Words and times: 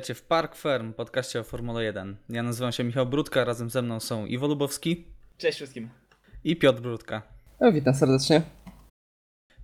Witajcie 0.00 0.14
w 0.14 0.22
Park 0.22 0.56
Firm, 0.56 0.92
podcaście 0.92 1.40
o 1.40 1.44
Formule 1.44 1.84
1. 1.84 2.16
Ja 2.28 2.42
nazywam 2.42 2.72
się 2.72 2.84
Michał 2.84 3.06
Brudka, 3.06 3.44
razem 3.44 3.70
ze 3.70 3.82
mną 3.82 4.00
są 4.00 4.26
Iwo 4.26 4.46
Lubowski 4.46 5.04
Cześć 5.38 5.56
wszystkim. 5.56 5.88
i 6.44 6.56
Piotr 6.56 6.80
Brudka. 6.80 7.22
No, 7.60 7.72
witam 7.72 7.94
serdecznie. 7.94 8.42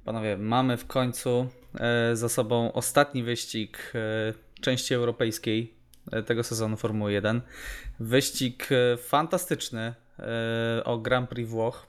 Panowie, 0.05 0.37
mamy 0.37 0.77
w 0.77 0.87
końcu 0.87 1.49
e, 1.81 2.17
za 2.17 2.29
sobą 2.29 2.73
ostatni 2.73 3.23
wyścig 3.23 3.93
e, 3.95 4.35
części 4.61 4.95
europejskiej 4.95 5.75
e, 6.13 6.23
tego 6.23 6.43
sezonu 6.43 6.77
Formuły 6.77 7.13
1. 7.13 7.41
Wyścig 8.01 8.69
e, 8.73 8.97
fantastyczny 8.97 9.95
e, 10.19 10.85
o 10.85 10.99
Grand 10.99 11.31
Prix 11.31 11.51
Włoch. 11.51 11.87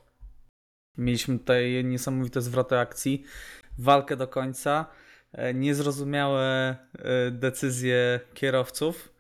Mieliśmy 0.97 1.39
tutaj 1.39 1.83
niesamowite 1.85 2.41
zwroty 2.41 2.79
akcji, 2.79 3.23
walkę 3.77 4.17
do 4.17 4.27
końca, 4.27 4.85
niezrozumiałe 5.53 6.75
e, 6.99 7.31
decyzje 7.31 8.19
kierowców 8.33 9.13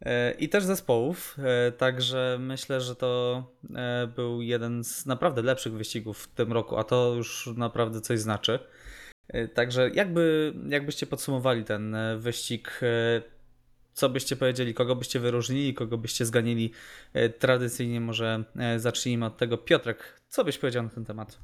e, 0.00 0.32
i 0.32 0.48
też 0.48 0.64
zespołów. 0.64 1.36
e, 1.38 1.72
Także 1.72 2.36
myślę, 2.40 2.80
że 2.80 2.96
to 2.96 3.42
e, 3.74 4.06
był 4.16 4.42
jeden 4.42 4.84
z 4.84 5.06
naprawdę 5.06 5.42
lepszych 5.42 5.72
wyścigów 5.72 6.18
w 6.18 6.28
tym 6.34 6.52
roku, 6.52 6.76
a 6.78 6.84
to 6.84 7.14
już 7.16 7.48
naprawdę 7.56 8.00
coś 8.00 8.18
znaczy. 8.20 8.58
E, 9.28 9.48
Także 9.48 9.90
jakby, 9.94 10.54
jakbyście 10.68 11.06
podsumowali 11.06 11.64
ten 11.64 11.94
e, 11.94 12.16
wyścig, 12.18 12.80
e, 12.82 13.22
co 13.92 14.08
byście 14.08 14.36
powiedzieli, 14.36 14.74
kogo 14.74 14.96
byście 14.96 15.20
wyróżnili, 15.20 15.74
kogo 15.74 15.98
byście 15.98 16.24
zganili? 16.26 16.72
E, 17.12 17.28
Tradycyjnie 17.28 18.00
może 18.00 18.44
e, 18.56 18.80
zacznijmy 18.80 19.26
od 19.26 19.36
tego. 19.36 19.58
Piotrek, 19.58 20.20
co 20.28 20.44
byś 20.44 20.58
powiedział 20.58 20.82
na 20.82 20.88
ten 20.88 21.04
temat? 21.04 21.38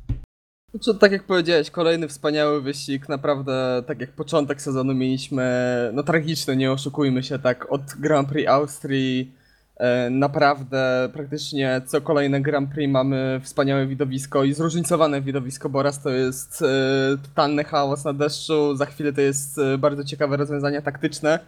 Znaczy, 0.74 0.98
tak 0.98 1.12
jak 1.12 1.24
powiedziałeś, 1.24 1.70
kolejny 1.70 2.08
wspaniały 2.08 2.62
wyścig. 2.62 3.08
Naprawdę, 3.08 3.82
tak 3.86 4.00
jak 4.00 4.12
początek 4.12 4.62
sezonu 4.62 4.94
mieliśmy, 4.94 5.44
no 5.92 6.02
tragiczny, 6.02 6.56
nie 6.56 6.72
oszukujmy 6.72 7.22
się, 7.22 7.38
tak 7.38 7.72
od 7.72 7.82
Grand 7.98 8.28
Prix 8.28 8.48
Austrii. 8.48 9.32
E, 9.76 10.10
naprawdę, 10.10 11.08
praktycznie 11.12 11.80
co 11.86 12.00
kolejne 12.00 12.40
Grand 12.40 12.70
Prix 12.70 12.92
mamy 12.92 13.40
wspaniałe 13.42 13.86
widowisko 13.86 14.44
i 14.44 14.52
zróżnicowane 14.52 15.22
widowisko, 15.22 15.68
bo 15.68 15.82
raz 15.82 16.02
to 16.02 16.10
jest 16.10 16.62
e, 16.62 16.66
totalny 17.22 17.64
chaos 17.64 18.04
na 18.04 18.12
deszczu, 18.12 18.76
za 18.76 18.86
chwilę 18.86 19.12
to 19.12 19.20
jest 19.20 19.58
e, 19.58 19.78
bardzo 19.78 20.04
ciekawe 20.04 20.36
rozwiązania 20.36 20.82
taktyczne. 20.82 21.38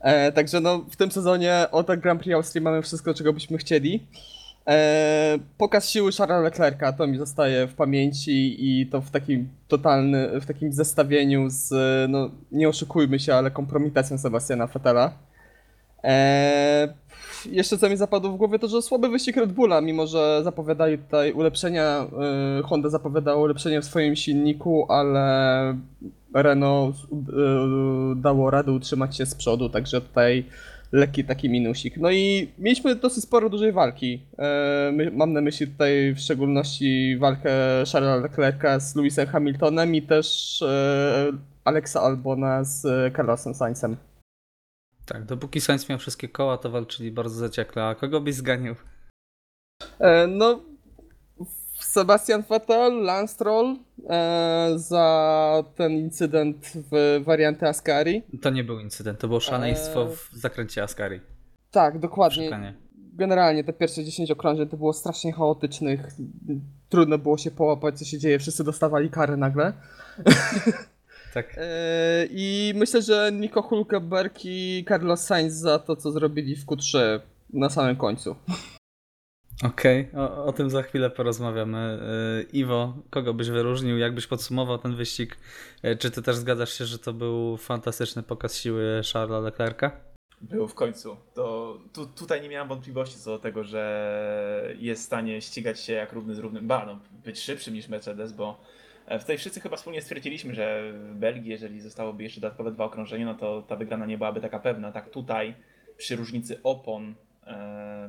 E, 0.00 0.32
także 0.32 0.60
no, 0.60 0.78
w 0.90 0.96
tym 0.96 1.10
sezonie 1.10 1.66
od 1.70 1.86
Grand 1.86 2.20
Prix 2.20 2.34
Austrii 2.34 2.60
mamy 2.62 2.82
wszystko, 2.82 3.14
czego 3.14 3.32
byśmy 3.32 3.58
chcieli. 3.58 4.06
E, 4.66 5.38
pokaz 5.58 5.90
siły 5.90 6.12
Charlesa 6.12 6.42
Leclerca 6.42 6.92
to 6.92 7.06
mi 7.06 7.18
zostaje 7.18 7.66
w 7.66 7.74
pamięci 7.74 8.56
i 8.58 8.86
to 8.86 9.00
w 9.00 9.10
takim 9.10 9.48
totalny, 9.68 10.40
w 10.40 10.46
takim 10.46 10.72
zestawieniu 10.72 11.46
z, 11.48 11.70
no 12.10 12.30
nie 12.52 12.68
oszukujmy 12.68 13.18
się, 13.18 13.34
ale 13.34 13.50
kompromitacją 13.50 14.18
Sebastiana 14.18 14.66
Vettela. 14.66 15.12
E, 16.04 16.94
jeszcze 17.50 17.78
co 17.78 17.90
mi 17.90 17.96
zapadło 17.96 18.32
w 18.32 18.36
głowie 18.36 18.58
to, 18.58 18.68
że 18.68 18.82
słaby 18.82 19.08
wyścig 19.08 19.36
Red 19.36 19.52
Bulla, 19.52 19.80
mimo 19.80 20.06
że 20.06 20.40
zapowiadali 20.44 20.98
tutaj 20.98 21.32
ulepszenia, 21.32 22.06
e, 22.58 22.62
Honda 22.62 22.88
zapowiadała 22.88 23.42
ulepszenia 23.42 23.80
w 23.80 23.84
swoim 23.84 24.16
silniku, 24.16 24.86
ale 24.88 25.76
Renault 26.34 26.96
dało 28.16 28.50
radę 28.50 28.72
utrzymać 28.72 29.16
się 29.16 29.26
z 29.26 29.34
przodu, 29.34 29.68
także 29.68 30.00
tutaj 30.00 30.44
lekki 30.92 31.24
taki 31.24 31.50
minusik. 31.50 31.96
No 31.96 32.10
i 32.10 32.52
mieliśmy 32.58 32.94
dosyć 32.94 33.24
sporo 33.24 33.50
dużej 33.50 33.72
walki. 33.72 34.26
E, 34.38 34.92
mam 35.12 35.32
na 35.32 35.40
myśli 35.40 35.66
tutaj 35.66 36.14
w 36.14 36.20
szczególności 36.20 37.16
walkę 37.18 37.50
Charlesa 37.92 38.16
Leclerca 38.16 38.80
z 38.80 38.96
Lewisem 38.96 39.26
Hamiltonem 39.26 39.94
i 39.94 40.02
też 40.02 40.62
e, 40.62 41.32
Alexa 41.64 42.00
Albona 42.00 42.64
z 42.64 42.84
e, 42.84 43.10
Carlosem 43.16 43.54
Sainzem. 43.54 43.96
Tak, 45.06 45.24
dopóki 45.24 45.60
Sainz 45.60 45.88
miał 45.88 45.98
wszystkie 45.98 46.28
koła, 46.28 46.58
to 46.58 46.70
walczyli 46.70 47.12
bardzo 47.12 47.34
zaciekle. 47.34 47.84
A 47.84 47.94
kogo 47.94 48.20
byś 48.20 48.34
zganił? 48.34 48.74
No, 50.28 50.60
Sebastian 51.92 52.42
Vettel, 52.50 53.02
Lance 53.02 53.34
Stroll 53.34 53.76
e, 54.08 54.72
za 54.76 55.64
ten 55.76 55.92
incydent 55.92 56.72
w 56.74 57.20
warianty 57.24 57.68
Ascari. 57.68 58.22
To 58.42 58.50
nie 58.50 58.64
był 58.64 58.80
incydent, 58.80 59.18
to 59.18 59.28
było 59.28 59.40
szaleństwo 59.40 60.02
Eee. 60.02 60.16
w 60.16 60.30
zakręcie 60.32 60.82
Ascari. 60.82 61.20
Tak, 61.70 61.98
dokładnie. 61.98 62.74
Generalnie 62.96 63.64
te 63.64 63.72
pierwsze 63.72 64.04
10 64.04 64.30
okrążeń 64.30 64.68
to 64.68 64.76
było 64.76 64.92
strasznie 64.92 65.32
chaotycznych. 65.32 66.00
Trudno 66.88 67.18
było 67.18 67.38
się 67.38 67.50
połapać, 67.50 67.98
co 67.98 68.04
się 68.04 68.18
dzieje. 68.18 68.38
Wszyscy 68.38 68.64
dostawali 68.64 69.10
kary 69.10 69.36
nagle. 69.36 69.72
Tak. 71.34 71.54
E, 71.56 71.62
I 72.30 72.72
myślę, 72.76 73.02
że 73.02 73.30
Nico 73.32 73.62
Hulkenberg 73.62 74.34
i 74.44 74.84
Carlos 74.88 75.20
Sainz 75.20 75.54
za 75.54 75.78
to, 75.78 75.96
co 75.96 76.12
zrobili 76.12 76.56
w 76.56 76.66
Q3 76.66 77.20
na 77.52 77.70
samym 77.70 77.96
końcu. 77.96 78.36
Okej, 79.62 80.08
o, 80.16 80.44
o 80.44 80.52
tym 80.52 80.70
za 80.70 80.82
chwilę 80.82 81.10
porozmawiamy. 81.10 81.98
Yy, 82.36 82.42
Iwo, 82.52 82.94
kogo 83.10 83.34
byś 83.34 83.50
wyróżnił? 83.50 83.98
Jak 83.98 84.14
byś 84.14 84.26
podsumował 84.26 84.78
ten 84.78 84.94
wyścig? 84.94 85.36
Yy, 85.82 85.96
Czy 85.96 86.10
ty 86.10 86.22
też 86.22 86.36
zgadzasz 86.36 86.72
się, 86.78 86.84
że 86.84 86.98
to 86.98 87.12
był 87.12 87.56
fantastyczny 87.56 88.22
pokaz 88.22 88.56
siły 88.56 89.02
Charlesa 89.12 89.40
Leclerca? 89.40 89.90
Był 90.40 90.68
w 90.68 90.74
końcu. 90.74 91.16
To 91.34 91.78
tu, 91.92 92.06
tutaj 92.06 92.42
nie 92.42 92.48
miałem 92.48 92.68
wątpliwości 92.68 93.18
co 93.18 93.30
do 93.30 93.38
tego, 93.38 93.64
że 93.64 94.74
jest 94.78 95.02
w 95.02 95.06
stanie 95.06 95.40
ścigać 95.40 95.80
się 95.80 95.92
jak 95.92 96.12
równy 96.12 96.34
z 96.34 96.38
równym. 96.38 96.66
Ba, 96.66 96.86
no, 96.86 96.98
być 97.24 97.40
szybszym 97.40 97.74
niż 97.74 97.88
Mercedes, 97.88 98.32
bo 98.32 98.60
e, 99.06 99.18
tutaj 99.18 99.38
wszyscy 99.38 99.60
chyba 99.60 99.76
wspólnie 99.76 100.02
stwierdziliśmy, 100.02 100.54
że 100.54 100.92
w 100.92 101.14
Belgii, 101.14 101.50
jeżeli 101.50 101.80
zostałoby 101.80 102.22
jeszcze 102.22 102.40
dodatkowe 102.40 102.72
dwa 102.72 102.84
okrążenia, 102.84 103.26
no 103.26 103.34
to 103.34 103.62
ta 103.62 103.76
wygrana 103.76 104.06
nie 104.06 104.18
byłaby 104.18 104.40
taka 104.40 104.58
pewna. 104.58 104.92
Tak 104.92 105.10
tutaj, 105.10 105.54
przy 105.96 106.16
różnicy 106.16 106.60
opon, 106.62 107.14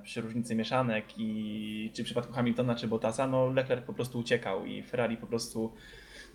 przy 0.03 0.21
różnicy 0.21 0.55
mieszanek 0.55 1.05
i 1.17 1.91
czy 1.93 2.03
w 2.03 2.05
przypadku 2.05 2.33
Hamiltona 2.33 2.75
czy 2.75 2.87
Bottasa, 2.87 3.27
no 3.27 3.47
Leclerc 3.47 3.85
po 3.85 3.93
prostu 3.93 4.19
uciekał 4.19 4.65
i 4.65 4.83
Ferrari 4.83 5.17
po 5.17 5.27
prostu 5.27 5.73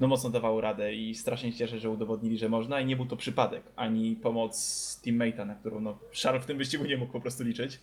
no 0.00 0.08
mocno 0.08 0.30
dawało 0.30 0.60
radę 0.60 0.94
i 0.94 1.14
strasznie 1.14 1.52
się 1.52 1.58
cieszę, 1.58 1.78
że 1.78 1.90
udowodnili, 1.90 2.38
że 2.38 2.48
można 2.48 2.80
i 2.80 2.86
nie 2.86 2.96
był 2.96 3.06
to 3.06 3.16
przypadek, 3.16 3.62
ani 3.76 4.16
pomoc 4.16 4.56
teammate'a, 5.04 5.46
na 5.46 5.54
którą 5.54 5.80
no, 5.80 5.98
Charles 6.22 6.44
w 6.44 6.46
tym 6.46 6.58
wyścigu 6.58 6.84
nie 6.84 6.96
mógł 6.96 7.12
po 7.12 7.20
prostu 7.20 7.44
liczyć. 7.44 7.80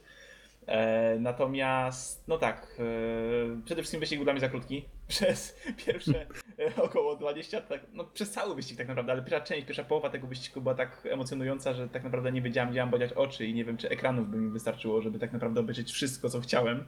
E, 0.68 1.18
natomiast, 1.20 2.28
no 2.28 2.38
tak, 2.38 2.68
e, 2.80 3.62
przede 3.66 3.82
wszystkim 3.82 4.00
wyścig 4.00 4.18
był 4.18 4.24
dla 4.24 4.34
mnie 4.34 4.42
za 4.42 4.50
krótki. 4.50 4.86
Przez 5.08 5.60
pierwsze 5.86 6.26
e, 6.60 6.82
około 6.82 7.16
20, 7.16 7.62
tak, 7.62 7.82
no 7.94 8.04
przez 8.04 8.32
cały 8.32 8.56
wyścig 8.56 8.78
tak 8.78 8.88
naprawdę, 8.88 9.12
ale 9.12 9.22
pierwsza 9.22 9.42
część, 9.42 9.68
pierwsza 9.68 9.84
połowa 9.84 10.10
tego 10.10 10.28
wyścigu 10.28 10.62
była 10.62 10.76
tak 10.76 11.08
emocjonująca, 11.12 11.74
że 11.74 11.90
tak 11.90 12.04
naprawdę 12.04 12.32
nie 12.32 12.42
wiedziałem, 12.42 12.70
gdzie 12.70 12.80
mam 12.80 12.90
badzać 12.90 13.14
oczy 13.14 13.46
i 13.46 13.54
nie 13.54 13.66
wiem, 13.66 13.78
czy 13.78 13.90
ekranów 13.90 14.30
by 14.30 14.38
mi 14.38 14.52
wystarczyło, 14.52 15.02
żeby 15.02 15.20
tak 15.20 15.34
naprawdę 15.34 15.60
obejrzeć 15.60 15.92
wszystko, 15.92 16.30
co 16.30 16.42
chciałem. 16.42 16.86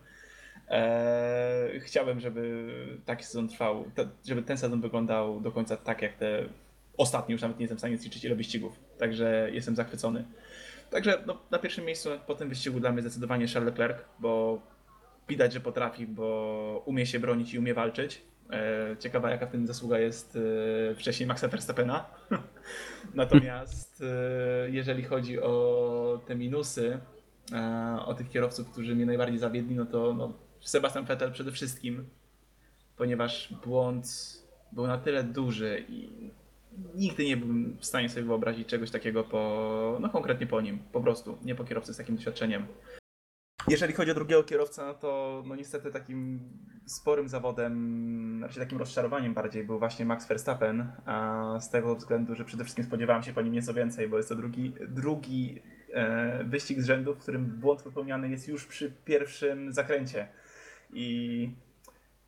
Eee, 0.70 1.80
chciałem, 1.80 2.20
żeby 2.20 2.68
taki 3.06 3.24
sezon 3.24 3.48
trwał, 3.48 3.86
te, 3.96 4.08
żeby 4.28 4.42
ten 4.42 4.58
sezon 4.58 4.82
wyglądał 4.82 5.42
do 5.42 5.52
końca 5.52 5.78
tak 5.78 6.02
jak 6.02 6.14
te 6.14 6.44
ostatnie, 6.98 7.34
już 7.34 7.42
nawet 7.42 7.58
nie 7.58 7.64
jestem 7.64 7.78
w 7.78 7.82
stanie 7.82 7.98
zliczyć 7.98 8.26
ile 8.26 8.36
wyścigów, 8.36 8.80
także 8.98 9.50
jestem 9.52 9.76
zachwycony. 9.76 10.26
Także 10.90 11.24
no, 11.26 11.38
na 11.52 11.60
pierwszym 11.60 11.86
miejscu 11.86 12.10
po 12.28 12.36
tym 12.36 12.50
wyścigu 12.50 12.80
dla 12.80 12.92
mnie 12.92 13.02
zdecydowanie 13.02 13.48
Charles 13.48 13.72
Leclerc, 13.72 13.98
bo 14.20 14.62
widać, 15.30 15.54
że 15.54 15.60
potrafi, 15.60 16.08
bo 16.08 16.84
umie 16.86 17.06
się 17.06 17.20
bronić 17.20 17.54
i 17.54 17.60
umie 17.60 17.74
walczyć. 17.74 18.22
Eee, 18.50 18.98
ciekawa 18.98 19.32
jaka 19.32 19.46
w 19.46 19.52
tym 19.52 19.68
zasługa 19.68 20.00
jest 20.00 20.38
e, 20.92 20.96
wcześniej 20.96 21.28
Maxa 21.28 21.48
Verstappena. 21.48 22.06
Natomiast 23.14 24.04
e, 24.04 24.70
jeżeli 24.70 25.04
chodzi 25.04 25.42
o 25.42 26.22
te 26.26 26.36
minusy, 26.36 27.00
e, 27.54 28.00
o 28.06 28.14
tych 28.14 28.30
kierowców, 28.30 28.72
którzy 28.72 28.96
mnie 28.96 29.06
najbardziej 29.06 29.40
zawiedli, 29.40 29.76
no 29.76 29.86
to 29.86 30.14
no, 30.14 30.34
Sebastian 30.62 31.06
Vettel 31.06 31.32
przede 31.32 31.52
wszystkim, 31.52 32.10
ponieważ 32.98 33.54
błąd 33.66 34.08
był 34.72 34.88
na 34.88 34.98
tyle 34.98 35.24
duży 35.24 35.86
i 35.90 36.32
nigdy 36.96 37.26
nie 37.26 37.38
byłem 37.38 37.78
w 37.80 37.86
stanie 37.86 38.10
sobie 38.10 38.26
wyobrazić 38.26 38.68
czegoś 38.68 38.92
takiego 38.92 39.24
po, 39.24 39.98
no 40.02 40.10
konkretnie 40.10 40.48
po 40.48 40.62
nim, 40.62 40.80
po 40.92 41.02
prostu, 41.02 41.38
nie 41.44 41.56
po 41.56 41.64
kierowcy 41.64 41.94
z 41.94 41.98
takim 41.98 42.16
doświadczeniem. 42.16 42.68
Jeżeli 43.68 43.94
chodzi 43.94 44.12
o 44.12 44.14
drugiego 44.14 44.44
kierowcę, 44.44 44.86
no 44.86 44.94
to 44.94 45.44
no 45.46 45.56
niestety 45.56 45.92
takim 45.92 46.40
sporym 46.86 47.30
zawodem, 47.30 48.44
raczej 48.44 48.64
takim 48.64 48.78
rozczarowaniem 48.78 49.34
bardziej 49.34 49.64
był 49.64 49.80
właśnie 49.80 50.06
Max 50.06 50.28
Verstappen, 50.28 50.92
a 51.06 51.58
z 51.60 51.70
tego 51.70 51.96
względu, 51.96 52.36
że 52.36 52.46
przede 52.46 52.64
wszystkim 52.64 52.86
spodziewałem 52.86 53.24
się 53.24 53.34
po 53.34 53.42
nim 53.42 53.54
nieco 53.54 53.74
więcej, 53.74 54.10
bo 54.10 54.18
jest 54.18 54.30
to 54.30 54.36
drugi, 54.36 54.74
drugi 54.88 55.62
e, 55.94 56.44
wyścig 56.44 56.82
z 56.82 56.86
rzędu, 56.86 57.16
w 57.16 57.18
którym 57.18 57.46
błąd 57.46 57.82
popełniany 57.82 58.30
jest 58.30 58.48
już 58.48 58.66
przy 58.66 58.92
pierwszym 59.06 59.74
zakręcie. 59.74 60.28
I 60.94 61.50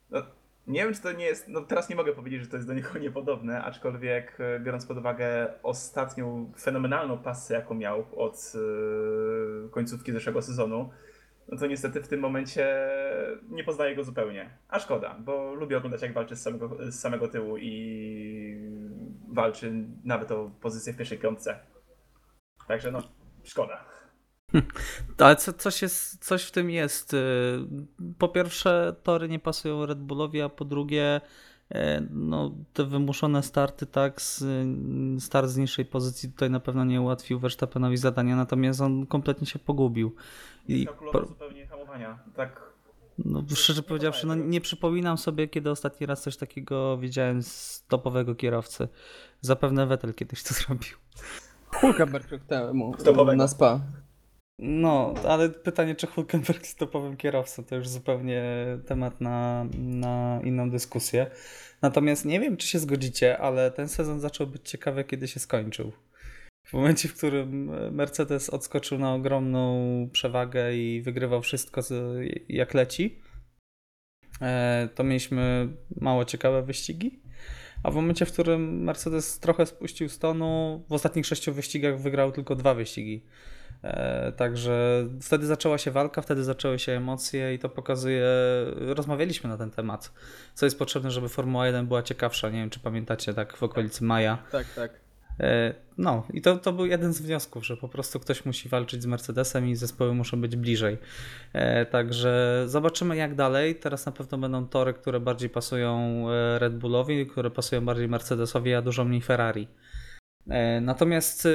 no, 0.09 0.21
nie 0.69 0.83
wiem, 0.83 0.93
czy 0.93 1.01
to 1.01 1.11
nie 1.11 1.25
jest. 1.25 1.47
No 1.47 1.61
teraz 1.61 1.89
nie 1.89 1.95
mogę 1.95 2.13
powiedzieć, 2.13 2.41
że 2.41 2.47
to 2.47 2.55
jest 2.55 2.67
do 2.67 2.73
niego 2.73 2.99
niepodobne, 2.99 3.63
aczkolwiek 3.63 4.37
e, 4.39 4.59
biorąc 4.59 4.85
pod 4.85 4.97
uwagę 4.97 5.53
ostatnią 5.63 6.51
fenomenalną 6.61 7.17
pasę, 7.17 7.53
jaką 7.53 7.75
miał 7.75 8.05
od 8.15 8.53
e, 8.55 9.69
końcówki 9.69 10.11
zeszłego 10.11 10.41
sezonu, 10.41 10.89
no 11.47 11.57
to 11.57 11.67
niestety 11.67 12.03
w 12.03 12.07
tym 12.07 12.19
momencie 12.19 12.89
nie 13.49 13.63
poznaję 13.63 13.95
go 13.95 14.03
zupełnie. 14.03 14.49
A 14.67 14.79
szkoda, 14.79 15.15
bo 15.19 15.53
lubię 15.53 15.77
oglądać, 15.77 16.01
jak 16.01 16.13
walczy 16.13 16.35
z 16.35 16.41
samego, 16.41 16.77
z 16.91 16.99
samego 16.99 17.27
tyłu 17.27 17.57
i 17.57 18.69
walczy 19.27 19.73
nawet 20.03 20.31
o 20.31 20.51
pozycję 20.61 20.93
w 20.93 20.97
pierwszej 20.97 21.17
piątce. 21.17 21.59
Także 22.67 22.91
no, 22.91 23.01
szkoda. 23.43 23.85
Ale 25.17 25.35
co, 25.35 25.53
coś, 25.53 25.81
jest, 25.81 26.25
coś 26.25 26.43
w 26.43 26.51
tym 26.51 26.69
jest. 26.69 27.13
Y, 27.13 27.17
Po 28.17 28.27
pierwsze, 28.27 28.95
tory 29.03 29.29
nie 29.29 29.39
pasują 29.39 29.85
Red 29.85 29.99
Bullowi, 29.99 30.41
a 30.41 30.49
po 30.49 30.65
drugie, 30.65 31.21
y, 31.71 31.77
no, 32.09 32.51
te 32.73 32.83
wymuszone 32.83 33.43
starty, 33.43 33.85
tak, 33.85 34.21
z, 34.21 34.43
start 35.23 35.49
z 35.49 35.57
niższej 35.57 35.85
pozycji 35.85 36.31
tutaj 36.31 36.49
na 36.49 36.59
pewno 36.59 36.85
nie 36.85 37.01
ułatwił 37.01 37.39
Verstappenowi 37.39 37.97
zadania, 37.97 38.35
natomiast 38.35 38.81
on 38.81 39.05
kompletnie 39.05 39.47
się 39.47 39.59
pogubił. 39.59 40.15
I 40.67 40.85
Kalkulował 40.85 41.21
po, 41.21 41.27
zupełnie 41.27 41.67
hamowania. 41.67 42.19
Tak, 42.35 42.69
no, 43.25 43.43
szczerze 43.55 43.83
powiedziawszy, 43.83 44.27
no, 44.27 44.35
nie 44.35 44.61
przypominam 44.61 45.17
sobie, 45.17 45.47
kiedy 45.47 45.71
ostatni 45.71 46.07
raz 46.07 46.21
coś 46.21 46.37
takiego 46.37 46.97
widziałem 46.97 47.43
z 47.43 47.83
topowego 47.87 48.35
kierowcy. 48.35 48.87
Zapewne 49.41 49.87
Vettel 49.87 50.13
kiedyś 50.13 50.43
to 50.43 50.53
zrobił. 50.53 50.97
Hulkenberg 51.73 52.45
temu 52.45 52.95
na 53.35 53.47
spa. 53.47 53.79
No, 54.61 55.13
ale 55.27 55.49
pytanie, 55.49 55.95
czy 55.95 56.07
Hulkenberg 56.07 56.59
jest 56.61 56.77
topowym 56.77 57.17
kierowcą, 57.17 57.63
to 57.63 57.75
już 57.75 57.87
zupełnie 57.87 58.43
temat 58.87 59.21
na, 59.21 59.65
na 59.77 60.41
inną 60.43 60.69
dyskusję. 60.69 61.27
Natomiast 61.81 62.25
nie 62.25 62.39
wiem, 62.39 62.57
czy 62.57 62.67
się 62.67 62.79
zgodzicie, 62.79 63.37
ale 63.37 63.71
ten 63.71 63.89
sezon 63.89 64.19
zaczął 64.19 64.47
być 64.47 64.69
ciekawy, 64.69 65.03
kiedy 65.03 65.27
się 65.27 65.39
skończył. 65.39 65.91
W 66.65 66.73
momencie, 66.73 67.09
w 67.09 67.17
którym 67.17 67.71
Mercedes 67.95 68.49
odskoczył 68.49 68.97
na 68.97 69.13
ogromną 69.13 70.09
przewagę 70.11 70.75
i 70.75 71.01
wygrywał 71.01 71.41
wszystko 71.41 71.81
jak 72.49 72.73
leci, 72.73 73.21
e, 74.41 74.89
to 74.95 75.03
mieliśmy 75.03 75.67
mało 76.01 76.25
ciekawe 76.25 76.63
wyścigi. 76.63 77.21
A 77.83 77.91
w 77.91 77.95
momencie, 77.95 78.25
w 78.25 78.33
którym 78.33 78.83
Mercedes 78.83 79.39
trochę 79.39 79.65
spuścił 79.65 80.09
z 80.09 80.19
tonu, 80.19 80.83
w 80.89 80.93
ostatnich 80.93 81.25
sześciu 81.25 81.53
wyścigach 81.53 81.99
wygrał 81.99 82.31
tylko 82.31 82.55
dwa 82.55 82.73
wyścigi. 82.73 83.23
E, 83.83 84.31
Także 84.31 85.05
wtedy 85.21 85.45
zaczęła 85.45 85.77
się 85.77 85.91
walka, 85.91 86.21
wtedy 86.21 86.43
zaczęły 86.43 86.79
się 86.79 86.91
emocje 86.91 87.53
i 87.53 87.59
to 87.59 87.69
pokazuje, 87.69 88.25
rozmawialiśmy 88.75 89.49
na 89.49 89.57
ten 89.57 89.71
temat, 89.71 90.11
co 90.53 90.65
jest 90.65 90.79
potrzebne, 90.79 91.11
żeby 91.11 91.29
Formuła 91.29 91.67
1 91.67 91.87
była 91.87 92.03
ciekawsza. 92.03 92.49
Nie 92.49 92.59
wiem, 92.59 92.69
czy 92.69 92.79
pamiętacie, 92.79 93.33
tak 93.33 93.57
w 93.57 93.63
okolicy 93.63 94.03
maja. 94.03 94.37
Tak, 94.51 94.67
tak. 94.75 95.08
E, 95.39 95.73
No 95.97 96.23
i 96.33 96.41
to, 96.41 96.57
to 96.57 96.73
był 96.73 96.85
jeden 96.85 97.13
z 97.13 97.21
wniosków, 97.21 97.65
że 97.65 97.77
po 97.77 97.89
prostu 97.89 98.19
ktoś 98.19 98.45
musi 98.45 98.69
walczyć 98.69 99.03
z 99.03 99.05
Mercedesem 99.05 99.67
i 99.69 99.75
zespoły 99.75 100.13
muszą 100.13 100.41
być 100.41 100.55
bliżej. 100.55 100.97
E, 101.53 101.85
Także 101.85 102.63
zobaczymy 102.67 103.15
jak 103.15 103.35
dalej. 103.35 103.75
Teraz 103.75 104.05
na 104.05 104.11
pewno 104.11 104.37
będą 104.37 104.67
tory, 104.67 104.93
które 104.93 105.19
bardziej 105.19 105.49
pasują 105.49 106.25
e, 106.29 106.59
Red 106.59 106.77
Bullowi, 106.77 107.27
które 107.27 107.51
pasują 107.51 107.85
bardziej 107.85 108.07
Mercedesowi, 108.07 108.73
a 108.73 108.81
dużo 108.81 109.05
mniej 109.05 109.21
Ferrari. 109.21 109.67
Natomiast 110.81 111.47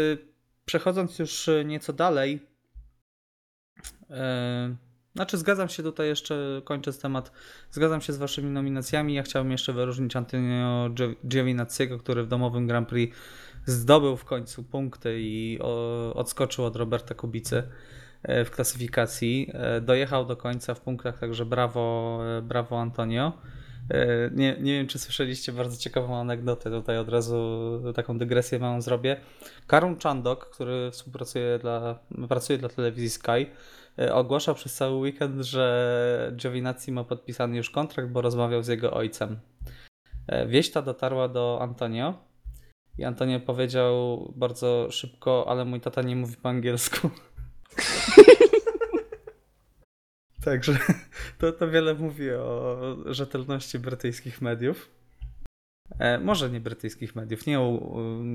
przechodząc 0.65 1.19
już 1.19 1.51
nieco 1.65 1.93
dalej, 1.93 2.41
znaczy 5.15 5.39
zgadzam 5.39 5.69
się 5.69 5.83
tutaj 5.83 6.07
jeszcze, 6.07 6.63
kończąc 6.65 7.01
temat, 7.01 7.33
zgadzam 7.71 8.01
się 8.01 8.13
z 8.13 8.17
waszymi 8.19 8.51
nominacjami. 8.51 9.15
Ja 9.15 9.23
chciałbym 9.23 9.53
jeszcze 9.53 9.73
wyróżnić 9.73 10.17
Antonio 10.17 10.91
Gio- 10.91 11.15
Giovinazziego, 11.29 11.99
który 11.99 12.23
w 12.23 12.29
domowym 12.29 12.67
Grand 12.67 12.89
Prix 12.89 13.17
zdobył 13.67 14.17
w 14.17 14.25
końcu 14.25 14.63
punkty 14.63 15.17
i 15.21 15.59
odskoczył 16.15 16.65
od 16.65 16.77
Roberta 16.77 17.15
Kubicy 17.15 17.63
e, 18.23 18.45
w 18.45 18.51
klasyfikacji. 18.51 19.51
E, 19.55 19.81
Dojechał 19.81 20.27
do 20.27 20.37
końca 20.37 20.75
w 20.75 20.81
punktach, 20.81 21.19
także 21.19 21.47
brawo, 21.47 22.21
e, 22.39 22.43
brawo 22.43 22.81
Antonio. 22.81 23.33
Nie, 24.33 24.57
nie 24.61 24.73
wiem, 24.73 24.87
czy 24.87 24.99
słyszeliście 24.99 25.53
bardzo 25.53 25.77
ciekawą 25.77 26.17
anegdotę, 26.17 26.71
tutaj 26.71 26.99
od 26.99 27.09
razu 27.09 27.83
taką 27.95 28.19
dygresję 28.19 28.59
małą 28.59 28.83
zrobię. 28.83 29.17
Karun 29.67 29.99
Chandok, 29.99 30.51
który 30.51 30.91
współpracuje 30.91 31.59
dla, 31.59 31.99
pracuje 32.29 32.59
dla 32.59 32.69
telewizji 32.69 33.11
Sky, 33.11 33.47
ogłaszał 34.13 34.55
przez 34.55 34.75
cały 34.75 34.97
weekend, 34.97 35.45
że 35.45 36.33
Giovinazzi 36.37 36.93
ma 36.93 37.05
podpisany 37.05 37.57
już 37.57 37.71
kontrakt, 37.71 38.09
bo 38.09 38.21
rozmawiał 38.21 38.63
z 38.63 38.69
jego 38.69 38.93
ojcem. 38.93 39.39
Wieść 40.47 40.71
ta 40.71 40.83
dotarła 40.83 41.29
do 41.29 41.59
Antonio 41.63 42.34
i 42.99 43.05
Antonio 43.05 43.41
powiedział 43.41 44.33
bardzo 44.37 44.89
szybko, 44.91 45.45
ale 45.49 45.65
mój 45.65 45.81
tata 45.81 46.03
nie 46.03 46.17
mówi 46.17 46.37
po 46.37 46.49
angielsku. 46.49 47.11
Także 50.45 50.79
to, 51.39 51.53
to 51.53 51.71
wiele 51.71 51.95
mówi 51.95 52.31
o 52.31 52.97
rzetelności 53.07 53.79
brytyjskich 53.79 54.43
mediów. 54.43 54.91
E, 55.99 56.19
może 56.19 56.51
nie 56.51 56.61
brytyjskich 56.61 57.17
mediów. 57.17 57.47
Nie, 57.47 57.79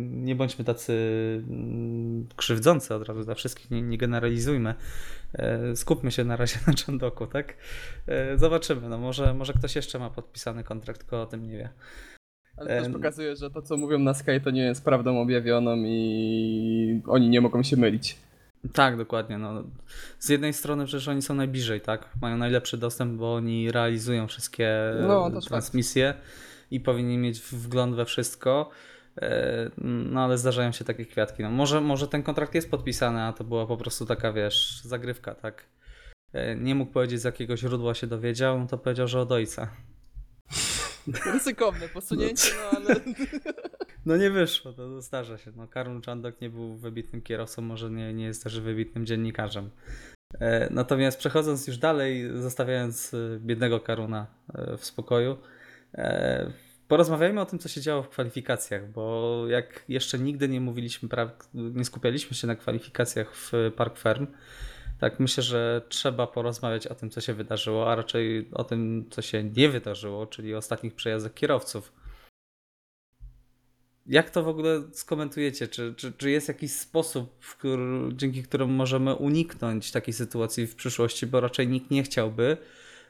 nie 0.09 0.35
bądźmy 0.35 0.65
tacy 0.65 0.93
mm, 1.49 2.27
krzywdzący 2.35 2.95
od 2.95 3.07
razu 3.07 3.23
dla 3.23 3.35
wszystkich, 3.35 3.71
nie, 3.71 3.81
nie 3.81 3.97
generalizujmy. 3.97 4.75
E, 5.33 5.75
skupmy 5.75 6.11
się 6.11 6.23
na 6.23 6.35
razie 6.35 6.59
na 6.67 6.73
Chandoku, 6.85 7.27
tak? 7.27 7.57
E, 8.07 8.37
zobaczymy. 8.37 8.89
No 8.89 8.97
może, 8.97 9.33
może 9.33 9.53
ktoś 9.53 9.75
jeszcze 9.75 9.99
ma 9.99 10.09
podpisany 10.09 10.63
kontrakt, 10.63 10.99
tylko 10.99 11.21
o 11.21 11.25
tym 11.25 11.47
nie 11.47 11.57
wie. 11.57 11.69
Ale 12.59 12.81
też 12.81 12.93
pokazuje, 12.93 13.35
że 13.35 13.51
to 13.51 13.61
co 13.61 13.77
mówią 13.77 13.99
na 13.99 14.13
Sky 14.13 14.41
to 14.43 14.51
nie 14.51 14.61
jest 14.61 14.85
prawdą 14.85 15.21
objawioną 15.21 15.75
i 15.85 17.01
oni 17.07 17.29
nie 17.29 17.41
mogą 17.41 17.63
się 17.63 17.77
mylić. 17.77 18.17
Tak, 18.73 18.97
dokładnie. 18.97 19.37
No. 19.37 19.63
Z 20.19 20.29
jednej 20.29 20.53
strony 20.53 20.85
przecież 20.85 21.07
oni 21.07 21.21
są 21.21 21.33
najbliżej, 21.33 21.81
tak? 21.81 22.09
Mają 22.21 22.37
najlepszy 22.37 22.77
dostęp, 22.77 23.13
bo 23.13 23.33
oni 23.33 23.71
realizują 23.71 24.27
wszystkie 24.27 24.75
No, 25.07 25.27
e, 25.27 25.41
transmisje 25.41 26.13
i 26.71 26.79
powinni 26.79 27.17
mieć 27.17 27.39
wgląd 27.39 27.95
we 27.95 28.05
wszystko. 28.05 28.69
E, 29.21 29.69
No 29.77 30.21
ale 30.23 30.37
zdarzają 30.37 30.71
się 30.71 30.85
takie 30.85 31.05
kwiatki. 31.05 31.43
No, 31.43 31.49
może, 31.49 31.81
może 31.81 32.07
ten 32.07 32.23
kontrakt 32.23 32.55
jest 32.55 32.71
podpisany, 32.71 33.21
a 33.21 33.33
to 33.33 33.43
była 33.43 33.67
po 33.67 33.77
prostu 33.77 34.05
taka, 34.05 34.33
wiesz, 34.33 34.81
zagrywka, 34.83 35.35
tak? 35.35 35.65
E, 36.33 36.55
Nie 36.55 36.75
mógł 36.75 36.91
powiedzieć, 36.91 37.21
z 37.21 37.23
jakiego 37.23 37.57
źródła 37.57 37.93
się 37.93 38.07
dowiedział, 38.07 38.59
no 38.59 38.67
to 38.67 38.77
powiedział, 38.77 39.07
że 39.07 39.19
od 39.21 39.31
ojca. 39.31 39.69
Ryzykowne 41.33 41.89
posunięcie, 41.89 42.51
no 42.57 42.79
ale... 42.79 42.95
No 44.05 44.17
nie 44.17 44.29
wyszło, 44.29 44.73
to, 44.73 44.87
to 44.87 45.01
zdarza 45.01 45.37
się. 45.37 45.51
No, 45.55 45.67
Karol 45.67 46.01
Czandok 46.01 46.41
nie 46.41 46.49
był 46.49 46.75
wybitnym 46.75 47.21
kierowcą, 47.21 47.61
może 47.61 47.89
nie, 47.91 48.13
nie 48.13 48.25
jest 48.25 48.43
też 48.43 48.59
wybitnym 48.59 49.05
dziennikarzem. 49.05 49.69
E, 50.39 50.69
Natomiast 50.73 51.19
przechodząc 51.19 51.67
już 51.67 51.77
dalej, 51.77 52.29
zostawiając 52.35 53.13
e, 53.13 53.39
biednego 53.39 53.79
Karuna 53.79 54.27
e, 54.53 54.77
w 54.77 54.85
spokoju, 54.85 55.37
e, 55.93 56.51
porozmawiajmy 56.87 57.41
o 57.41 57.45
tym, 57.45 57.59
co 57.59 57.69
się 57.69 57.81
działo 57.81 58.03
w 58.03 58.09
kwalifikacjach, 58.09 58.91
bo 58.91 59.43
jak 59.47 59.85
jeszcze 59.89 60.19
nigdy 60.19 60.49
nie 60.49 60.61
mówiliśmy, 60.61 61.09
nie 61.53 61.85
skupialiśmy 61.85 62.37
się 62.37 62.47
na 62.47 62.55
kwalifikacjach 62.55 63.35
w 63.35 63.51
Park 63.75 63.97
Ferm, 63.97 64.27
tak 64.99 65.19
myślę, 65.19 65.43
że 65.43 65.81
trzeba 65.89 66.27
porozmawiać 66.27 66.87
o 66.87 66.95
tym, 66.95 67.09
co 67.09 67.21
się 67.21 67.33
wydarzyło, 67.33 67.91
a 67.91 67.95
raczej 67.95 68.49
o 68.53 68.63
tym, 68.63 69.05
co 69.09 69.21
się 69.21 69.43
nie 69.43 69.69
wydarzyło, 69.69 70.27
czyli 70.27 70.55
ostatnich 70.55 70.95
przejazdach 70.95 71.33
kierowców. 71.33 71.93
Jak 74.05 74.29
to 74.29 74.43
w 74.43 74.47
ogóle 74.47 74.81
skomentujecie? 74.91 75.67
Czy, 75.67 75.93
czy, 75.97 76.11
czy 76.11 76.31
jest 76.31 76.47
jakiś 76.47 76.71
sposób, 76.71 77.39
który, 77.39 78.09
dzięki 78.13 78.43
któremu 78.43 78.73
możemy 78.73 79.15
uniknąć 79.15 79.91
takiej 79.91 80.13
sytuacji 80.13 80.67
w 80.67 80.75
przyszłości, 80.75 81.27
bo 81.27 81.39
raczej 81.39 81.67
nikt 81.67 81.91
nie 81.91 82.03
chciałby, 82.03 82.57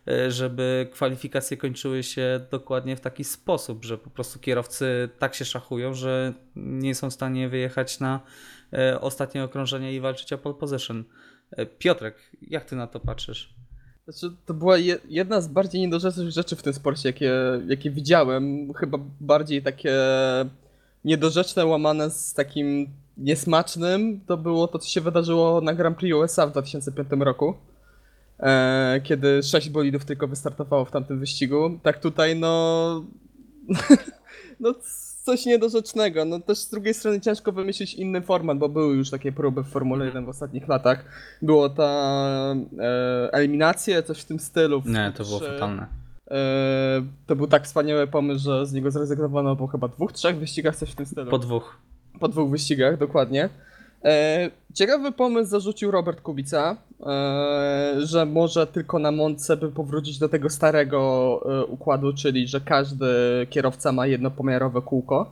e, 0.07 0.31
żeby 0.31 0.89
kwalifikacje 0.91 1.57
kończyły 1.57 2.03
się 2.03 2.45
dokładnie 2.51 2.95
w 2.95 3.01
taki 3.01 3.23
sposób, 3.23 3.85
że 3.85 3.97
po 3.97 4.09
prostu 4.09 4.39
kierowcy 4.39 5.09
tak 5.19 5.35
się 5.35 5.45
szachują, 5.45 5.93
że 5.93 6.33
nie 6.55 6.95
są 6.95 7.09
w 7.09 7.13
stanie 7.13 7.49
wyjechać 7.49 7.99
na 7.99 8.19
e, 8.73 9.01
ostatnie 9.01 9.43
okrążenie 9.43 9.93
i 9.93 9.99
walczyć 9.99 10.33
o 10.33 10.37
pole 10.37 10.55
position. 10.55 11.03
E, 11.51 11.65
Piotrek, 11.65 12.15
jak 12.41 12.65
ty 12.65 12.75
na 12.75 12.87
to 12.87 12.99
patrzysz? 12.99 13.53
Znaczy, 14.07 14.35
to 14.45 14.53
była 14.53 14.77
je, 14.77 14.97
jedna 15.09 15.41
z 15.41 15.47
bardziej 15.47 15.81
niedorzecznych 15.81 16.31
rzeczy 16.31 16.55
w 16.55 16.63
tym 16.63 16.73
sporcie, 16.73 17.09
jakie, 17.09 17.33
jakie 17.67 17.91
widziałem. 17.91 18.73
Chyba 18.73 18.97
bardziej 19.19 19.63
takie 19.63 19.95
niedorzeczne, 21.05 21.65
łamane 21.65 22.09
z 22.09 22.33
takim 22.33 22.89
niesmacznym, 23.17 24.21
to 24.27 24.37
było 24.37 24.67
to, 24.67 24.79
co 24.79 24.89
się 24.89 25.01
wydarzyło 25.01 25.61
na 25.61 25.73
Grand 25.73 25.97
Prix 25.97 26.15
USA 26.15 26.47
w 26.47 26.51
2005 26.51 27.09
roku. 27.19 27.53
E, 28.39 29.01
kiedy 29.03 29.43
sześć 29.43 29.69
bolidów 29.69 30.05
tylko 30.05 30.27
wystartowało 30.27 30.85
w 30.85 30.91
tamtym 30.91 31.19
wyścigu. 31.19 31.79
Tak 31.83 31.99
tutaj, 31.99 32.39
no. 32.39 33.03
no, 34.59 34.73
coś 35.23 35.45
niedorzecznego. 35.45 36.25
No 36.25 36.39
też 36.39 36.57
z 36.57 36.69
drugiej 36.69 36.93
strony 36.93 37.21
ciężko 37.21 37.51
wymyślić 37.51 37.93
inny 37.93 38.21
format, 38.21 38.57
bo 38.57 38.69
były 38.69 38.95
już 38.95 39.09
takie 39.09 39.31
próby 39.31 39.63
w 39.63 39.67
Formule 39.67 40.05
1 40.05 40.25
w 40.25 40.29
ostatnich 40.29 40.67
latach. 40.67 41.05
Było 41.41 41.69
ta 41.69 42.55
e, 42.79 43.29
eliminacje, 43.33 44.03
coś 44.03 44.19
w 44.19 44.25
tym 44.25 44.39
stylu. 44.39 44.81
w 44.81 44.85
Nie, 44.85 45.13
to 45.15 45.23
było 45.23 45.39
fatalne. 45.39 45.87
E, 46.31 46.37
to 47.27 47.35
był 47.35 47.47
tak 47.47 47.65
wspaniały 47.65 48.07
pomysł, 48.07 48.43
że 48.43 48.65
z 48.65 48.73
niego 48.73 48.91
zrezygnowano 48.91 49.55
po 49.55 49.67
chyba 49.67 49.87
dwóch, 49.87 50.11
trzech 50.11 50.37
wyścigach, 50.37 50.75
coś 50.75 50.91
w 50.91 50.95
tym 50.95 51.05
stylu. 51.05 51.31
Po 51.31 51.39
dwóch. 51.39 51.77
Po 52.19 52.27
dwóch 52.27 52.49
wyścigach, 52.49 52.97
dokładnie. 52.97 53.49
E, 54.03 54.49
ciekawy 54.73 55.11
pomysł 55.11 55.49
zarzucił 55.49 55.91
Robert 55.91 56.21
Kubica, 56.21 56.77
że 57.97 58.25
może 58.25 58.67
tylko 58.67 58.99
na 58.99 59.11
Monce 59.11 59.57
by 59.57 59.71
powrócić 59.71 60.19
do 60.19 60.29
tego 60.29 60.49
starego 60.49 61.41
e, 61.45 61.65
układu, 61.65 62.13
czyli 62.13 62.47
że 62.47 62.61
każdy 62.61 63.07
kierowca 63.49 63.91
ma 63.91 64.07
jednopomiarowe 64.07 64.81
kółko. 64.81 65.31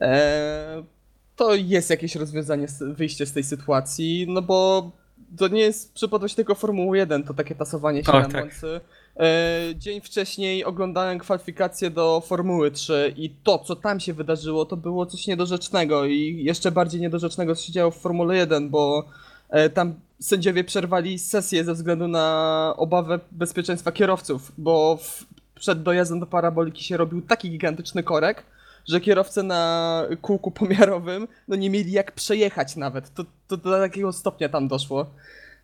E, 0.00 0.82
to 1.36 1.54
jest 1.54 1.90
jakieś 1.90 2.16
rozwiązanie, 2.16 2.66
wyjście 2.80 3.26
z 3.26 3.32
tej 3.32 3.42
sytuacji, 3.42 4.26
no 4.28 4.42
bo 4.42 4.90
to 5.38 5.48
nie 5.48 5.60
jest 5.60 5.94
przypadłość 5.94 6.34
tylko 6.34 6.54
Formuły 6.54 6.98
1, 6.98 7.24
to 7.24 7.34
takie 7.34 7.54
tasowanie 7.54 8.04
się 8.04 8.12
O, 8.12 8.20
na 8.20 8.28
tak. 8.28 8.44
Moncy. 8.44 8.80
E, 9.16 9.62
dzień 9.76 10.00
wcześniej 10.00 10.64
oglądałem 10.64 11.18
kwalifikacje 11.18 11.90
do 11.90 12.22
Formuły 12.26 12.70
3 12.70 13.14
i 13.16 13.30
to, 13.30 13.58
co 13.58 13.76
tam 13.76 14.00
się 14.00 14.14
wydarzyło, 14.14 14.64
to 14.64 14.76
było 14.76 15.06
coś 15.06 15.26
niedorzecznego 15.26 16.04
i 16.04 16.44
jeszcze 16.44 16.72
bardziej 16.72 17.00
niedorzecznego, 17.00 17.54
co 17.54 17.62
się 17.62 17.72
działo 17.72 17.90
w 17.90 17.98
Formule 17.98 18.36
1, 18.36 18.70
bo 18.70 18.98
e, 18.98 19.04
tam 19.74 19.94
sędziowie 20.20 20.64
przerwali 20.64 21.18
sesję 21.18 21.64
ze 21.64 21.74
względu 21.74 22.08
na 22.08 22.74
obawę 22.76 23.20
bezpieczeństwa 23.32 23.92
kierowców, 23.92 24.52
bo 24.58 24.96
w, 24.96 25.24
przed 25.54 25.82
dojazdem 25.82 26.20
do 26.20 26.26
paraboliki 26.26 26.84
się 26.84 26.96
robił 26.96 27.22
taki 27.22 27.50
gigantyczny 27.50 28.02
korek, 28.02 28.44
że 28.88 29.00
kierowcy 29.00 29.42
na 29.42 30.02
kółku 30.22 30.50
pomiarowym 30.50 31.28
no 31.48 31.56
nie 31.56 31.70
mieli 31.70 31.92
jak 31.92 32.12
przejechać 32.12 32.76
nawet. 32.76 33.14
To, 33.14 33.24
to 33.48 33.56
do 33.56 33.78
takiego 33.78 34.12
stopnia 34.12 34.48
tam 34.48 34.68
doszło. 34.68 35.06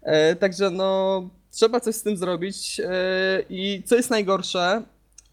E, 0.02 0.36
także 0.36 0.70
no 0.70 1.22
trzeba 1.50 1.80
coś 1.80 1.94
z 1.94 2.02
tym 2.02 2.16
zrobić 2.16 2.80
e, 2.80 3.42
i 3.50 3.82
co 3.86 3.96
jest 3.96 4.10
najgorsze, 4.10 4.82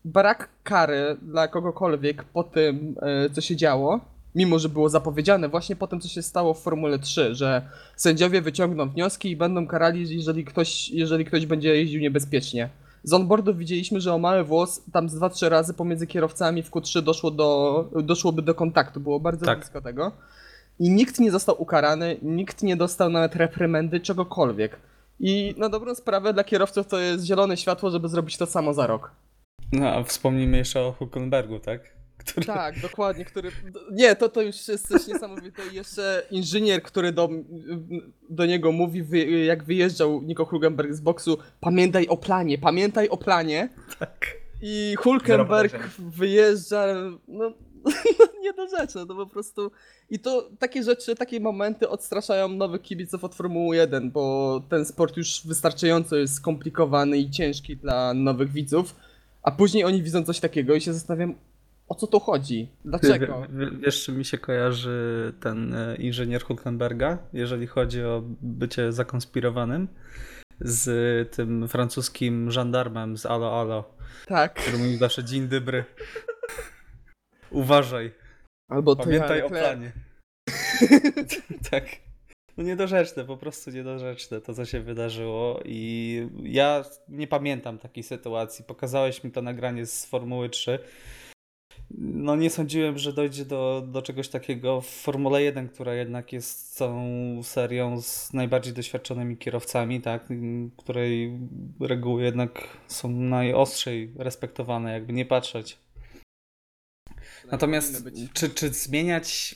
brak 0.06 0.50
kary 0.64 1.18
dla 1.22 1.48
kogokolwiek 1.48 2.24
po 2.24 2.44
tym, 2.44 2.96
e, 3.02 3.30
co 3.30 3.42
się 3.42 3.56
działo, 3.56 4.00
mimo 4.38 4.60
że 4.60 4.70
było 4.70 4.90
zapowiedziane 4.90 5.50
właśnie 5.50 5.76
po 5.76 5.88
tym, 5.88 6.00
co 6.02 6.08
się 6.08 6.22
stało 6.22 6.54
w 6.54 6.62
Formule 6.62 7.00
3, 7.00 7.36
że 7.36 7.70
sędziowie 7.96 8.42
wyciągną 8.42 8.90
wnioski 8.90 9.32
i 9.32 9.36
będą 9.36 9.68
karali, 9.68 10.16
jeżeli 10.18 10.46
ktoś, 10.46 10.90
jeżeli 10.90 11.26
ktoś 11.26 11.46
będzie 11.46 11.76
jeździł 11.76 12.02
niebezpiecznie. 12.02 12.70
Z 13.04 13.14
onboardów 13.14 13.58
widzieliśmy, 13.58 14.02
że 14.02 14.14
o 14.14 14.18
mały 14.18 14.44
włos 14.44 14.82
tam 14.94 15.10
z 15.10 15.16
2-3 15.16 15.50
razy 15.50 15.74
pomiędzy 15.74 16.08
kierowcami 16.08 16.64
w 16.64 16.72
Q3 16.72 17.02
doszło 17.02 17.32
do, 17.32 17.90
doszłoby 18.04 18.42
do 18.42 18.56
kontaktu, 18.56 19.00
było 19.00 19.20
bardzo 19.20 19.46
Tak. 19.46 19.60
blisko 19.60 19.82
tego. 19.82 20.12
I 20.80 20.90
nikt 20.90 21.20
nie 21.20 21.32
został 21.32 21.62
ukarany, 21.62 22.18
nikt 22.22 22.64
nie 22.64 22.76
dostał 22.76 23.10
nawet 23.10 23.36
reprymendy, 23.36 24.00
czegokolwiek. 24.00 24.80
I 25.20 25.56
na 25.58 25.70
dobrą 25.70 25.96
sprawę 25.96 26.34
dla 26.34 26.44
kierowców 26.44 26.88
to 26.88 27.00
jest 27.00 27.26
zielone 27.26 27.58
światło, 27.58 27.90
żeby 27.90 28.08
zrobić 28.08 28.38
to 28.38 28.46
samo 28.46 28.74
za 28.74 28.88
rok. 28.88 29.12
No, 29.72 29.88
a 29.88 30.04
wspomnijmy 30.04 30.58
jeszcze 30.58 30.82
o 30.82 30.92
Huckenbergu, 30.92 31.60
tak? 31.60 31.97
Który... 32.28 32.46
Tak, 32.46 32.80
dokładnie, 32.80 33.26
który... 33.26 33.52
Nie, 33.92 34.16
to, 34.16 34.30
to 34.30 34.42
już 34.42 34.68
jest 34.68 34.88
coś 34.88 35.08
niesamowite. 35.08 35.62
I 35.72 35.76
jeszcze 35.76 36.24
inżynier, 36.32 36.82
który 36.84 37.12
do, 37.12 37.30
do 38.30 38.46
niego 38.46 38.72
mówi, 38.72 39.04
wy, 39.04 39.30
jak 39.30 39.64
wyjeżdżał 39.64 40.22
Nico 40.22 40.46
Hulkenberg 40.46 40.94
z 40.94 41.02
boksu, 41.02 41.38
pamiętaj 41.60 42.08
o 42.08 42.18
planie, 42.18 42.58
pamiętaj 42.58 43.10
o 43.10 43.18
planie. 43.18 43.70
tak. 44.00 44.38
I 44.62 44.96
Hulkenberg 45.00 45.90
wyjeżdża, 46.00 46.86
no, 47.28 47.54
nie 48.44 48.54
do 48.54 48.68
rzeczy, 48.68 49.00
no 49.08 49.16
po 49.16 49.28
prostu. 49.28 49.72
I 50.10 50.20
to 50.20 50.50
takie 50.60 50.84
rzeczy, 50.84 51.16
takie 51.16 51.40
momenty 51.40 51.90
odstraszają 51.90 52.48
nowych 52.48 52.82
kibiców 52.82 53.24
od 53.24 53.36
Formuły 53.36 53.76
1, 53.76 54.12
bo 54.12 54.62
ten 54.70 54.86
sport 54.86 55.18
już 55.18 55.42
wystarczająco 55.46 56.16
jest 56.16 56.36
skomplikowany 56.36 57.18
i 57.18 57.32
ciężki 57.32 57.78
dla 57.78 58.14
nowych 58.14 58.52
widzów, 58.52 58.96
a 59.44 59.52
później 59.52 59.84
oni 59.84 60.04
widzą 60.04 60.24
coś 60.24 60.40
takiego 60.40 60.76
i 60.76 60.82
się 60.82 60.94
zastanawiam, 60.94 61.36
o 61.88 61.96
co 61.96 62.08
tu 62.08 62.20
chodzi? 62.20 62.72
Dlaczego? 62.86 63.48
Wie- 63.50 63.72
Wiesz, 63.72 64.04
czy 64.04 64.12
mi 64.12 64.26
się 64.26 64.38
kojarzy 64.38 65.34
ten 65.40 65.74
e, 65.74 65.96
inżynier 65.96 66.44
Huckenberga, 66.44 67.18
jeżeli 67.34 67.68
chodzi 67.68 68.04
o 68.04 68.24
bycie 68.42 68.92
zakonspirowanym 68.92 69.88
z 70.62 71.32
tym 71.36 71.68
francuskim 71.68 72.52
żandarmem 72.52 73.18
z 73.18 73.26
Alo 73.26 73.62
Alo, 73.62 73.94
Tak. 74.28 74.54
który 74.54 74.78
mówił 74.78 74.98
zawsze 74.98 75.24
dzień 75.24 75.48
dobry. 75.48 75.86
Uważaj, 77.52 78.12
Albo 78.72 78.96
pamiętaj 78.96 79.40
ja, 79.40 79.46
o 79.46 79.50
planie. 79.50 79.92
tak. 81.72 81.86
No 82.58 82.64
niedorzeczne, 82.64 83.26
po 83.26 83.38
prostu 83.38 83.72
niedorzeczne 83.72 84.42
to, 84.42 84.54
co 84.54 84.66
się 84.66 84.80
wydarzyło 84.82 85.60
i 85.66 86.30
ja 86.44 86.84
nie 87.10 87.28
pamiętam 87.28 87.78
takiej 87.78 88.04
sytuacji. 88.04 88.66
Pokazałeś 88.66 89.24
mi 89.24 89.32
to 89.32 89.42
nagranie 89.42 89.86
z 89.86 90.06
Formuły 90.06 90.50
3. 90.50 90.80
No 91.92 92.36
nie 92.36 92.50
sądziłem, 92.50 92.98
że 92.98 93.14
dojdzie 93.14 93.46
do, 93.46 93.84
do 93.88 94.02
czegoś 94.02 94.30
takiego 94.30 94.82
w 94.82 94.88
Formule 94.88 95.42
1, 95.44 95.70
która 95.70 95.94
jednak 95.94 96.34
jest 96.34 96.76
całą 96.76 97.44
serią 97.44 98.02
z 98.02 98.34
najbardziej 98.34 98.74
doświadczonymi 98.74 99.38
kierowcami, 99.38 100.02
tak, 100.02 100.30
której 100.78 101.40
reguły 101.80 102.24
jednak 102.24 102.78
są 102.88 103.10
najostrzej 103.10 104.14
respektowane, 104.18 104.94
jakby 104.94 105.14
nie 105.14 105.26
patrzeć. 105.26 105.78
Natomiast 107.52 108.04
Powinny 108.04 108.22
być. 108.22 108.34
czy, 108.34 108.50
czy 108.50 108.70
zmieniać 108.70 109.56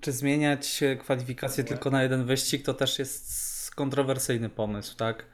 czy 0.00 0.12
zmieniać 0.12 0.80
kwalifikacje 1.00 1.64
tylko 1.64 1.90
na 1.90 2.02
jeden 2.02 2.24
wyścig, 2.24 2.64
to 2.64 2.74
też 2.74 2.98
jest 2.98 3.74
kontrowersyjny 3.74 4.48
pomysł, 4.48 4.96
tak? 4.96 5.26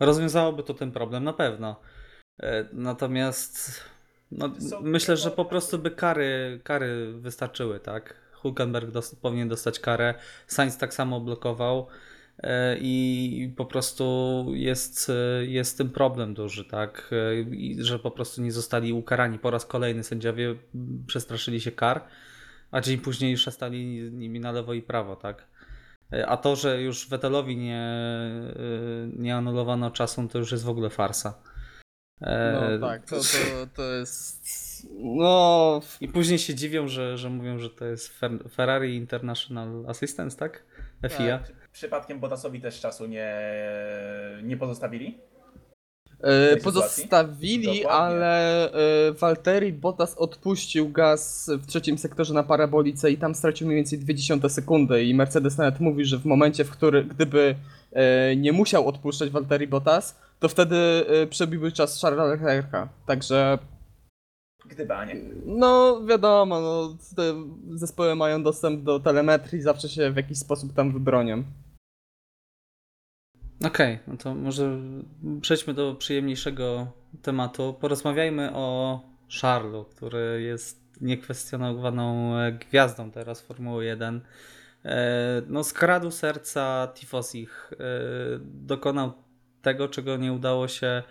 Rozwiązałoby 0.00 0.62
to 0.62 0.74
ten 0.74 0.92
problem 0.92 1.24
na 1.24 1.32
pewno. 1.32 1.80
E, 2.42 2.68
Natomiast 2.72 3.80
no, 4.38 4.50
myślę, 4.82 5.16
że 5.16 5.30
po 5.30 5.44
prostu 5.44 5.78
by 5.78 5.90
kary, 5.90 6.60
kary 6.64 7.12
wystarczyły, 7.12 7.80
tak? 7.80 8.14
Hulkenberg 8.32 8.90
dos- 8.90 9.14
powinien 9.14 9.48
dostać 9.48 9.80
karę, 9.80 10.14
Sainz 10.46 10.78
tak 10.78 10.94
samo 10.94 11.20
blokował 11.20 11.86
e, 12.38 12.76
i 12.80 13.54
po 13.56 13.64
prostu 13.66 14.44
jest, 14.54 15.10
e, 15.10 15.46
jest 15.46 15.78
tym 15.78 15.90
problem 15.90 16.34
duży, 16.34 16.64
tak? 16.64 17.10
I 17.50 17.76
że 17.80 17.98
po 17.98 18.10
prostu 18.10 18.42
nie 18.42 18.52
zostali 18.52 18.92
ukarani 18.92 19.38
po 19.38 19.50
raz 19.50 19.66
kolejny. 19.66 20.04
Sędziowie 20.04 20.54
przestraszyli 21.06 21.60
się 21.60 21.72
kar, 21.72 22.04
a 22.70 22.80
dzień 22.80 22.98
później 22.98 23.38
szastali 23.38 24.10
nimi 24.12 24.40
na 24.40 24.52
lewo 24.52 24.74
i 24.74 24.82
prawo, 24.82 25.16
tak? 25.16 25.46
A 26.26 26.36
to, 26.36 26.56
że 26.56 26.82
już 26.82 27.08
Vettelowi 27.08 27.56
nie, 27.56 27.88
nie 29.16 29.36
anulowano 29.36 29.90
czasu, 29.90 30.28
to 30.28 30.38
już 30.38 30.52
jest 30.52 30.64
w 30.64 30.68
ogóle 30.68 30.90
farsa. 30.90 31.34
E, 32.22 32.78
No 32.80 32.88
tak, 32.88 33.06
to, 33.06 33.16
to, 33.16 33.66
to 33.74 33.82
jest... 33.92 34.42
No... 35.00 35.80
I 36.00 36.08
później 36.08 36.38
się 36.38 36.54
dziwią, 36.54 36.88
że, 36.88 37.18
że 37.18 37.30
mówią, 37.30 37.58
że 37.58 37.70
to 37.70 37.84
jest 37.84 38.20
Fer- 38.20 38.48
Ferrari 38.50 38.96
International 38.96 39.84
Assistance, 39.88 40.36
tak? 40.36 40.62
FIA. 41.08 41.38
Przy- 41.38 41.52
Przypadkiem 41.72 42.20
Botasowi 42.20 42.60
też 42.60 42.80
czasu 42.80 43.06
nie, 43.06 43.34
nie 44.42 44.56
pozostawili? 44.56 45.18
E, 46.22 46.56
pozostawili, 46.56 47.64
sytuacji? 47.64 47.86
ale 47.86 48.72
e, 48.72 49.12
Valtteri 49.12 49.72
Bottas 49.72 50.14
odpuścił 50.18 50.88
gaz 50.88 51.50
w 51.58 51.66
trzecim 51.66 51.98
sektorze 51.98 52.34
na 52.34 52.42
parabolice 52.42 53.10
i 53.10 53.16
tam 53.18 53.34
stracił 53.34 53.66
mniej 53.66 53.76
więcej 53.76 53.98
0,2 53.98 54.48
sekundy 54.48 55.04
i 55.04 55.14
Mercedes 55.14 55.58
nawet 55.58 55.80
mówi, 55.80 56.04
że 56.04 56.18
w 56.18 56.24
momencie, 56.24 56.64
w 56.64 56.70
którym 56.70 57.08
gdyby 57.08 57.54
e, 57.92 58.36
nie 58.36 58.52
musiał 58.52 58.88
odpuszczać 58.88 59.30
Valtteri 59.30 59.66
Bottas, 59.66 60.18
to 60.42 60.48
wtedy 60.48 60.76
e, 60.76 61.26
przebiłby 61.26 61.72
czas 61.72 62.00
Charlesa 62.00 62.24
Leclerca. 62.24 62.88
Także 63.06 63.58
Gdyby, 64.66 64.94
a 64.94 65.04
nie. 65.04 65.14
no 65.46 66.00
wiadomo, 66.06 66.60
no, 66.60 66.96
te 67.16 67.22
zespoły 67.70 68.14
mają 68.14 68.42
dostęp 68.42 68.82
do 68.82 69.00
telemetrii, 69.00 69.62
zawsze 69.62 69.88
się 69.88 70.10
w 70.10 70.16
jakiś 70.16 70.38
sposób 70.38 70.72
tam 70.72 70.92
wybronią. 70.92 71.44
Okej, 73.64 73.98
no 74.06 74.16
to 74.16 74.34
może 74.34 74.78
przejdźmy 75.40 75.74
do 75.74 75.94
przyjemniejszego 75.94 76.86
tematu. 77.22 77.74
Porozmawiajmy 77.80 78.50
o 78.54 79.00
Charlu, 79.40 79.84
który 79.84 80.42
jest 80.42 80.82
niekwestionowaną 81.00 82.36
e, 82.38 82.52
gwiazdą 82.52 83.10
teraz 83.10 83.40
Formuły 83.40 83.84
1. 83.84 84.20
E, 84.84 85.42
No, 85.48 85.64
skradł 85.64 86.10
serca 86.10 86.86
Tifosich. 86.94 87.72
E, 87.72 87.76
Dokonał 88.42 89.12
tego, 89.62 89.88
czego 89.88 90.16
nie 90.16 90.32
udało 90.32 90.68
się 90.68 91.02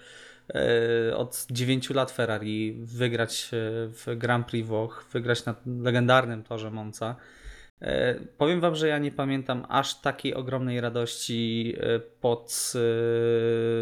e, 1.10 1.17
od 1.17 1.48
9 1.51 1.89
lat 1.89 2.12
Ferrari 2.12 2.74
wygrać 2.84 3.50
e, 3.53 3.58
w 3.88 4.05
Grand 4.17 4.48
Prix 4.48 4.67
Włoch, 4.67 5.05
wygrać 5.12 5.46
na 5.46 5.55
legendarnym 5.65 6.43
torze 6.43 6.72
Monza. 6.72 7.15
E, 7.81 8.15
Powiem 8.38 8.62
wam, 8.62 8.75
że 8.75 8.88
ja 8.88 8.98
nie 8.98 9.12
pamiętam 9.12 9.65
aż 9.70 10.01
takiej 10.01 10.34
ogromnej 10.34 10.81
radości 10.81 11.75
pod, 12.22 12.74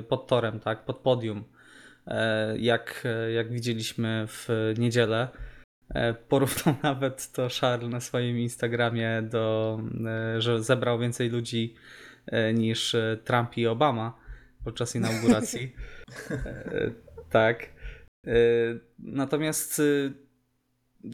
pod 0.09 0.27
torem, 0.27 0.59
tak, 0.59 0.85
pod 0.85 0.97
podium, 0.97 1.43
jak, 2.57 3.07
jak 3.33 3.51
widzieliśmy 3.51 4.25
w 4.27 4.73
niedzielę. 4.77 5.27
Porównał 6.29 6.75
nawet 6.83 7.31
to 7.31 7.47
Charles 7.61 7.89
na 7.89 7.99
swoim 7.99 8.39
Instagramie 8.39 9.21
do, 9.21 9.79
że 10.37 10.63
zebrał 10.63 10.99
więcej 10.99 11.29
ludzi 11.29 11.75
niż 12.53 12.95
Trump 13.23 13.57
i 13.57 13.67
Obama 13.67 14.18
podczas 14.63 14.95
inauguracji. 14.95 15.71
E, 16.31 16.91
Tak. 17.29 17.69
E, 18.27 18.31
Natomiast 18.99 19.79
e, 19.79 19.83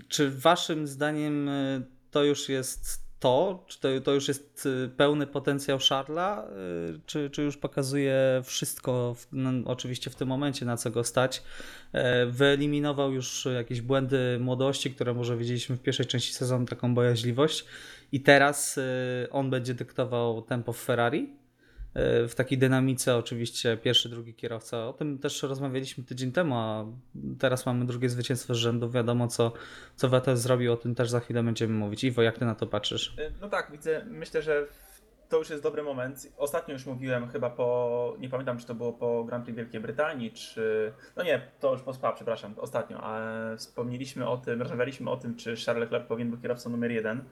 czy 0.07 0.31
waszym 0.31 0.87
zdaniem 0.87 1.49
to 2.11 2.23
już 2.23 2.49
jest 2.49 3.05
to? 3.19 3.65
Czy 3.67 3.79
to, 3.79 4.01
to 4.03 4.13
już 4.13 4.27
jest 4.27 4.67
pełny 4.97 5.27
potencjał 5.27 5.79
Szarla? 5.79 6.47
Czy, 7.05 7.29
czy 7.29 7.43
już 7.43 7.57
pokazuje 7.57 8.41
wszystko, 8.45 9.13
w, 9.13 9.27
no, 9.31 9.51
oczywiście 9.65 10.09
w 10.09 10.15
tym 10.15 10.27
momencie, 10.27 10.65
na 10.65 10.77
co 10.77 10.91
go 10.91 11.03
stać? 11.03 11.43
Wyeliminował 12.27 13.13
już 13.13 13.47
jakieś 13.55 13.81
błędy 13.81 14.37
młodości, 14.39 14.91
które 14.91 15.13
może 15.13 15.37
widzieliśmy 15.37 15.75
w 15.75 15.81
pierwszej 15.81 16.05
części 16.05 16.33
sezonu, 16.33 16.65
taką 16.65 16.95
bojaźliwość. 16.95 17.65
I 18.11 18.21
teraz 18.21 18.79
on 19.31 19.49
będzie 19.49 19.73
dyktował 19.73 20.41
tempo 20.41 20.73
w 20.73 20.77
Ferrari. 20.77 21.44
W 22.27 22.33
takiej 22.35 22.57
dynamice, 22.57 23.17
oczywiście, 23.17 23.77
pierwszy, 23.77 24.09
drugi 24.09 24.33
kierowca. 24.33 24.87
O 24.87 24.93
tym 24.93 25.19
też 25.19 25.43
rozmawialiśmy 25.43 26.03
tydzień 26.03 26.31
temu, 26.31 26.55
a 26.55 26.85
teraz 27.39 27.65
mamy 27.65 27.85
drugie 27.85 28.09
zwycięstwo 28.09 28.53
z 28.53 28.57
rzędu. 28.57 28.89
Wiadomo, 28.89 29.27
co, 29.27 29.51
co 29.95 30.09
Vettel 30.09 30.37
zrobił, 30.37 30.73
o 30.73 30.77
tym 30.77 30.95
też 30.95 31.09
za 31.09 31.19
chwilę 31.19 31.43
będziemy 31.43 31.73
mówić. 31.73 32.03
Iwo, 32.03 32.21
jak 32.21 32.37
ty 32.37 32.45
na 32.45 32.55
to 32.55 32.67
patrzysz? 32.67 33.15
Y, 33.19 33.31
No 33.41 33.49
tak, 33.49 33.71
widzę, 33.71 34.05
myślę, 34.09 34.41
że 34.41 34.67
to 35.29 35.37
już 35.37 35.49
jest 35.49 35.63
dobry 35.63 35.83
moment. 35.83 36.33
Ostatnio 36.37 36.73
już 36.73 36.85
mówiłem 36.85 37.27
chyba 37.27 37.49
po, 37.49 38.15
nie 38.19 38.29
pamiętam 38.29 38.57
czy 38.57 38.65
to 38.65 38.75
było 38.75 38.93
po 38.93 39.23
Grand 39.23 39.45
Prix 39.45 39.57
Wielkiej 39.57 39.81
Brytanii, 39.81 40.31
czy, 40.31 40.93
no 41.15 41.23
nie, 41.23 41.41
to 41.59 41.71
już 41.71 41.81
po 41.81 41.93
SPA, 41.93 42.11
przepraszam, 42.11 42.53
ostatnio, 42.57 43.01
ale 43.01 43.57
wspomnieliśmy 43.57 44.27
o 44.27 44.37
tym, 44.37 44.61
rozmawialiśmy 44.61 45.09
o 45.09 45.17
tym, 45.17 45.35
czy 45.35 45.55
Charles 45.65 45.81
Leclerc 45.81 46.07
powinien 46.07 46.31
być 46.31 46.41
kierowcą 46.41 46.69
numer 46.69 46.91
jeden 46.91 47.23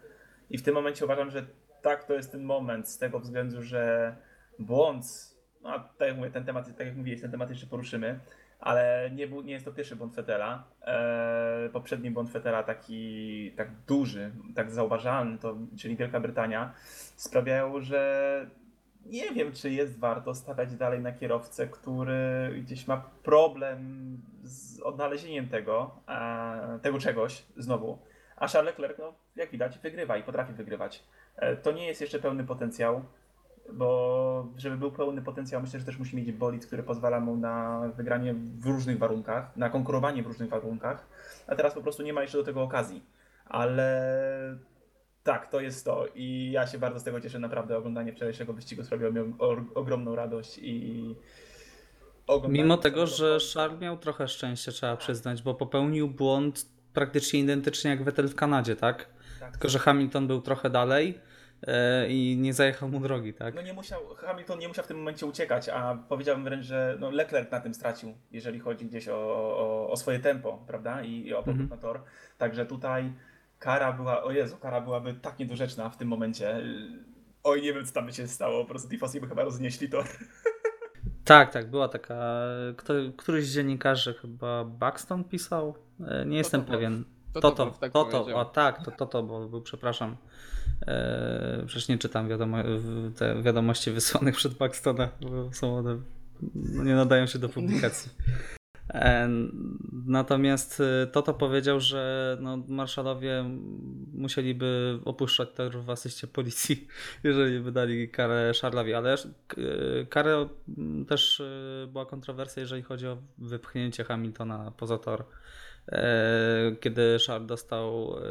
i 0.49 0.57
w 0.57 0.63
tym 0.63 0.75
momencie 0.75 1.05
uważam, 1.05 1.31
że 1.31 1.45
tak, 1.81 2.03
to 2.03 2.13
jest 2.13 2.31
ten 2.31 2.43
moment, 2.43 2.89
z 2.89 2.97
tego 2.97 3.19
względu, 3.19 3.61
że 3.61 4.15
błąd, 4.59 5.05
no 5.61 5.69
tak 5.97 6.07
jak 6.07 6.17
mówię, 6.17 6.31
ten 6.31 6.45
temat, 6.45 6.77
tak 6.77 6.87
jak 6.87 6.95
mówiłeś, 6.95 7.21
ten 7.21 7.31
temat 7.31 7.49
jeszcze 7.49 7.67
poruszymy, 7.67 8.19
ale 8.59 9.09
nie, 9.15 9.27
był, 9.27 9.41
nie 9.41 9.53
jest 9.53 9.65
to 9.65 9.71
pierwszy 9.71 9.95
błąd 9.95 10.15
Fetela. 10.15 10.63
Eee, 10.81 11.69
poprzedni 11.69 12.11
błąd 12.11 12.29
Fetela, 12.29 12.63
taki 12.63 13.51
tak 13.57 13.71
duży, 13.87 14.31
tak 14.55 14.71
zauważalny, 14.71 15.37
to, 15.37 15.57
czyli 15.77 15.95
Wielka 15.95 16.19
Brytania, 16.19 16.73
sprawiają, 17.15 17.81
że 17.81 18.49
nie 19.05 19.31
wiem, 19.31 19.51
czy 19.51 19.71
jest 19.71 19.99
warto 19.99 20.35
stawiać 20.35 20.75
dalej 20.75 20.99
na 20.99 21.11
kierowcę, 21.11 21.67
który 21.67 22.53
gdzieś 22.61 22.87
ma 22.87 23.09
problem 23.23 24.17
z 24.43 24.79
odnalezieniem 24.79 25.47
tego, 25.47 25.95
e, 26.07 26.79
tego 26.81 26.99
czegoś 26.99 27.43
znowu. 27.57 27.99
A 28.35 28.47
Charles 28.47 28.71
Leclerc, 28.71 28.99
no, 28.99 29.13
jak 29.35 29.51
widać, 29.51 29.79
wygrywa 29.79 30.17
i 30.17 30.23
potrafi 30.23 30.53
wygrywać. 30.53 31.03
E, 31.35 31.55
to 31.55 31.71
nie 31.71 31.87
jest 31.87 32.01
jeszcze 32.01 32.19
pełny 32.19 32.43
potencjał, 32.43 33.03
bo 33.73 34.32
żeby 34.63 34.77
był 34.77 34.91
pełny 34.91 35.21
potencjał, 35.21 35.61
myślę, 35.61 35.79
że 35.79 35.85
też 35.85 35.99
musi 35.99 36.15
mieć 36.15 36.31
bolid, 36.31 36.65
który 36.65 36.83
pozwala 36.83 37.19
mu 37.19 37.37
na 37.37 37.81
wygranie 37.95 38.35
w 38.59 38.65
różnych 38.65 38.97
warunkach, 38.97 39.57
na 39.57 39.69
konkurowanie 39.69 40.23
w 40.23 40.27
różnych 40.27 40.49
warunkach, 40.49 41.07
a 41.47 41.55
teraz 41.55 41.73
po 41.73 41.81
prostu 41.81 42.03
nie 42.03 42.13
ma 42.13 42.21
jeszcze 42.21 42.37
do 42.37 42.43
tego 42.43 42.61
okazji. 42.61 43.03
Ale 43.45 44.57
tak, 45.23 45.51
to 45.51 45.61
jest 45.61 45.85
to. 45.85 46.07
I 46.15 46.51
ja 46.51 46.67
się 46.67 46.77
bardzo 46.77 46.99
z 46.99 47.03
tego 47.03 47.21
cieszę, 47.21 47.39
naprawdę 47.39 47.77
oglądanie 47.77 48.13
wczorajszego 48.13 48.53
wyścigu 48.53 48.83
sprawiło 48.83 49.11
mi 49.11 49.33
ogromną 49.75 50.15
radość 50.15 50.57
i 50.57 51.15
Mimo 52.47 52.77
tego, 52.77 53.07
że 53.07 53.37
Charles 53.53 53.79
miał 53.79 53.97
trochę 53.97 54.27
szczęścia, 54.27 54.71
trzeba 54.71 54.97
przyznać, 54.97 55.41
bo 55.41 55.53
popełnił 55.53 56.07
błąd 56.07 56.65
praktycznie 56.93 57.39
identycznie 57.39 57.91
jak 57.91 58.03
Vettel 58.03 58.27
w 58.27 58.35
Kanadzie, 58.35 58.75
tak? 58.75 59.09
tak, 59.39 59.51
Tylko, 59.51 59.69
że 59.69 59.79
Hamilton 59.79 60.27
był 60.27 60.41
trochę 60.41 60.69
dalej 60.69 61.19
i 62.09 62.37
nie 62.39 62.53
zajechał 62.53 62.89
mu 62.89 62.99
drogi, 62.99 63.33
tak? 63.33 63.55
No 63.55 63.61
nie 63.61 63.73
musiał, 63.73 64.01
Hamilton 64.15 64.59
nie 64.59 64.67
musiał 64.67 64.85
w 64.85 64.87
tym 64.87 64.97
momencie 64.97 65.25
uciekać, 65.25 65.69
a 65.69 65.97
powiedziałbym 66.09 66.43
wręcz, 66.43 66.65
że 66.65 66.97
no 66.99 67.09
Leclerc 67.11 67.51
na 67.51 67.59
tym 67.59 67.73
stracił, 67.73 68.13
jeżeli 68.31 68.59
chodzi 68.59 68.85
gdzieś 68.85 69.07
o, 69.07 69.15
o, 69.57 69.89
o 69.91 69.97
swoje 69.97 70.19
tempo, 70.19 70.63
prawda? 70.67 71.01
I, 71.03 71.27
i 71.27 71.33
o 71.33 71.37
powrót 71.43 71.61
Mhm. 71.61 71.81
tor. 71.81 72.01
Także 72.37 72.65
tutaj 72.65 73.13
kara 73.59 73.93
była, 73.93 74.23
o 74.23 74.31
Jezu, 74.31 74.57
kara 74.57 74.81
byłaby 74.81 75.13
tak 75.13 75.39
niedorzeczna 75.39 75.89
w 75.89 75.97
tym 75.97 76.07
momencie. 76.07 76.61
Oj, 77.43 77.61
nie 77.61 77.73
wiem 77.73 77.85
co 77.85 77.93
tam 77.93 78.05
by 78.05 78.13
się 78.13 78.27
stało, 78.27 78.63
po 78.63 78.69
prostu 78.69 78.89
Tifosi 78.89 79.21
by 79.21 79.27
chyba 79.27 79.43
roznieśli 79.43 79.89
tor. 79.89 80.05
Tak, 81.25 81.51
tak, 81.53 81.69
była 81.69 81.87
taka. 81.87 82.41
Kto, 82.77 82.93
któryś 83.17 83.45
z 83.45 83.53
dziennikarzy, 83.55 84.13
chyba 84.13 84.63
Buxton 84.65 85.23
pisał? 85.23 85.75
E, 86.07 86.25
Nie 86.25 86.37
jestem 86.37 86.61
Wolf. 86.61 86.71
pewien. 86.71 87.03
Toto 87.33 87.51
Toto, 87.51 87.77
tak 87.79 87.91
Toto, 87.91 88.39
a 88.39 88.45
tak, 88.45 88.85
to 88.85 88.91
Toto, 88.91 89.23
bo 89.23 89.47
był, 89.47 89.61
przepraszam. 89.61 90.15
E, 90.87 91.63
przecież 91.65 91.87
nie 91.87 91.97
czytam 91.97 92.29
wiadomo, 92.29 92.57
te 93.15 93.41
wiadomości 93.41 93.91
wysłanych 93.91 94.35
przed 94.35 94.53
Buxtona, 94.53 95.09
bo 95.21 95.53
są 95.53 95.77
one, 95.77 95.97
no 96.53 96.83
nie 96.83 96.95
nadają 96.95 97.27
się 97.27 97.39
do 97.39 97.49
publikacji. 97.49 98.11
E, 98.89 99.29
Natomiast 100.05 100.81
e, 100.81 101.07
Toto 101.07 101.33
powiedział, 101.33 101.79
że 101.79 102.37
no, 102.41 102.57
marszalowie 102.67 103.45
musieliby 104.13 104.99
opuszczać 105.05 105.49
tor 105.55 105.83
w 105.83 105.89
asyście 105.89 106.27
policji, 106.27 106.87
jeżeli 107.23 107.59
by 107.59 107.71
dali 107.71 108.09
karę 108.09 108.51
Charlesowi, 108.61 108.93
ale 108.93 109.13
e, 109.13 109.17
karę 110.09 110.47
też 111.07 111.39
e, 111.39 111.87
była 111.87 112.05
kontrowersja, 112.05 112.61
jeżeli 112.61 112.83
chodzi 112.83 113.07
o 113.07 113.17
wypchnięcie 113.37 114.03
Hamiltona 114.03 114.71
poza 114.77 114.97
tor 114.97 115.21
e, 115.21 115.25
kiedy 116.79 117.17
Charles 117.27 117.47
dostał 117.47 118.17
e, 118.17 118.21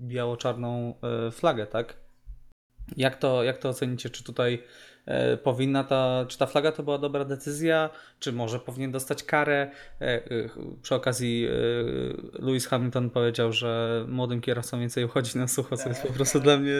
biało-czarną 0.00 0.94
e, 1.02 1.30
flagę, 1.30 1.66
tak? 1.66 1.96
Jak 2.96 3.16
to, 3.16 3.42
jak 3.42 3.58
to 3.58 3.68
ocenicie? 3.68 4.10
Czy 4.10 4.24
tutaj 4.24 4.62
e, 5.06 5.36
powinna 5.36 5.84
ta, 5.84 6.26
czy 6.28 6.38
ta 6.38 6.46
flaga 6.46 6.72
to 6.72 6.82
była 6.82 6.98
dobra 6.98 7.24
decyzja, 7.24 7.90
czy 8.18 8.32
może 8.32 8.60
powinien 8.60 8.92
dostać 8.92 9.22
karę? 9.22 9.70
E, 10.00 10.04
e, 10.04 10.20
Przy 10.82 10.94
okazji 10.94 11.46
e, 11.46 12.42
Lewis 12.42 12.66
Hamilton 12.66 13.10
powiedział, 13.10 13.52
że 13.52 14.04
młodym 14.08 14.40
kierowcom 14.40 14.80
więcej 14.80 15.04
uchodzi 15.04 15.38
na 15.38 15.48
sucho, 15.48 15.76
co 15.76 15.88
jest 15.88 16.02
po 16.02 16.12
prostu 16.12 16.40
dla 16.40 16.56
mnie 16.56 16.74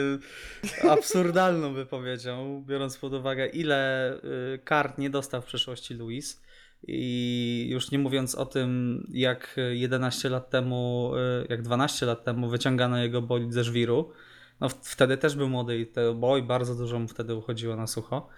absurdalną 0.89 1.73
wypowiedzią, 1.73 2.63
biorąc 2.67 2.97
pod 2.97 3.13
uwagę 3.13 3.47
ile 3.47 4.09
e, 4.13 4.19
kart 4.63 4.97
nie 4.97 5.09
dostał 5.09 5.41
w 5.41 5.45
przeszłości 5.45 5.93
Lewis. 5.93 6.41
I 6.87 7.67
już 7.69 7.91
nie 7.91 7.99
mówiąc 7.99 8.35
o 8.35 8.45
tym, 8.45 9.03
jak 9.13 9.55
11 9.71 10.29
lat 10.29 10.49
temu, 10.49 11.11
y, 11.43 11.47
jak 11.49 11.61
12 11.61 12.05
lat 12.05 12.23
temu 12.23 12.49
wyciągano 12.49 12.97
jego 12.97 13.21
bolid 13.21 13.53
ze 13.53 13.63
żwiru. 13.63 14.11
No 14.59 14.69
wtedy 14.69 15.17
też 15.17 15.35
był 15.35 15.49
młody 15.49 15.79
i 15.79 15.87
to 15.87 16.13
boj 16.13 16.43
bardzo 16.43 16.75
dużo 16.75 16.99
mu 16.99 17.07
wtedy 17.07 17.35
uchodziło 17.35 17.75
na 17.75 17.87
sucho. 17.87 18.29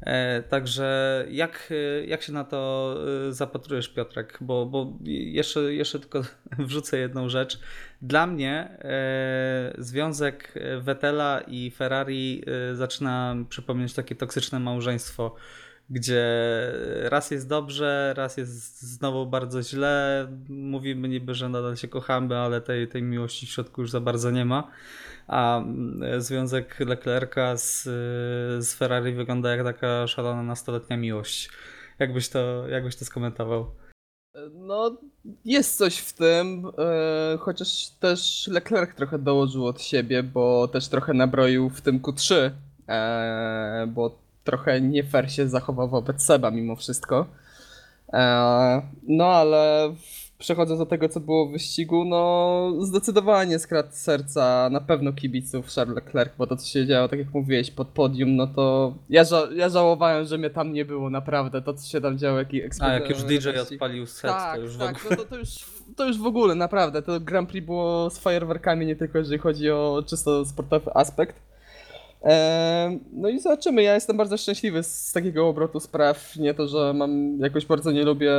E, 0.00 0.42
także 0.42 1.26
jak, 1.30 1.68
y, 1.70 2.04
jak 2.08 2.22
się 2.22 2.32
na 2.32 2.44
to 2.44 2.94
zapatrujesz, 3.30 3.88
Piotrek? 3.88 4.38
Bo, 4.40 4.66
bo 4.66 4.98
jeszcze, 5.04 5.74
jeszcze 5.74 6.00
tylko 6.00 6.22
wrzucę 6.58 6.98
jedną 6.98 7.28
rzecz. 7.28 7.60
Dla 8.02 8.26
mnie 8.26 8.78
e, 8.78 9.74
związek 9.78 10.54
Vettela 10.80 11.40
i 11.40 11.70
Ferrari 11.70 12.42
e, 12.46 12.76
zaczyna 12.76 13.36
przypominać 13.48 13.94
takie 13.94 14.14
toksyczne 14.14 14.60
małżeństwo 14.60 15.36
gdzie 15.90 16.24
raz 17.02 17.30
jest 17.30 17.48
dobrze, 17.48 18.14
raz 18.16 18.36
jest 18.36 18.82
znowu 18.82 19.26
bardzo 19.26 19.62
źle. 19.62 20.26
Mówimy 20.48 21.08
niby, 21.08 21.34
że 21.34 21.48
nadal 21.48 21.76
się 21.76 21.88
kochamy, 21.88 22.38
ale 22.38 22.60
tej, 22.60 22.88
tej 22.88 23.02
miłości 23.02 23.46
w 23.46 23.50
środku 23.50 23.80
już 23.80 23.90
za 23.90 24.00
bardzo 24.00 24.30
nie 24.30 24.44
ma. 24.44 24.70
A 25.26 25.58
mm, 25.58 26.22
związek 26.22 26.80
Leclerca 26.80 27.56
z, 27.56 27.82
z 28.66 28.74
Ferrari 28.74 29.12
wygląda 29.12 29.56
jak 29.56 29.64
taka 29.64 30.06
szalona 30.06 30.42
nastoletnia 30.42 30.96
miłość. 30.96 31.50
Jakbyś 31.98 32.28
to, 32.28 32.68
jakbyś 32.68 32.96
to 32.96 33.04
skomentował? 33.04 33.66
No, 34.52 34.96
jest 35.44 35.76
coś 35.76 35.98
w 35.98 36.12
tym, 36.12 36.66
e, 36.78 37.38
chociaż 37.38 37.90
też 38.00 38.48
Leclerc 38.52 38.96
trochę 38.96 39.18
dołożył 39.18 39.66
od 39.66 39.82
siebie, 39.82 40.22
bo 40.22 40.68
też 40.68 40.88
trochę 40.88 41.14
nabroił 41.14 41.70
w 41.70 41.80
tym 41.80 42.00
Q3, 42.00 42.50
e, 42.88 43.86
bo 43.94 44.18
trochę 44.44 44.80
nie 44.80 45.04
fair 45.04 45.30
się 45.32 45.48
zachował 45.48 45.88
wobec 45.88 46.22
Seba 46.24 46.50
mimo 46.50 46.76
wszystko. 46.76 47.26
E, 48.12 48.82
no 49.08 49.24
ale 49.26 49.90
w- 49.96 50.38
przechodząc 50.38 50.78
do 50.78 50.86
tego, 50.86 51.08
co 51.08 51.20
było 51.20 51.46
w 51.48 51.52
wyścigu, 51.52 52.04
no 52.04 52.72
zdecydowanie 52.80 53.58
skradł 53.58 53.88
serca 53.92 54.68
na 54.72 54.80
pewno 54.80 55.12
kibiców 55.12 55.66
Charles 55.74 55.94
Leclerc, 55.96 56.32
bo 56.38 56.46
to, 56.46 56.56
co 56.56 56.66
się 56.66 56.86
działo, 56.86 57.08
tak 57.08 57.18
jak 57.18 57.34
mówiłeś, 57.34 57.70
pod 57.70 57.88
podium, 57.88 58.36
no 58.36 58.46
to 58.46 58.94
ja, 59.10 59.22
ża- 59.24 59.52
ja 59.52 59.68
żałowałem, 59.68 60.24
że 60.26 60.38
mnie 60.38 60.50
tam 60.50 60.72
nie 60.72 60.84
było, 60.84 61.10
naprawdę, 61.10 61.62
to, 61.62 61.74
co 61.74 61.88
się 61.88 62.00
tam 62.00 62.18
działo, 62.18 62.38
jaki 62.38 62.56
A 62.80 62.92
jak 62.92 63.10
już 63.10 63.18
eksperyment 63.18 63.44
DJ 63.44 63.74
odpalił 63.74 64.06
set, 64.06 64.30
Tak, 64.30 64.56
to 64.56 64.62
już 64.62 64.76
w 64.76 64.78
tak, 64.78 64.96
ogóle... 64.96 65.16
no 65.16 65.24
to, 65.24 65.24
to, 65.30 65.36
już, 65.36 65.48
to 65.96 66.06
już 66.06 66.18
w 66.18 66.26
ogóle, 66.26 66.54
naprawdę. 66.54 67.02
To 67.02 67.20
Grand 67.20 67.48
Prix 67.48 67.66
było 67.66 68.10
z 68.10 68.18
fajerwerkami, 68.18 68.86
nie 68.86 68.96
tylko 68.96 69.18
jeżeli 69.18 69.38
chodzi 69.38 69.70
o 69.70 70.02
czysto 70.06 70.44
sportowy 70.44 70.90
aspekt. 70.94 71.36
No 73.12 73.28
i 73.28 73.40
zobaczymy, 73.40 73.82
ja 73.82 73.94
jestem 73.94 74.16
bardzo 74.16 74.36
szczęśliwy 74.36 74.82
z 74.82 75.12
takiego 75.12 75.48
obrotu 75.48 75.80
spraw. 75.80 76.36
Nie 76.36 76.54
to, 76.54 76.68
że 76.68 76.92
mam 76.94 77.38
jakoś 77.38 77.66
bardzo 77.66 77.92
nie 77.92 78.04
lubię 78.04 78.32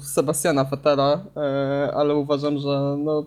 Sebastiana 0.00 0.64
Vettela, 0.64 1.24
e, 1.36 1.92
ale 1.94 2.14
uważam, 2.14 2.58
że 2.58 2.96
no, 2.98 3.24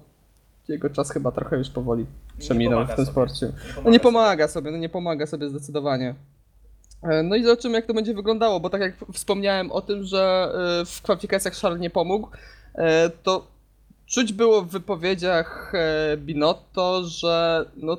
jego 0.67 0.89
czas 0.89 1.11
chyba 1.11 1.31
trochę 1.31 1.57
już 1.57 1.69
powoli 1.69 2.05
przeminął 2.39 2.79
w 2.79 2.81
pomaga 2.81 2.95
tym 2.95 3.05
sobie. 3.05 3.13
sporcie. 3.13 3.51
No 3.85 3.91
nie 3.91 3.99
pomaga 3.99 4.47
sobie, 4.47 4.71
no 4.71 4.77
nie 4.77 4.89
pomaga 4.89 5.25
sobie 5.25 5.49
zdecydowanie. 5.49 6.15
E, 7.03 7.23
No 7.23 7.35
i 7.35 7.43
zobaczymy 7.43 7.75
jak 7.75 7.85
to 7.85 7.93
będzie 7.93 8.13
wyglądało, 8.13 8.59
bo 8.59 8.69
tak 8.69 8.81
jak 8.81 8.93
wspomniałem 9.13 9.71
o 9.71 9.81
tym, 9.81 10.03
że 10.03 10.51
e, 10.81 10.85
w 10.85 11.01
kwalifikacjach 11.01 11.55
Charles 11.55 11.81
nie 11.81 11.89
pomógł, 11.89 12.27
to 13.23 13.47
czuć 14.05 14.33
było 14.33 14.61
w 14.61 14.69
wypowiedziach 14.69 15.73
Binotto, 16.17 17.03
że 17.03 17.65
no 17.77 17.97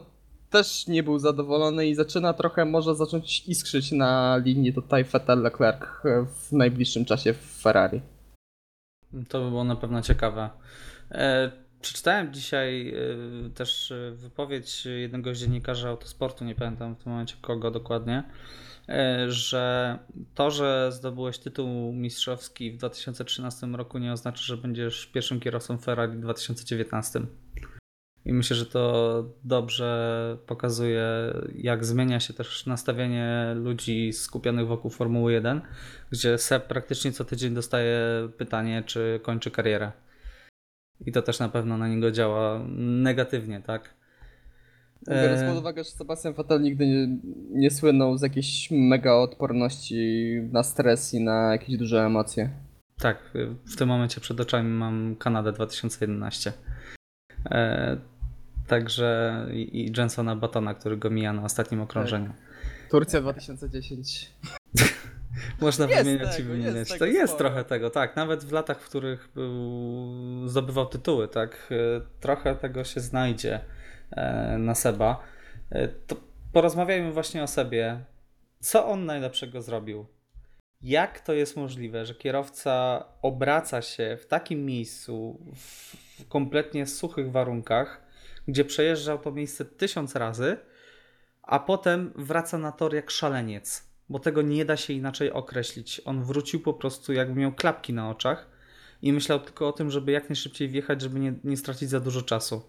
też 0.53 0.87
nie 0.87 1.03
był 1.03 1.19
zadowolony 1.19 1.87
i 1.87 1.95
zaczyna 1.95 2.33
trochę 2.33 2.65
może 2.65 2.95
zacząć 2.95 3.49
iskrzyć 3.49 3.93
na 3.93 4.37
linii 4.37 4.73
tutaj 4.73 5.05
Vettel-Leclerc 5.05 5.87
w 6.27 6.53
najbliższym 6.53 7.05
czasie 7.05 7.33
w 7.33 7.61
Ferrari. 7.63 8.01
To 9.29 9.45
by 9.45 9.49
było 9.49 9.65
na 9.65 9.77
pewno 9.77 10.03
ciekawe. 10.03 10.51
E, 11.11 11.53
przeczytałem 11.81 12.33
dzisiaj 12.33 12.95
e, 13.47 13.51
też 13.51 13.93
e, 13.93 14.13
wypowiedź 14.13 14.87
jednego 14.87 15.35
z 15.35 15.39
dziennikarzy 15.39 15.89
autosportu, 15.89 16.45
nie 16.45 16.55
pamiętam 16.55 16.95
w 16.95 17.03
tym 17.03 17.13
momencie 17.13 17.37
kogo 17.41 17.71
dokładnie, 17.71 18.25
e, 18.89 19.31
że 19.31 19.99
to, 20.35 20.51
że 20.51 20.93
zdobyłeś 20.93 21.39
tytuł 21.39 21.93
mistrzowski 21.93 22.71
w 22.71 22.77
2013 22.77 23.67
roku 23.67 23.99
nie 23.99 24.13
oznacza, 24.13 24.43
że 24.43 24.57
będziesz 24.57 25.07
pierwszym 25.07 25.41
kierowcą 25.41 25.79
Ferrari 25.79 26.13
w 26.13 26.21
2019. 26.21 27.21
I 28.25 28.33
myślę, 28.33 28.57
że 28.57 28.67
to 28.67 29.25
dobrze 29.45 30.39
pokazuje, 30.47 31.07
jak 31.55 31.85
zmienia 31.85 32.21
się 32.21 32.35
też 32.35 32.67
nastawienie 32.67 33.55
ludzi 33.57 34.13
skupionych 34.13 34.67
wokół 34.67 34.91
Formuły 34.91 35.33
1, 35.33 35.61
gdzie 36.11 36.39
Seb 36.39 36.67
praktycznie 36.67 37.13
co 37.13 37.25
tydzień 37.25 37.55
dostaje 37.55 37.99
pytanie, 38.39 38.83
czy 38.87 39.21
kończy 39.23 39.51
karierę. 39.51 39.93
I 41.07 41.13
to 41.13 41.23
też 41.23 41.39
na 41.39 41.49
pewno 41.49 41.79
na 41.79 41.89
niego 41.89 42.11
działa 42.11 42.61
negatywnie, 42.79 43.61
tak? 43.61 43.95
Biorąc 45.09 45.41
E, 45.41 45.49
pod 45.49 45.59
uwagę, 45.59 45.85
że 45.85 45.91
Sebastian 45.91 46.35
Vettel 46.35 46.63
nigdy 46.63 46.87
nie, 46.87 47.19
nie 47.51 47.71
słynął 47.71 48.19
z 48.19 48.23
jakiejś 48.23 48.69
mega 48.71 49.15
odporności 49.15 50.27
na 50.53 50.63
stres 50.63 51.15
i 51.15 51.21
na 51.21 51.53
jakieś 51.53 51.77
duże 51.77 52.05
emocje. 52.05 52.51
Tak, 52.99 53.19
w 53.65 53.77
tym 53.77 53.89
momencie 53.89 54.21
przed 54.21 54.41
oczami 54.41 54.69
mam 54.69 55.17
Kanadę 55.17 55.53
2011. 55.53 56.53
Także 58.73 59.47
i, 59.53 59.81
i 59.81 59.93
Jensona 59.99 60.37
Batona, 60.37 60.75
który 60.75 60.97
go 60.97 61.11
mija 61.11 61.33
na 61.33 61.45
ostatnim 61.45 61.81
okrążeniu. 61.81 62.33
Turcja 62.91 63.21
2010. 63.21 64.31
Można 65.61 65.87
Jest 65.87 66.03
wymieniać 66.05 66.35
i 66.35 66.37
tego, 66.37 66.49
wymieniać. 66.49 66.75
jest 66.75 66.99
to 66.99 67.07
jest 67.07 67.33
sporo. 67.35 67.49
trochę 67.51 67.65
tego, 67.65 67.91
tak. 67.91 68.17
Nawet 68.17 68.45
w 68.45 68.53
latach, 68.53 68.81
w 68.81 68.89
których 68.89 69.29
zdobywał 70.47 70.87
tytuły, 70.87 71.29
tak. 71.29 71.69
e, 71.71 72.01
Trochę 72.21 72.57
tego 72.57 72.85
się 72.85 73.01
znajdzie 73.01 73.61
e, 74.11 74.59
na 74.59 74.75
Seba. 74.75 75.23
E, 75.71 75.89
To 75.89 76.17
porozmawiajmy 76.53 77.13
właśnie 77.13 77.43
o 77.43 77.47
sobie. 77.47 78.01
Co 78.61 78.87
on 78.89 79.07
najlepszego 79.07 79.63
zrobił? 79.63 80.07
Jak 80.83 81.21
to 81.21 81.33
jest 81.33 81.57
możliwe, 81.57 82.07
że 82.07 82.15
kierowca 82.15 83.05
obraca 83.23 83.83
się 83.83 84.19
w 84.21 84.27
takim 84.27 84.67
miejscu, 84.67 85.39
w 85.57 85.97
kompletnie 86.29 86.87
suchych 86.87 87.31
warunkach, 87.33 88.12
gdzie 88.49 88.65
przejeżdżał 88.65 89.19
to 89.19 89.33
miejsce 89.33 89.65
tysiąc 89.65 90.17
razy, 90.17 90.57
a 91.43 91.59
potem 91.59 92.13
wraca 92.17 92.59
na 92.59 92.73
tor 92.73 92.95
jak 92.95 93.11
szaleniec, 93.11 93.85
bo 94.09 94.19
tego 94.19 94.43
nie 94.43 94.65
da 94.65 94.77
się 94.77 94.93
inaczej 94.93 95.33
określić. 95.33 96.01
On 96.05 96.25
wrócił 96.25 96.61
po 96.61 96.75
prostu, 96.75 97.13
jakby 97.13 97.41
miał 97.41 97.53
klapki 97.53 97.93
na 97.93 98.11
oczach 98.11 98.47
i 99.03 99.13
myślał 99.13 99.41
tylko 99.41 99.69
o 99.69 99.73
tym, 99.73 99.91
żeby 99.91 100.13
jak 100.13 100.29
najszybciej 100.29 100.69
wjechać, 100.69 101.01
żeby 101.03 101.21
nie, 101.21 101.35
nie 101.45 101.57
stracić 101.57 101.89
za 101.91 102.01
dużo 102.01 102.23
czasu. 102.23 102.63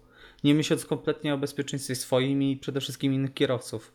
Nie 0.44 0.54
myśląc 0.54 0.84
kompletnie 0.86 1.34
o 1.34 1.38
bezpieczeństwie 1.38 1.94
swoim 1.94 2.42
i 2.42 2.56
przede 2.56 2.80
wszystkim 2.80 3.12
innych 3.14 3.34
kierowców. 3.34 3.92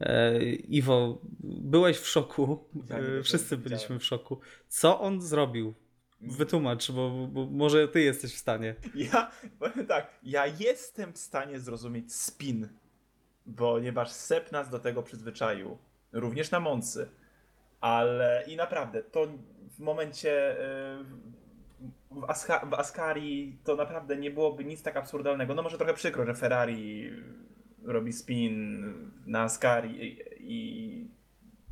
E, 0.00 0.42
Iwo, 0.52 1.18
byłeś 1.44 1.98
w 1.98 2.06
szoku. 2.08 2.64
Nie 2.90 2.96
E, 2.96 3.02
wiem, 3.02 3.22
Wszyscy 3.22 3.56
widziałem. 3.56 3.62
byliśmy 3.62 3.98
w 3.98 4.04
szoku. 4.04 4.40
Co 4.68 5.00
on 5.00 5.20
zrobił? 5.20 5.74
Wytłumacz, 6.20 6.90
bo, 6.92 7.10
bo 7.10 7.46
może 7.46 7.88
ty 7.88 8.00
jesteś 8.00 8.34
w 8.34 8.38
stanie. 8.38 8.74
Ja, 8.94 9.30
powiem 9.58 9.86
tak, 9.86 10.06
ja 10.22 10.46
jestem 10.46 11.12
w 11.12 11.18
stanie 11.18 11.60
zrozumieć 11.60 12.14
spin, 12.14 12.68
ponieważ 13.56 14.10
Sep 14.10 14.52
nas 14.52 14.70
do 14.70 14.78
tego 14.78 15.02
przyzwyczaił, 15.02 15.78
również 16.12 16.50
na 16.50 16.60
Moncy. 16.60 17.08
Ale 17.80 18.44
i 18.46 18.56
naprawdę, 18.56 19.02
to 19.02 19.26
w 19.70 19.78
momencie 19.78 20.60
y, 20.60 21.04
w, 22.10 22.24
Aska, 22.28 22.66
w 22.66 22.74
Ascari 22.74 23.58
to 23.64 23.76
naprawdę 23.76 24.16
nie 24.16 24.30
byłoby 24.30 24.64
nic 24.64 24.82
tak 24.82 24.96
absurdalnego. 24.96 25.54
No 25.54 25.62
może 25.62 25.78
trochę 25.78 25.94
przykro, 25.94 26.26
że 26.26 26.34
Ferrari 26.34 27.10
robi 27.84 28.12
spin 28.12 28.84
na 29.26 29.42
Ascari 29.42 30.04
i, 30.06 30.18
i 30.40 31.08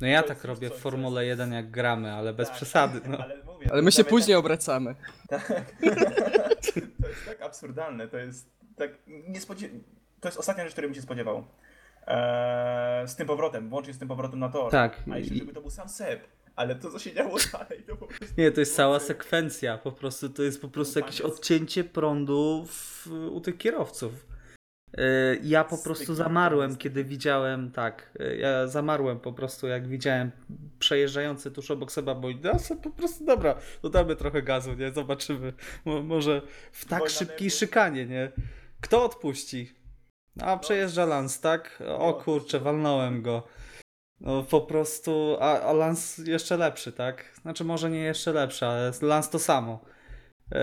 No 0.01 0.07
ja 0.07 0.23
tak 0.23 0.43
robię 0.43 0.69
w 0.69 0.73
Formule 0.73 1.25
jest- 1.25 1.39
1 1.39 1.53
jak 1.53 1.71
gramy, 1.71 2.13
ale 2.13 2.33
bez 2.33 2.47
tak, 2.47 2.55
przesady. 2.57 3.01
No. 3.09 3.17
Ale, 3.23 3.37
mówię, 3.59 3.73
Ale 3.73 3.81
my 3.81 3.91
się 3.91 4.03
później 4.03 4.37
obracamy. 4.37 4.95
tak. 5.29 5.47
to 7.01 7.07
jest 7.07 7.25
tak 7.25 7.41
absurdalne, 7.41 8.07
to 8.07 8.17
jest 8.17 8.49
tak 8.75 8.91
niespodzie... 9.07 9.69
To 10.21 10.27
jest 10.27 10.37
ostatnia 10.37 10.63
rzecz, 10.63 10.73
której 10.73 10.89
bym 10.89 10.95
się 10.95 11.01
spodziewał. 11.01 11.45
Eee, 12.07 13.07
z 13.07 13.15
tym 13.15 13.27
powrotem, 13.27 13.69
włącznie 13.69 13.93
z 13.93 13.99
tym 13.99 14.07
powrotem 14.07 14.39
na 14.39 14.49
tor. 14.49 14.71
Tak. 14.71 15.03
A 15.11 15.17
jeszcze 15.17 15.35
żeby 15.35 15.53
to 15.53 15.61
był 15.61 15.69
sam 15.69 15.89
Seb. 15.89 16.27
Ale 16.55 16.75
to, 16.75 16.91
co 16.91 16.99
się 16.99 17.13
działo 17.13 17.37
dalej, 17.53 17.83
to 17.87 17.95
po 17.95 18.07
prostu... 18.07 18.25
Nie, 18.37 18.51
to 18.51 18.59
jest 18.59 18.75
cała 18.75 18.99
sekwencja. 18.99 19.77
Po 19.77 19.91
prostu 19.91 20.29
to 20.29 20.43
jest 20.43 20.61
po 20.61 20.67
prostu 20.67 20.99
jakieś 20.99 21.21
odcięcie 21.21 21.83
prądu 21.83 22.65
w, 22.67 23.07
u 23.31 23.41
tych 23.41 23.57
kierowców. 23.57 24.28
Yy, 24.97 25.39
Ja 25.43 25.63
po 25.63 25.77
prostu 25.77 26.15
zamarłem, 26.15 26.77
kiedy 26.77 27.03
widziałem, 27.03 27.71
tak, 27.71 28.11
yy, 28.19 28.37
ja 28.37 28.67
zamarłem 28.67 29.19
po 29.19 29.33
prostu, 29.33 29.67
jak 29.67 29.87
widziałem 29.87 30.31
przejeżdżający 30.79 31.51
tuż 31.51 31.71
obok 31.71 31.91
Seba. 31.91 32.21
No, 32.43 32.59
se 32.59 32.75
po 32.75 32.89
prostu, 32.89 33.25
dobra, 33.25 33.55
dodamy 33.81 34.15
trochę 34.15 34.41
gazu, 34.41 34.73
nie? 34.73 34.91
Zobaczymy. 34.91 35.53
Mo, 35.85 36.01
może 36.03 36.41
w 36.71 36.85
tak 36.85 37.09
szybkiej 37.09 37.51
szykanie, 37.51 38.05
nie? 38.05 38.31
Kto 38.81 39.05
odpuści? 39.05 39.75
A 40.41 40.57
przejeżdża 40.57 41.05
Lance, 41.05 41.41
tak? 41.41 41.83
O 41.97 42.07
No. 42.07 42.13
kurczę, 42.13 42.59
walnąłem 42.59 43.21
go. 43.21 43.47
No 44.21 44.43
po 44.43 44.61
prostu, 44.61 45.37
a, 45.39 45.61
a 45.61 45.73
Lance 45.73 46.23
jeszcze 46.31 46.57
lepszy, 46.57 46.91
tak? 46.91 47.25
Znaczy 47.41 47.63
może 47.63 47.89
nie 47.89 47.99
jeszcze 47.99 48.33
lepszy, 48.33 48.65
ale 48.65 48.91
Lance 49.01 49.31
to 49.31 49.39
samo. 49.39 49.79
E, 50.51 50.61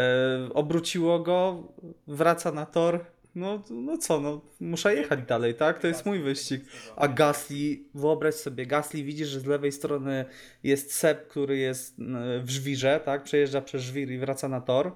obróciło 0.55 1.19
go, 1.19 1.63
wraca 2.07 2.53
na 2.53 2.67
tor. 2.67 3.05
No, 3.37 3.63
no 3.71 3.99
co, 3.99 4.21
no 4.21 4.41
muszę 4.61 4.95
jechać 4.95 5.21
dalej, 5.29 5.55
tak? 5.55 5.79
To 5.79 5.87
jest 5.87 6.07
mój 6.07 6.21
wyścig. 6.21 6.65
A 6.97 7.09
Gasly, 7.09 7.79
wyobraź 7.95 8.35
sobie, 8.35 8.67
Gasly 8.67 9.03
widzi, 9.03 9.25
że 9.25 9.41
z 9.41 9.47
lewej 9.47 9.73
strony 9.73 10.25
jest 10.63 10.93
Seb, 10.95 11.29
który 11.29 11.57
jest 11.57 11.99
e, 11.99 12.41
w 12.41 12.51
żwirze, 12.51 13.01
tak? 13.05 13.23
Przejeżdża 13.23 13.61
przez 13.61 13.83
żwir 13.83 14.11
i 14.11 14.19
wraca 14.19 14.49
na 14.49 14.61
tor. 14.61 14.87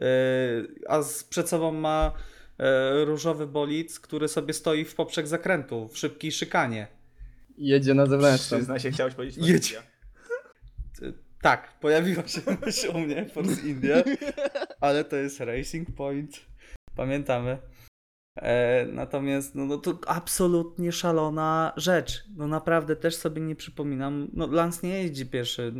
E, 0.00 0.04
A 0.88 1.02
z, 1.02 1.24
przed 1.24 1.48
sobą 1.48 1.72
ma 1.72 2.12
e, 2.58 3.04
różowy 3.04 3.46
bolid, 3.46 3.98
który 3.98 4.28
sobie 4.28 4.52
stoi 4.54 4.84
w 4.84 4.94
poprzek 4.94 5.26
zakrętu, 5.26 5.88
w 5.88 5.98
szybkiej 5.98 6.32
szykanie. 6.32 6.86
Jedzie 7.58 7.94
na 7.94 8.06
zewnętrzną. 8.06 8.58
Przyznaj 8.58 8.80
się, 8.80 8.90
chciałeś 8.90 9.14
powiedzieć. 9.14 9.38
Forsythia. 9.38 9.82
Tak, 11.42 11.78
pojawiła 11.80 12.28
się 12.28 12.40
myśl 12.66 12.90
u 12.94 12.98
mnie 12.98 13.28
Force 13.28 13.68
India, 13.68 13.96
ale 14.80 15.04
to 15.04 15.16
jest 15.16 15.40
Racing 15.40 15.90
Point. 15.90 16.40
Pamiętamy. 16.96 17.58
E, 18.42 18.86
natomiast 18.92 19.54
no, 19.54 19.64
no 19.66 19.78
to 19.78 19.98
absolutnie 20.06 20.92
szalona 20.92 21.72
rzecz. 21.76 22.24
No 22.36 22.46
naprawdę 22.46 22.96
też 22.96 23.16
sobie 23.16 23.40
nie 23.42 23.56
przypominam. 23.56 24.28
No 24.32 24.46
Lance 24.46 24.86
nie 24.86 25.02
jeździ 25.02 25.26
pierwszy 25.26 25.72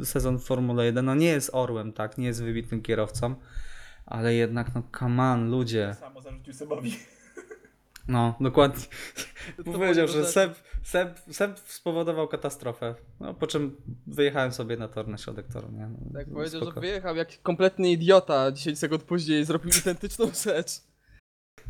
y, 0.00 0.04
sezon 0.04 0.38
w 0.38 0.44
Formule 0.44 0.84
1. 0.84 1.04
No 1.04 1.14
nie 1.14 1.26
jest 1.28 1.50
orłem, 1.52 1.92
tak, 1.92 2.18
nie 2.18 2.26
jest 2.26 2.42
wybitnym 2.42 2.82
kierowcą. 2.82 3.34
Ale 4.06 4.34
jednak, 4.34 4.74
no 4.74 4.82
come 4.98 5.22
on, 5.22 5.50
ludzie. 5.50 5.96
Samo 6.00 6.20
zarzucił 6.20 6.52
Sebowi. 6.54 6.96
No, 8.08 8.34
dokładnie. 8.40 8.84
To 9.56 9.72
Powiedział, 9.78 10.08
że 10.08 10.24
Seb, 10.26 10.54
Seb, 10.82 11.20
Seb 11.30 11.58
spowodował 11.58 12.28
katastrofę. 12.28 12.94
No, 13.20 13.34
po 13.34 13.46
czym 13.46 13.76
wyjechałem 14.06 14.52
sobie 14.52 14.76
na 14.76 14.88
tor, 14.88 15.08
na 15.08 15.18
środek 15.18 15.46
toru. 15.48 15.68
Nie? 15.72 15.86
No, 15.86 15.98
Tak 16.14 16.26
powiedział, 16.30 16.60
spoko. 16.60 16.74
że 16.74 16.80
wyjechał 16.80 17.16
jak 17.16 17.42
kompletny 17.42 17.90
idiota. 17.90 18.52
10 18.52 18.78
sekund 18.78 19.02
później 19.02 19.44
zrobił 19.44 19.70
identyczną 19.80 20.30
rzecz. 20.44 20.70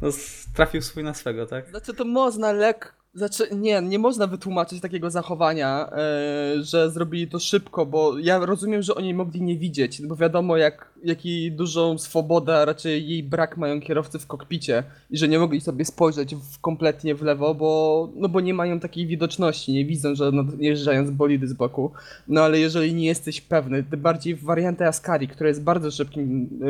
No, 0.02 0.08
trafił 0.54 0.82
swój 0.82 1.04
na 1.04 1.14
swego, 1.14 1.46
tak? 1.46 1.70
Znaczy 1.70 1.94
to 1.94 2.04
można 2.04 2.52
lek... 2.52 2.94
Znaczy, 3.14 3.48
nie, 3.54 3.82
nie 3.82 3.98
można 3.98 4.26
wytłumaczyć 4.26 4.80
takiego 4.80 5.10
zachowania, 5.10 5.90
e, 5.92 6.62
że 6.62 6.90
zrobili 6.90 7.28
to 7.28 7.38
szybko, 7.38 7.86
bo 7.86 8.18
ja 8.18 8.38
rozumiem, 8.38 8.82
że 8.82 8.94
oni 8.94 9.14
mogli 9.14 9.42
nie 9.42 9.58
widzieć, 9.58 10.02
bo 10.02 10.16
wiadomo 10.16 10.56
jak, 10.56 10.92
jaki 11.04 11.52
dużą 11.52 11.98
swobodę, 11.98 12.56
a 12.56 12.64
raczej 12.64 13.08
jej 13.08 13.22
brak 13.22 13.56
mają 13.56 13.80
kierowcy 13.80 14.18
w 14.18 14.26
kokpicie 14.26 14.84
i 15.10 15.18
że 15.18 15.28
nie 15.28 15.38
mogli 15.38 15.60
sobie 15.60 15.84
spojrzeć 15.84 16.34
w, 16.34 16.60
kompletnie 16.60 17.14
w 17.14 17.22
lewo, 17.22 17.54
bo, 17.54 18.12
no 18.16 18.28
bo 18.28 18.40
nie 18.40 18.54
mają 18.54 18.80
takiej 18.80 19.06
widoczności, 19.06 19.72
nie 19.72 19.84
widzą, 19.84 20.14
że 20.14 20.32
nadjeżdżając 20.32 21.10
bolidy 21.10 21.48
z 21.48 21.52
boku. 21.52 21.92
No 22.28 22.40
ale 22.42 22.58
jeżeli 22.58 22.94
nie 22.94 23.06
jesteś 23.06 23.40
pewny, 23.40 23.82
tym 23.82 24.00
bardziej 24.00 24.34
w 24.34 24.44
wariancie 24.44 24.86
Ascari, 24.86 25.28
która 25.28 25.48
jest 25.48 25.62
bardzo 25.62 25.90
szybkim 25.90 26.60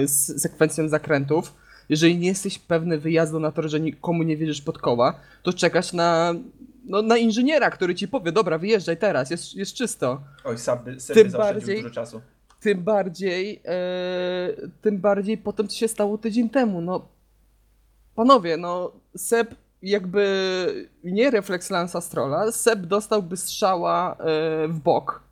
yy, 0.00 0.08
sekwencją 0.08 0.88
zakrętów, 0.88 1.54
jeżeli 1.92 2.18
nie 2.18 2.28
jesteś 2.28 2.58
pewny 2.58 2.98
wyjazdu 2.98 3.40
na 3.40 3.52
tor, 3.52 3.68
że 3.68 3.80
nikomu 3.80 4.22
nie 4.22 4.36
wierzysz 4.36 4.60
pod 4.62 4.78
koła, 4.78 5.14
to 5.42 5.52
czekasz 5.52 5.92
na, 5.92 6.34
no, 6.84 7.02
na 7.02 7.16
inżyniera, 7.16 7.70
który 7.70 7.94
ci 7.94 8.08
powie, 8.08 8.32
dobra, 8.32 8.58
wyjeżdżaj 8.58 8.96
teraz, 8.96 9.30
jest, 9.30 9.54
jest 9.54 9.74
czysto. 9.74 10.20
Oj, 10.44 10.58
Seb 10.58 10.84
by, 10.84 11.00
Seb 11.00 11.16
Tym 11.16 11.32
bardziej- 11.32 11.82
dużo 11.82 11.94
czasu. 11.94 12.20
Tym 12.60 12.82
bardziej, 12.82 13.60
e, 13.64 14.48
tym 14.82 14.98
bardziej 14.98 15.38
potem 15.38 15.68
co 15.68 15.76
się 15.76 15.88
stało 15.88 16.18
tydzień 16.18 16.50
temu, 16.50 16.80
no. 16.80 17.08
Panowie, 18.14 18.56
no, 18.56 18.92
Seb 19.16 19.54
jakby 19.82 20.88
nie 21.04 21.30
refleks 21.30 21.70
Lansa 21.70 22.00
Strolla, 22.00 22.52
Seb 22.52 22.80
dostałby 22.80 23.36
strzała 23.36 24.16
e, 24.16 24.68
w 24.68 24.78
bok. 24.78 25.22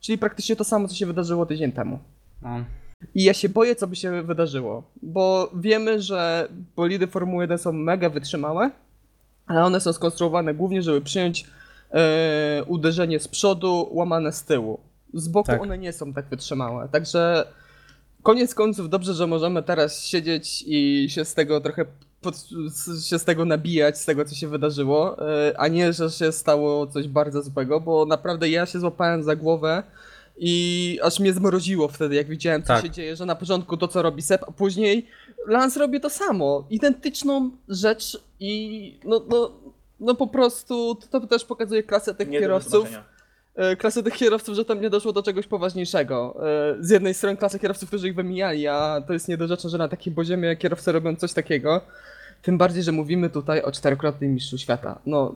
Czyli 0.00 0.18
praktycznie 0.18 0.56
to 0.56 0.64
samo, 0.64 0.88
co 0.88 0.94
się 0.94 1.06
wydarzyło 1.06 1.46
tydzień 1.46 1.72
temu. 1.72 1.98
No. 2.42 2.64
I 3.14 3.24
ja 3.24 3.34
się 3.34 3.48
boję, 3.48 3.76
co 3.76 3.86
by 3.86 3.96
się 3.96 4.22
wydarzyło, 4.22 4.82
bo 5.02 5.50
wiemy, 5.54 6.02
że 6.02 6.48
bolidy 6.76 7.06
Formuły 7.06 7.44
1 7.44 7.58
są 7.58 7.72
mega 7.72 8.10
wytrzymałe, 8.10 8.70
ale 9.46 9.64
one 9.64 9.80
są 9.80 9.92
skonstruowane 9.92 10.54
głównie, 10.54 10.82
żeby 10.82 11.00
przyjąć 11.00 11.46
e, 11.90 12.64
uderzenie 12.66 13.20
z 13.20 13.28
przodu, 13.28 13.88
łamane 13.92 14.32
z 14.32 14.44
tyłu. 14.44 14.80
Z 15.14 15.28
boku 15.28 15.46
Tak. 15.46 15.62
one 15.62 15.78
nie 15.78 15.92
są 15.92 16.12
tak 16.12 16.26
wytrzymałe, 16.26 16.88
także 16.88 17.46
koniec 18.22 18.54
końców 18.54 18.88
dobrze, 18.88 19.14
że 19.14 19.26
możemy 19.26 19.62
teraz 19.62 20.04
siedzieć 20.04 20.64
i 20.66 21.06
się 21.10 21.24
z 21.24 21.34
tego 21.34 21.60
trochę 21.60 21.84
pod, 22.20 22.34
się 23.04 23.18
z 23.18 23.24
tego 23.24 23.44
nabijać, 23.44 23.98
z 23.98 24.04
tego 24.04 24.24
co 24.24 24.34
się 24.34 24.48
wydarzyło, 24.48 25.28
e, 25.28 25.54
a 25.58 25.68
nie, 25.68 25.92
że 25.92 26.10
się 26.10 26.32
stało 26.32 26.86
coś 26.86 27.08
bardzo 27.08 27.42
złego, 27.42 27.80
bo 27.80 28.06
naprawdę 28.06 28.48
ja 28.48 28.66
się 28.66 28.80
złapałem 28.80 29.22
za 29.22 29.36
głowę 29.36 29.82
i 30.36 30.98
aż 31.02 31.20
mnie 31.20 31.32
zmroziło 31.32 31.88
wtedy, 31.88 32.14
jak 32.14 32.26
widziałem, 32.28 32.62
co 32.62 32.68
Tak. 32.68 32.82
się 32.84 32.90
dzieje, 32.90 33.16
że 33.16 33.26
na 33.26 33.34
początku 33.34 33.76
to, 33.76 33.88
co 33.88 34.02
robi 34.02 34.22
Seb, 34.22 34.44
a 34.48 34.52
później 34.52 35.06
Lance 35.46 35.80
robi 35.80 36.00
to 36.00 36.10
samo. 36.10 36.66
Identyczną 36.70 37.50
rzecz 37.68 38.18
i 38.40 38.98
no, 39.04 39.22
no, 39.28 39.50
no 40.00 40.14
po 40.14 40.26
prostu 40.26 40.94
to, 41.10 41.20
to 41.20 41.26
też 41.26 41.44
pokazuje 41.44 41.82
klasę 41.82 42.14
tych 42.14 42.28
Nie 42.28 42.40
kierowców. 42.40 42.88
e, 43.54 43.76
Klasę 43.76 44.02
tych 44.02 44.14
kierowców, 44.14 44.56
że 44.56 44.64
tam 44.64 44.80
nie 44.80 44.90
doszło 44.90 45.12
do 45.12 45.22
czegoś 45.22 45.46
poważniejszego. 45.46 46.36
E, 46.48 46.76
Z 46.80 46.90
jednej 46.90 47.14
strony 47.14 47.36
klasę 47.36 47.58
kierowców, 47.58 47.88
którzy 47.88 48.08
ich 48.08 48.14
wymijali, 48.14 48.66
a 48.66 49.02
to 49.06 49.12
jest 49.12 49.28
niedorzeczne, 49.28 49.70
że 49.70 49.78
na 49.78 49.88
takim 49.88 50.14
poziomie 50.14 50.56
kierowcy 50.56 50.92
robią 50.92 51.16
coś 51.16 51.32
takiego. 51.32 51.80
Tym 52.42 52.58
bardziej, 52.58 52.82
że 52.82 52.92
mówimy 52.92 53.30
tutaj 53.30 53.62
o 53.62 53.72
czterokrotnym 53.72 54.34
mistrzu 54.34 54.58
świata. 54.58 54.98
No, 55.06 55.34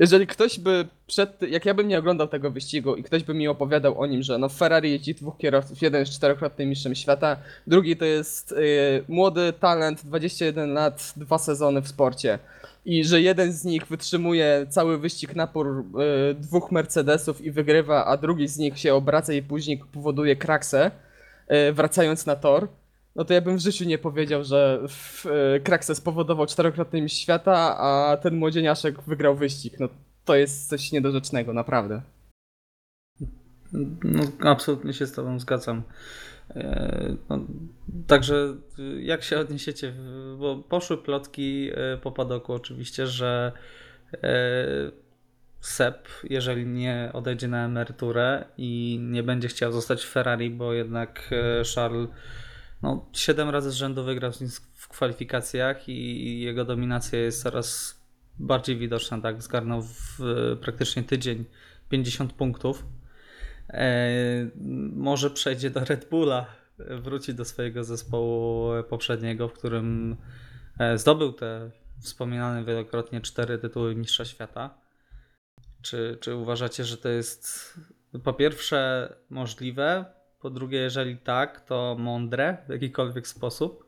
jeżeli 0.00 0.26
ktoś 0.26 0.58
by 0.58 0.88
przed, 1.06 1.42
jak 1.42 1.66
ja 1.66 1.74
bym 1.74 1.88
nie 1.88 1.98
oglądał 1.98 2.28
tego 2.28 2.50
wyścigu 2.50 2.96
i 2.96 3.02
ktoś 3.02 3.24
by 3.24 3.34
mi 3.34 3.48
opowiadał 3.48 4.00
o 4.00 4.06
nim, 4.06 4.22
że 4.22 4.38
no 4.38 4.48
Ferrari 4.48 4.90
jeździ 4.90 5.14
dwóch 5.14 5.38
kierowców, 5.38 5.82
jeden 5.82 6.00
jest 6.00 6.12
czterokrotnym 6.12 6.68
mistrzem 6.68 6.94
świata, 6.94 7.36
drugi 7.66 7.96
to 7.96 8.04
jest 8.04 8.52
y, 8.52 9.04
młody 9.08 9.52
talent, 9.52 10.04
21 10.04 10.72
lat, 10.72 11.12
dwa 11.16 11.38
sezony 11.38 11.82
w 11.82 11.88
sporcie 11.88 12.38
i 12.84 13.04
że 13.04 13.20
jeden 13.20 13.52
z 13.52 13.64
nich 13.64 13.86
wytrzymuje 13.86 14.66
cały 14.70 14.98
wyścig 14.98 15.36
napór 15.36 15.84
y, 16.30 16.34
dwóch 16.34 16.72
Mercedesów 16.72 17.40
i 17.40 17.50
wygrywa, 17.50 18.04
a 18.04 18.16
drugi 18.16 18.48
z 18.48 18.58
nich 18.58 18.78
się 18.78 18.94
obraca 18.94 19.32
i 19.32 19.42
później 19.42 19.80
powoduje 19.92 20.36
kraksę, 20.36 20.90
y, 21.68 21.72
wracając 21.72 22.26
na 22.26 22.36
tor, 22.36 22.68
no 23.16 23.24
to 23.24 23.34
ja 23.34 23.40
bym 23.40 23.56
w 23.56 23.60
życiu 23.60 23.84
nie 23.84 23.98
powiedział, 23.98 24.44
że 24.44 24.80
w, 24.88 25.26
y, 25.26 25.60
kraksę 25.60 25.94
spowodował 25.94 26.46
czterokrotny 26.46 27.02
mistrz 27.02 27.20
świata, 27.20 27.78
a 27.78 28.16
ten 28.16 28.36
młodzieniaszek 28.36 29.02
wygrał 29.02 29.36
wyścig. 29.36 29.80
No 29.80 29.88
to 30.24 30.36
jest 30.36 30.68
coś 30.68 30.92
niedorzecznego, 30.92 31.52
naprawdę. 31.52 32.02
No, 34.04 34.22
absolutnie 34.40 34.92
się 34.92 35.06
z 35.06 35.12
Tobą 35.12 35.38
zgadzam. 35.38 35.82
E, 36.50 37.16
No, 37.28 37.38
także 38.06 38.56
y, 38.78 39.02
jak 39.02 39.22
się 39.22 39.38
odniesiecie, 39.38 39.94
bo 40.38 40.56
poszły 40.56 40.98
plotki 40.98 41.70
e, 41.74 41.96
po 41.96 42.12
padoku 42.12 42.52
oczywiście, 42.52 43.06
że 43.06 43.52
e, 44.22 45.00
Sep, 45.60 46.08
jeżeli 46.24 46.66
nie 46.66 47.10
odejdzie 47.12 47.48
na 47.48 47.64
emeryturę 47.64 48.44
i 48.58 48.98
nie 49.02 49.22
będzie 49.22 49.48
chciał 49.48 49.72
zostać 49.72 50.04
w 50.04 50.08
Ferrari, 50.10 50.50
bo 50.50 50.72
jednak 50.72 51.30
e, 51.32 51.62
Charles 51.74 52.08
no, 52.82 53.06
7 53.12 53.50
razy 53.50 53.70
z 53.70 53.74
rzędu 53.74 54.04
wygrał 54.04 54.32
w 54.74 54.88
kwalifikacjach 54.88 55.88
i 55.88 56.40
jego 56.40 56.64
dominacja 56.64 57.18
jest 57.18 57.42
coraz 57.42 58.00
bardziej 58.38 58.76
widoczna, 58.76 59.20
tak, 59.20 59.42
zgarnął 59.42 59.82
w 59.82 60.18
praktycznie 60.60 61.02
tydzień 61.02 61.44
50 61.88 62.32
punktów. 62.32 62.84
E, 63.68 64.10
może 64.92 65.30
przejdzie 65.30 65.70
do 65.70 65.84
Red 65.84 66.08
Bulla, 66.10 66.46
wróci 66.78 67.34
do 67.34 67.44
swojego 67.44 67.84
zespołu 67.84 68.70
poprzedniego, 68.88 69.48
w 69.48 69.52
którym 69.52 70.16
e, 70.78 70.98
zdobył 70.98 71.32
te 71.32 71.70
wspominane 72.00 72.64
wielokrotnie 72.64 73.20
cztery 73.20 73.58
tytuły 73.58 73.94
Mistrza 73.94 74.24
Świata. 74.24 74.78
Czy, 75.82 76.18
czy 76.20 76.34
uważacie, 76.34 76.84
że 76.84 76.96
to 76.96 77.08
jest 77.08 77.74
po 78.24 78.32
pierwsze 78.32 79.12
możliwe, 79.30 80.04
po 80.40 80.50
drugie, 80.50 80.78
jeżeli 80.78 81.16
tak, 81.16 81.60
to 81.60 81.96
mądre 81.98 82.56
w 82.68 82.72
jakikolwiek 82.72 83.28
sposób? 83.28 83.84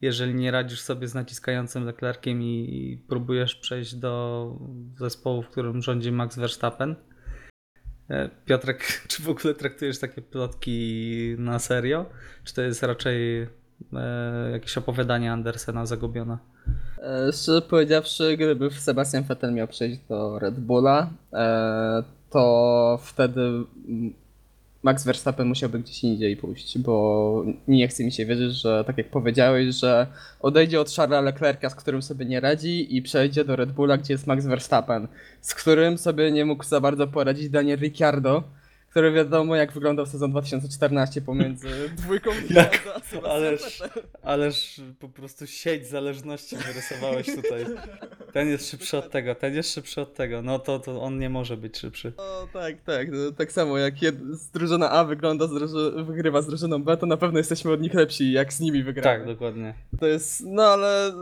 Jeżeli 0.00 0.34
nie 0.34 0.50
radzisz 0.50 0.80
sobie 0.80 1.08
z 1.08 1.14
naciskającym 1.14 1.84
Leclerciem 1.84 2.42
i 2.42 3.02
próbujesz 3.08 3.54
przejść 3.54 3.94
do 3.94 4.56
zespołu, 4.98 5.42
w 5.42 5.48
którym 5.48 5.82
rządzi 5.82 6.12
Max 6.12 6.38
Verstappen, 6.38 6.96
E, 8.10 8.30
Piotrek, 8.44 8.84
czy 9.08 9.22
w 9.22 9.28
ogóle 9.28 9.54
traktujesz 9.54 9.98
takie 9.98 10.22
plotki 10.22 11.34
na 11.38 11.58
serio? 11.58 12.06
Czy 12.44 12.54
to 12.54 12.62
jest 12.62 12.82
raczej 12.82 13.42
e, 13.42 13.48
jakieś 14.52 14.78
opowiadanie 14.78 15.32
Andersena 15.32 15.86
zagubione? 15.86 16.38
E, 16.98 17.32
szczerze 17.32 17.62
powiedziawszy, 17.62 18.36
gdyby 18.36 18.70
Sebastian 18.70 19.24
Vettel 19.24 19.52
miał 19.54 19.68
przejść 19.68 20.00
do 20.08 20.38
Red 20.38 20.60
Bulla, 20.60 21.10
to 22.30 22.98
wtedy 23.02 23.64
Max 24.82 25.04
Verstappen 25.04 25.48
musiałby 25.48 25.78
gdzieś 25.78 26.04
indziej 26.04 26.36
pójść, 26.36 26.78
bo 26.78 27.44
nie 27.68 27.88
chce 27.88 28.04
mi 28.04 28.12
się 28.12 28.26
wierzyć, 28.26 28.52
że 28.52 28.84
tak 28.86 28.98
jak 28.98 29.10
powiedziałeś, 29.10 29.74
że 29.74 30.06
odejdzie 30.40 30.80
od 30.80 30.90
Charlesa 30.90 31.20
Leclerca, 31.20 31.70
z 31.70 31.74
którym 31.74 32.02
sobie 32.02 32.26
nie 32.26 32.40
radzi 32.40 32.96
i 32.96 33.02
przejdzie 33.02 33.44
do 33.44 33.56
Red 33.56 33.72
Bulla, 33.72 33.98
gdzie 33.98 34.14
jest 34.14 34.26
Max 34.26 34.46
Verstappen, 34.46 35.08
z 35.40 35.54
którym 35.54 35.98
sobie 35.98 36.32
nie 36.32 36.44
mógł 36.44 36.64
za 36.64 36.80
bardzo 36.80 37.06
poradzić 37.06 37.48
Daniel 37.48 37.78
Ricciardo, 37.78 38.42
który 38.90 39.12
wiadomo 39.12 39.56
jak 39.56 39.72
wyglądał 39.72 40.06
sezon 40.06 40.30
2014 40.30 41.20
pomiędzy 41.22 41.68
dwójką 41.96 42.30
Jak- 42.50 42.72
Ricciardo 42.72 42.94
a 42.96 43.00
Sebastian 43.00 43.30
Ależ, 43.30 43.82
ależ 44.22 44.80
po 44.98 45.08
prostu 45.08 45.46
sieć 45.46 45.86
zależności 45.88 46.56
wyrysowałeś 46.56 47.26
tutaj. 47.26 47.66
Ten 48.32 48.48
jest 48.48 48.70
szybszy 48.70 48.98
od 48.98 49.10
tego, 49.10 49.34
ten 49.34 49.54
jest 49.54 49.74
szybszy 49.74 50.00
od 50.00 50.14
tego. 50.14 50.42
No 50.42 50.58
to, 50.58 50.78
to 50.78 51.02
on 51.02 51.18
nie 51.18 51.30
może 51.30 51.56
być 51.56 51.78
szybszy. 51.78 52.12
No 52.18 52.48
tak, 52.52 52.82
tak. 52.82 53.08
No, 53.10 53.32
tak 53.32 53.52
samo 53.52 53.78
jak 53.78 54.02
jed... 54.02 54.16
z 54.32 54.50
drużyna 54.50 54.90
A 54.90 55.04
wygląda, 55.04 55.46
z 55.46 55.50
druży... 55.50 56.04
wygrywa 56.04 56.42
z 56.42 56.46
drużyną 56.46 56.82
B, 56.82 56.96
to 56.96 57.06
na 57.06 57.16
pewno 57.16 57.38
jesteśmy 57.38 57.72
od 57.72 57.80
nich 57.80 57.94
lepsi, 57.94 58.32
jak 58.32 58.52
z 58.52 58.60
nimi 58.60 58.82
wygramy. 58.82 59.18
Tak, 59.18 59.26
dokładnie. 59.26 59.74
To 60.00 60.06
jest, 60.06 60.42
no 60.46 60.62
ale 60.62 61.12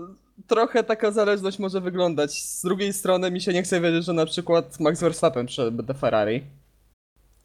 trochę 0.47 0.85
taka 0.85 1.11
zależność 1.11 1.59
może 1.59 1.81
wyglądać. 1.81 2.43
Z 2.43 2.63
drugiej 2.63 2.93
strony 2.93 3.31
mi 3.31 3.41
się 3.41 3.53
nie 3.53 3.63
chce 3.63 3.81
wierzyć, 3.81 4.05
że 4.05 4.13
na 4.13 4.27
przykład 4.27 4.81
Max 4.81 5.01
Verstappen 5.01 5.47
do 5.73 5.95
Ferrari. 5.95 6.43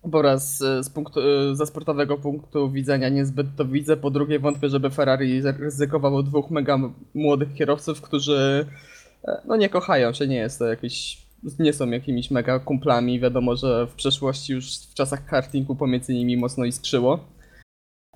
Bo 0.06 0.22
raz 0.22 0.62
e, 0.62 0.84
z 0.84 0.90
punktu, 0.90 1.20
e, 1.20 1.56
ze 1.56 1.66
sportowego 1.66 2.18
punktu 2.18 2.72
widzenia 2.72 3.10
niezbyt 3.10 3.48
to 3.58 3.66
widzę, 3.66 3.98
po 3.98 4.12
drugie 4.12 4.40
wątpię, 4.40 4.70
żeby 4.70 4.90
Ferrari 4.90 5.42
ryzykowało 5.42 6.24
dwóch 6.24 6.52
mega 6.52 6.80
młodych 7.14 7.54
kierowców, 7.54 8.02
którzy 8.02 8.66
e, 9.28 9.42
no 9.46 9.56
nie 9.56 9.70
kochają 9.70 10.14
się, 10.14 10.28
nie 10.28 10.36
jest 10.36 10.60
to 10.60 10.68
jakiś, 10.68 11.26
nie 11.60 11.74
są 11.74 11.90
jakimiś 11.90 12.32
mega 12.32 12.60
kumplami, 12.60 13.20
wiadomo, 13.20 13.56
że 13.56 13.88
w 13.88 13.94
przeszłości 13.94 14.54
już 14.54 14.78
w 14.78 14.94
czasach 14.94 15.26
kartingu 15.26 15.76
pomiędzy 15.76 16.14
nimi 16.14 16.38
mocno 16.38 16.66
iskrzyło. 16.66 17.20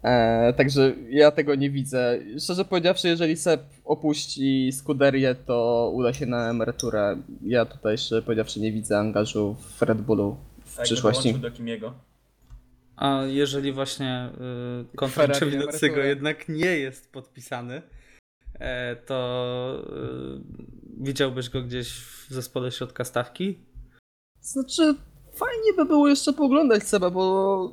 E, 0.04 0.54
także 0.54 0.94
ja 1.10 1.32
tego 1.32 1.56
nie 1.56 1.70
widzę. 1.70 2.20
Szczerze 2.40 2.66
powiedziawszy, 2.66 3.08
jeżeli 3.08 3.38
Seb 3.38 3.62
opuści 3.86 4.72
Scuderię, 4.72 5.36
to 5.36 5.92
uda 5.94 6.14
się 6.14 6.26
na 6.26 6.50
emeryturę. 6.50 7.18
Ja 7.46 7.66
tutaj, 7.66 7.98
szczerze 7.98 8.22
powiedziawszy, 8.22 8.60
nie 8.60 8.72
widzę 8.72 9.00
angażu 9.00 9.56
w 9.78 9.82
Red 9.82 10.02
Bullu 10.02 10.38
w 10.78 10.80
Tak, 10.80 10.86
przyszłości. 10.86 11.34
do 11.34 11.52
Kimiego. 11.52 11.94
A 12.96 13.22
jeżeli 13.26 13.72
właśnie 13.74 14.30
y, 14.94 14.98
kontrakt 14.98 15.42
emeryturę. 15.42 16.08
jednak 16.08 16.50
nie 16.50 16.78
jest 16.78 17.12
podpisany, 17.12 17.82
e, 18.60 18.96
to 18.96 19.84
y, 19.90 21.04
widziałbyś 21.04 21.50
go 21.50 21.62
gdzieś 21.62 21.92
w 21.94 22.28
zespole 22.30 22.72
środka 22.72 23.06
stawki? 23.06 23.60
Znaczy, 24.42 24.96
fajnie 25.34 25.74
by 25.78 25.86
było 25.86 26.08
jeszcze 26.10 26.34
pooglądać 26.34 26.84
Seba, 26.84 27.10
bo 27.10 27.72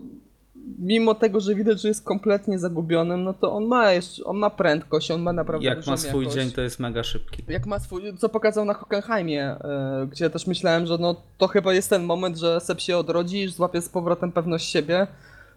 mimo 0.79 1.14
tego, 1.14 1.40
że 1.40 1.55
widać, 1.55 1.81
że 1.83 1.88
jest 1.88 2.05
kompletnie 2.05 2.59
zagubionym, 2.59 3.24
no 3.24 3.35
to 3.35 3.53
on 3.53 3.64
ma 3.64 3.92
jeszcze, 3.92 4.24
on 4.24 4.37
ma 4.37 4.50
prędkość, 4.50 5.11
on 5.11 5.22
ma 5.22 5.33
naprawdę 5.33 5.66
Jak 5.66 5.87
ma 5.87 5.96
swój 5.96 6.24
jakość. 6.24 6.37
dzień, 6.42 6.50
to 6.53 6.61
jest 6.61 6.81
mega 6.81 7.03
szybki. 7.03 7.42
Jak 7.48 7.66
ma 7.66 7.79
swój, 7.79 8.16
co 8.18 8.29
pokazał 8.29 8.64
na 8.64 8.74
Hockenheimie, 8.74 9.44
e, 9.44 10.07
gdzie 10.11 10.31
też 10.31 10.46
myślałem, 10.46 10.87
że 10.87 10.98
no 10.98 11.22
to 11.38 11.48
chyba 11.48 11.74
jest 11.74 11.90
ten 11.90 12.03
moment, 12.05 12.37
że 12.37 12.61
Seb 12.61 12.81
się 12.81 12.96
odrodzi 12.96 13.42
i 13.42 13.48
złapie 13.48 13.81
z 13.81 13.88
powrotem 13.88 14.33
pewność 14.33 14.70
siebie. 14.70 15.07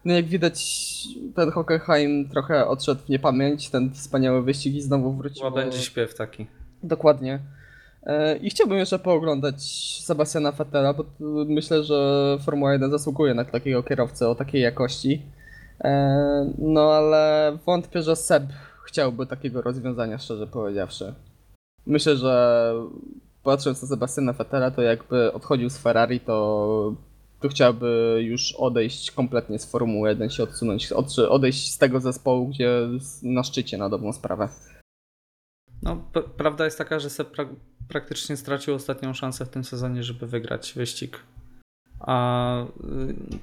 No 0.04 0.14
jak 0.14 0.24
widać, 0.26 0.64
ten 1.34 1.50
Hockenheim 1.50 2.28
trochę 2.28 2.66
odszedł 2.66 3.00
w 3.00 3.08
niepamięć, 3.08 3.70
ten 3.70 3.90
wspaniały 3.94 4.42
wyścig 4.42 4.74
i 4.74 4.82
znowu 4.82 5.12
wrócił. 5.12 5.44
Chyba 5.44 5.56
będzie 5.56 5.78
śpiew 5.78 6.14
taki. 6.14 6.46
Dokładnie. 6.82 7.40
E, 8.08 8.36
I 8.36 8.50
chciałbym 8.50 8.78
jeszcze 8.78 8.98
pooglądać 8.98 9.62
Sebastiana 10.02 10.52
Vettela, 10.52 10.94
bo 10.94 11.04
myślę, 11.46 11.84
że 11.84 12.38
Formuła 12.44 12.72
1 12.72 12.90
zasługuje 12.90 13.34
na 13.34 13.44
takiego 13.44 13.82
kierowcę 13.82 14.28
o 14.28 14.34
takiej 14.34 14.62
jakości. 14.62 15.22
E, 15.84 16.52
No 16.58 16.92
ale 16.92 17.52
wątpię, 17.66 18.02
że 18.02 18.16
Seb 18.16 18.42
chciałby 18.86 19.26
takiego 19.26 19.62
rozwiązania, 19.62 20.18
szczerze 20.18 20.46
powiedziawszy. 20.46 21.14
Myślę, 21.86 22.16
że 22.16 22.72
patrząc 23.42 23.82
na 23.82 23.88
Sebastiana 23.88 24.32
Vettela, 24.32 24.70
to 24.70 24.82
jakby 24.82 25.32
odchodził 25.32 25.70
z 25.70 25.78
Ferrari, 25.78 26.20
to, 26.20 26.94
to 27.40 27.48
chciałby 27.48 28.20
już 28.22 28.52
odejść 28.52 29.10
kompletnie 29.10 29.58
z 29.58 29.70
Formuły 29.70 30.08
1, 30.08 30.30
się 30.30 30.42
odsunąć, 30.42 30.92
od, 30.92 31.18
odejść 31.18 31.72
z 31.72 31.78
tego 31.78 32.00
zespołu, 32.00 32.48
gdzie 32.48 32.88
na 33.22 33.42
szczycie 33.42 33.78
na 33.78 33.88
dobrą 33.88 34.12
sprawę. 34.12 34.48
No, 35.82 36.02
prawda 36.36 36.64
jest 36.64 36.78
taka, 36.78 36.98
że 36.98 37.10
Seb 37.10 37.30
praktycznie 37.88 38.36
stracił 38.36 38.74
ostatnią 38.74 39.14
szansę 39.14 39.44
w 39.44 39.48
tym 39.48 39.64
sezonie, 39.64 40.02
żeby 40.02 40.26
wygrać 40.26 40.72
wyścig. 40.76 41.18
A 42.00 42.62
y, 42.64 42.68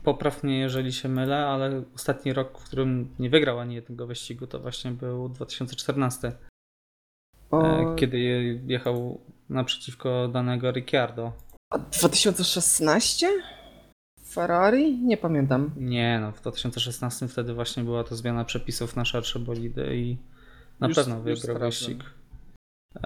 popraw 0.04 0.44
mnie, 0.44 0.60
jeżeli 0.60 0.94
się 0.94 1.10
mylę, 1.10 1.46
ale 1.48 1.84
ostatni 1.96 2.34
rok, 2.34 2.60
w 2.60 2.64
którym 2.64 3.16
nie 3.20 3.30
wygrał 3.30 3.60
ani 3.60 3.76
jednego 3.76 4.08
wyścigu, 4.08 4.48
to 4.48 4.60
właśnie 4.60 4.92
był 4.92 5.30
2014, 5.30 6.32
e, 7.54 7.96
kiedy 7.96 8.20
je- 8.20 8.54
jechał 8.68 9.22
naprzeciwko 9.50 10.28
danego 10.28 10.72
Ricciardo. 10.72 11.32
A 11.74 11.78
2016? 11.78 13.28
Ferrari? 14.30 14.98
Nie 14.98 15.18
pamiętam. 15.18 15.72
Nie, 15.78 16.20
no 16.22 16.32
w 16.32 16.42
2016 16.42 17.28
wtedy 17.28 17.54
właśnie 17.54 17.84
była 17.84 18.04
to 18.04 18.16
zmiana 18.16 18.46
przepisów 18.46 18.96
na 18.96 19.06
szersze 19.06 19.40
bolidy 19.40 19.96
i 19.98 20.18
na 20.80 20.88
Już- 20.88 20.96
pewno 20.98 21.22
wygrał 21.22 21.60
wyścig. 21.60 22.04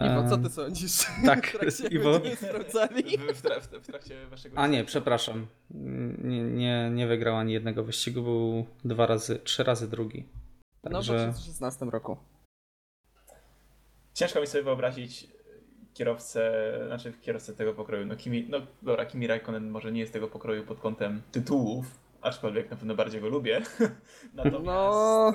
Iwo, 0.02 0.30
co 0.30 0.38
ty 0.38 0.49
sądzisz? 0.49 0.91
tak, 1.25 1.47
W 1.47 1.52
trakcie 1.60 1.88
Iwo. 1.88 2.21
sprawdzali. 2.36 3.04
W, 3.17 3.21
w, 3.38 3.41
tra- 3.43 3.62
w, 3.62 3.67
w 3.84 3.88
trakcie 3.88 4.28
waszego... 4.28 4.58
A 4.58 4.67
nie, 4.67 4.84
przepraszam. 4.84 5.47
Nie, 6.23 6.41
nie, 6.43 6.89
nie 6.93 7.08
wygrał 7.08 7.36
ani 7.38 7.54
jednego 7.54 7.84
wyścigu, 7.84 8.23
był 8.23 8.65
dwa 8.86 9.06
razy, 9.06 9.39
trzy 9.39 9.63
razy 9.63 9.88
drugi. 9.88 10.25
No 10.84 10.89
w 10.89 10.93
Także 10.93 11.13
2016 11.13 11.86
roku. 11.86 12.17
Ciężko 14.13 14.41
mi 14.41 14.47
sobie 14.47 14.63
wyobrazić 14.63 15.28
kierowcę, 15.93 16.52
znaczy 16.88 17.13
kierowcę 17.21 17.54
tego 17.54 17.73
pokroju. 17.73 18.06
No, 18.06 18.15
Kimi, 18.15 18.45
no 18.49 18.58
dobra, 18.82 19.06
Kimi 19.06 19.28
Raikkonen 19.28 19.69
może 19.69 19.91
nie 19.91 19.99
jest 19.99 20.13
tego 20.13 20.28
pokroju 20.28 20.63
pod 20.65 20.80
kątem 20.80 21.21
tytułów, 21.32 21.86
aczkolwiek 22.21 22.71
na 22.71 22.78
pewno 22.78 22.95
bardziej 22.95 23.21
go 23.21 23.30
lubię. 23.30 23.62
Natomiast, 24.34 24.65
No, 24.65 25.34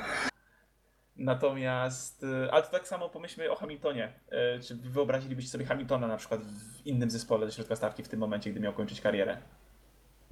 natomiast, 1.17 2.23
y, 2.25 2.51
ale 2.53 2.63
to 2.63 2.71
tak 2.71 2.89
samo 2.89 3.09
pomyślmy 3.09 3.51
o 3.51 3.55
Hamiltonie. 3.57 4.13
Y, 4.57 4.61
Czy 4.63 4.75
wyobrazilibyście 4.77 5.51
sobie 5.51 5.65
Hamiltona 5.65 6.07
na 6.07 6.17
przykład 6.17 6.41
w 6.43 6.87
innym 6.87 7.11
zespole 7.11 7.47
do 7.47 7.53
środka 7.53 7.77
stawki 7.77 8.03
w 8.03 8.09
tym 8.09 8.21
momencie, 8.21 8.51
gdy 8.51 8.61
miał 8.61 8.73
kończyć 8.73 9.01
karierę? 9.01 9.37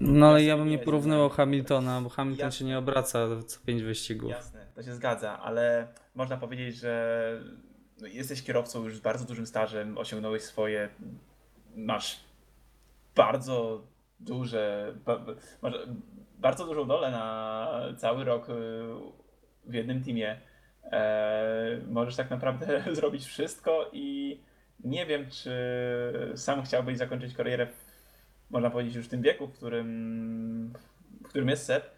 no 0.01 0.27
ale 0.27 0.43
Ja 0.43 0.57
bym 0.57 0.69
nie 0.69 0.79
porównywał. 0.79 1.29
Hamiltona, 1.29 2.01
bo 2.01 2.09
Hamilton 2.09 2.47
Jasne. 2.47 2.59
się 2.59 2.65
nie 2.65 2.79
obraca 2.79 3.19
co 3.47 3.61
pięć 3.67 3.83
wyścigów. 3.83 4.31
Jasne, 4.31 4.67
to 4.75 4.83
się 4.83 4.95
zgadza, 4.95 5.39
ale 5.41 5.89
można 6.15 6.37
powiedzieć, 6.37 6.77
że 6.77 7.41
no, 8.01 8.07
jesteś 8.07 8.43
kierowcą 8.43 8.85
już 8.85 8.97
z 8.97 9.01
bardzo 9.01 9.25
dużym 9.25 9.47
stażem, 9.47 9.99
osiągnąłeś 9.99 10.43
swoje, 10.43 10.89
masz 11.77 12.21
bardzo 13.15 13.83
duże, 14.21 14.95
masz 15.63 15.75
bardzo 16.39 16.67
dużą 16.67 16.87
dolę 16.89 17.11
na 17.11 17.69
cały 17.97 18.25
rok 18.25 18.49
y, 18.49 18.53
w 19.65 19.75
jednym 19.75 20.05
teamie. 20.05 20.41
E, 20.85 21.81
możesz 21.89 22.17
tak 22.17 22.31
naprawdę 22.31 22.83
zrobić 22.97 23.25
wszystko 23.25 23.91
i 23.93 24.39
nie 24.85 25.07
wiem, 25.07 25.31
czy 25.31 25.53
sam 26.37 26.63
chciałbyś 26.63 26.99
zakończyć 26.99 27.35
karierę, 27.35 27.67
można 28.51 28.71
powiedzieć, 28.71 28.95
już 28.95 29.07
w 29.07 29.11
tym 29.11 29.23
wieku, 29.23 29.47
w 29.47 29.53
którym, 29.53 30.73
w 31.25 31.29
którym 31.29 31.49
jest 31.49 31.67
Seb, 31.67 31.91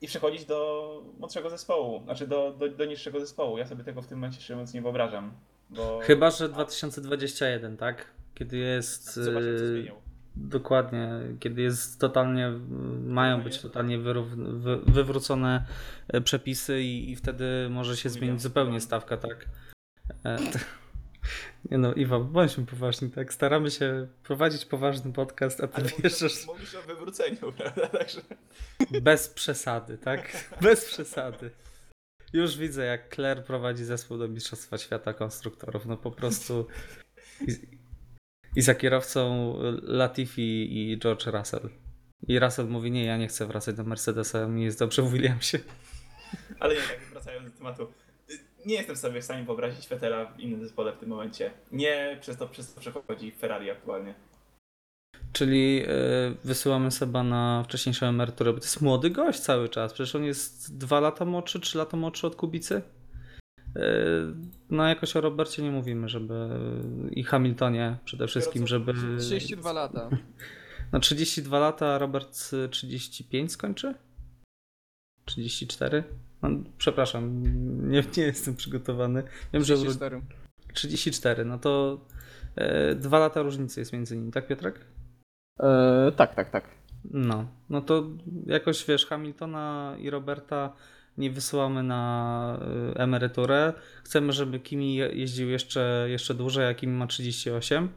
i 0.00 0.06
przechodzić 0.06 0.44
do 0.44 1.02
młodszego 1.18 1.50
zespołu, 1.50 2.02
znaczy 2.04 2.26
do, 2.26 2.52
do, 2.52 2.68
do 2.68 2.84
niższego 2.84 3.20
zespołu. 3.20 3.58
Ja 3.58 3.66
sobie 3.66 3.84
tego 3.84 4.02
w 4.02 4.06
tym 4.06 4.18
momencie 4.18 4.40
szczerze 4.40 4.54
mówiąc 4.54 4.74
nie 4.74 4.82
wyobrażam. 4.82 5.32
Bo... 5.70 6.00
Chyba, 6.02 6.30
że 6.30 6.48
2021, 6.48 7.76
tak? 7.76 8.06
Kiedy 8.34 8.56
jest. 8.56 9.14
Zobaczmy, 9.14 9.58
co 9.58 9.64
e, 9.64 9.68
zmienią. 9.68 10.09
Dokładnie, 10.40 11.08
kiedy 11.40 11.62
jest 11.62 12.00
totalnie, 12.00 12.50
mają 13.04 13.42
być 13.42 13.58
totalnie 13.58 13.98
wywrócone 14.86 15.66
e, 16.08 16.20
przepisy 16.20 16.82
i, 16.82 17.10
i 17.10 17.16
wtedy 17.16 17.68
może 17.70 17.96
się 17.96 18.10
zmienić 18.10 18.42
zupełnie 18.42 18.80
stawka, 18.80 19.16
tak? 19.16 19.48
E, 20.24 20.38
nie 21.70 21.78
no, 21.78 21.94
Iwa, 21.94 22.20
bądźmy 22.20 22.66
poważni, 22.66 23.10
tak? 23.10 23.32
Staramy 23.32 23.70
się 23.70 24.06
prowadzić 24.22 24.64
poważny 24.64 25.12
podcast, 25.12 25.60
a 25.60 25.68
ty 25.68 25.76
Ale 25.76 25.90
mówisz, 25.98 26.22
o, 26.22 26.52
mówisz 26.52 26.74
o 26.74 26.82
wywróceniu, 26.82 27.52
prawda? 27.58 27.88
Także... 27.88 28.20
bez 29.02 29.28
przesady, 29.28 29.98
tak? 29.98 30.36
Bez 30.62 30.84
przesady. 30.84 31.50
Już 32.32 32.56
widzę, 32.56 32.84
jak 32.84 33.14
Claire 33.14 33.44
prowadzi 33.44 33.84
zespół 33.84 34.18
do 34.18 34.28
Mistrzostwa 34.28 34.78
Świata 34.78 35.14
Konstruktorów. 35.14 35.86
No 35.86 35.96
po 35.96 36.10
prostu. 36.10 36.66
I, 37.40 37.79
i 38.56 38.62
za 38.62 38.74
kierowcą 38.74 39.54
Latifi 39.82 40.78
i 40.78 40.98
George 40.98 41.26
Russell. 41.26 41.70
I 42.28 42.38
Russell 42.38 42.66
mówi: 42.66 42.90
Nie, 42.90 43.04
ja 43.04 43.16
nie 43.16 43.28
chcę 43.28 43.46
wracać 43.46 43.76
do 43.76 43.84
Mercedesa, 43.84 44.48
mi 44.48 44.64
jest 44.64 44.78
dobrze 44.78 45.02
w 45.02 45.12
Williamsie. 45.12 45.58
Ale 46.60 46.74
tak 46.74 47.00
wracając 47.10 47.50
do 47.50 47.58
tematu. 47.58 47.86
Nie 48.66 48.74
jestem 48.74 48.96
sobie 48.96 49.20
w 49.20 49.24
stanie 49.24 49.44
wyobrazić 49.44 49.86
Fetela 49.86 50.26
w 50.26 50.40
innym 50.40 50.60
zespole 50.60 50.92
w 50.92 50.98
tym 50.98 51.08
momencie. 51.08 51.50
Nie 51.72 52.18
przez 52.20 52.36
to, 52.36 52.48
przez 52.48 52.74
to 52.74 52.80
przechodzi 52.80 53.32
Ferrari 53.32 53.70
aktualnie. 53.70 54.14
Czyli 55.32 55.82
y, 55.82 56.36
wysyłamy 56.44 56.90
Seba 56.90 57.22
na 57.22 57.64
wcześniejszą 57.64 58.06
emeryturę, 58.06 58.52
bo 58.52 58.58
to 58.58 58.64
jest 58.64 58.80
młody 58.80 59.10
gość 59.10 59.40
cały 59.40 59.68
czas. 59.68 59.92
Przecież 59.92 60.14
on 60.14 60.24
jest 60.24 60.78
dwa 60.78 61.00
lata 61.00 61.24
młodszy, 61.24 61.60
trzy 61.60 61.78
lata 61.78 61.96
młodszy 61.96 62.26
od 62.26 62.36
Kubicy. 62.36 62.82
No 64.70 64.88
jakoś 64.88 65.16
o 65.16 65.20
Robercie 65.20 65.62
nie 65.62 65.70
mówimy, 65.70 66.08
żeby 66.08 66.48
i 67.10 67.24
Hamiltonie 67.24 67.96
przede 68.04 68.26
wszystkim, 68.26 68.66
żeby 68.66 68.94
32 69.18 69.72
lata. 69.72 70.08
no 70.92 71.00
32 71.00 71.58
lata, 71.58 71.94
a 71.94 71.98
Robert 71.98 72.50
y, 72.52 72.68
35 72.68 73.52
skończy? 73.52 73.94
34? 75.24 76.04
No, 76.42 76.48
przepraszam, 76.78 77.42
nie, 77.90 78.04
nie 78.16 78.22
jestem 78.22 78.56
przygotowany. 78.56 79.22
Wiem, 79.52 79.64
że 79.64 79.74
uro- 79.74 79.80
34. 79.80 80.20
34, 80.74 81.44
no 81.44 81.58
to 81.58 82.00
y, 82.90 82.94
dwa 82.94 83.18
lata 83.18 83.42
różnicy 83.42 83.80
jest 83.80 83.92
między 83.92 84.16
nimi, 84.16 84.32
tak 84.32 84.46
Piotrek? 84.46 84.80
E, 85.60 86.12
tak, 86.16 86.34
tak, 86.34 86.50
tak. 86.50 86.64
No, 87.04 87.48
no 87.70 87.80
to 87.80 88.04
jakoś 88.46 88.86
wiesz, 88.86 89.06
Hamiltona 89.06 89.96
i 89.98 90.10
Roberta 90.10 90.72
nie 91.20 91.30
wysyłamy 91.30 91.82
na 91.82 92.58
y, 92.92 92.98
emeryturę. 92.98 93.72
Chcemy, 94.04 94.32
żeby 94.32 94.60
Kimi 94.60 94.94
je- 94.94 95.12
jeździł 95.12 95.48
jeszcze, 95.50 96.06
jeszcze 96.08 96.34
dłużej, 96.34 96.66
a 96.68 96.74
Kimi 96.74 96.92
ma 96.92 97.06
38. 97.06 97.88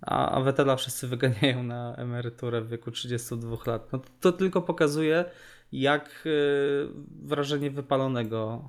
A, 0.00 0.30
a 0.30 0.40
Vettela 0.40 0.76
wszyscy 0.76 1.08
wyganiają 1.08 1.62
na 1.62 1.94
emeryturę 1.96 2.60
w 2.60 2.68
wieku 2.68 2.90
32 2.90 3.56
lat. 3.66 3.92
No 3.92 3.98
to, 3.98 4.08
to 4.20 4.32
tylko 4.32 4.62
pokazuje, 4.62 5.24
jak 5.72 6.22
y, 6.26 6.88
wrażenie 7.22 7.70
wypalonego 7.70 8.68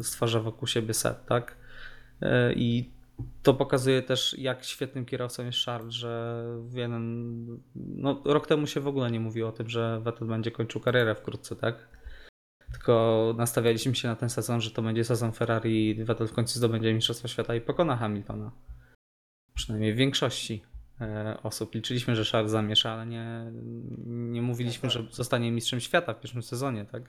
y, 0.00 0.04
stwarza 0.04 0.40
wokół 0.40 0.68
siebie 0.68 0.94
set, 0.94 1.26
tak? 1.26 1.56
I 2.56 2.90
to 3.42 3.54
pokazuje 3.54 4.02
też, 4.02 4.38
jak 4.38 4.64
świetnym 4.64 5.04
kierowcą 5.04 5.44
jest 5.44 5.58
Charles, 5.58 5.94
że 5.94 6.44
jeden. 6.72 7.46
No, 7.76 8.22
rok 8.24 8.46
temu 8.46 8.66
się 8.66 8.80
w 8.80 8.86
ogóle 8.88 9.10
nie 9.10 9.20
mówiło 9.20 9.48
o 9.48 9.52
tym, 9.52 9.68
że 9.68 10.00
Vettel 10.00 10.28
będzie 10.28 10.50
kończył 10.50 10.80
karierę 10.80 11.14
wkrótce, 11.14 11.56
tak? 11.56 11.88
Tylko 12.74 13.34
nastawialiśmy 13.38 13.94
się 13.94 14.08
na 14.08 14.16
ten 14.16 14.30
sezon, 14.30 14.60
że 14.60 14.70
to 14.70 14.82
będzie 14.82 15.04
sezon 15.04 15.32
Ferrari 15.32 15.88
i 15.88 16.04
Vettel 16.04 16.28
w 16.28 16.32
końcu 16.32 16.58
zdobędzie 16.58 16.94
Mistrzostwo 16.94 17.28
Świata 17.28 17.54
i 17.54 17.60
pokona 17.60 17.96
Hamiltona. 17.96 18.50
Przynajmniej 19.54 19.92
w 19.92 19.96
większości 19.96 20.62
e, 21.00 21.36
osób. 21.42 21.74
Liczyliśmy, 21.74 22.16
że 22.16 22.24
Charles 22.24 22.52
zamiesza, 22.52 22.90
ale 22.90 23.06
nie, 23.06 23.52
nie 24.06 24.42
mówiliśmy, 24.42 24.90
że 24.90 25.04
zostanie 25.10 25.52
mistrzem 25.52 25.80
świata 25.80 26.14
w 26.14 26.20
pierwszym 26.20 26.42
sezonie, 26.42 26.84
tak? 26.84 27.02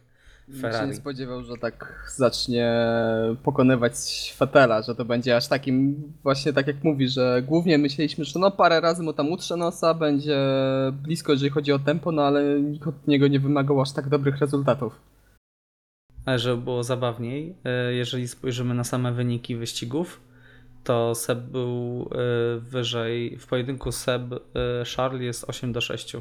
Nikt 0.47 0.57
się 0.57 0.61
Ferrari. 0.61 0.87
nie 0.87 0.95
spodziewał, 0.95 1.43
że 1.43 1.53
tak 1.61 2.05
zacznie 2.15 2.73
pokonywać 3.43 3.93
Fetela, 4.37 4.81
że 4.81 4.95
to 4.95 5.05
będzie 5.05 5.37
aż 5.37 5.47
takim, 5.47 6.03
właśnie 6.23 6.53
tak 6.53 6.67
jak 6.67 6.83
mówi, 6.83 7.07
że 7.07 7.43
głównie 7.47 7.77
myśleliśmy, 7.77 8.25
że 8.25 8.39
no 8.39 8.51
parę 8.51 8.81
razy 8.81 9.03
mu 9.03 9.13
tam 9.13 9.31
utrze 9.31 9.57
nosa, 9.57 9.93
będzie 9.93 10.37
blisko, 10.91 11.31
jeżeli 11.31 11.51
chodzi 11.51 11.71
o 11.71 11.79
tempo, 11.79 12.11
no 12.11 12.21
ale 12.21 12.61
nikt 12.61 12.87
od 12.87 13.07
niego 13.07 13.27
nie 13.27 13.39
wymagał 13.39 13.81
aż 13.81 13.91
tak 13.91 14.09
dobrych 14.09 14.37
rezultatów. 14.37 15.14
Ale 16.25 16.39
żeby 16.39 16.61
było 16.61 16.83
zabawniej, 16.83 17.55
e, 17.63 17.93
jeżeli 17.93 18.27
spojrzymy 18.27 18.73
na 18.73 18.83
same 18.83 19.11
wyniki 19.11 19.55
wyścigów, 19.55 20.21
to 20.83 21.15
Seb 21.15 21.39
był 21.39 22.09
e, 22.11 22.59
wyżej. 22.59 23.37
W 23.39 23.47
pojedynku 23.47 23.91
Seb 23.91 24.21
e, 24.33 24.39
Charles 24.95 25.21
jest 25.21 25.49
8 25.49 25.73
do 25.73 25.81
6. 25.81 26.17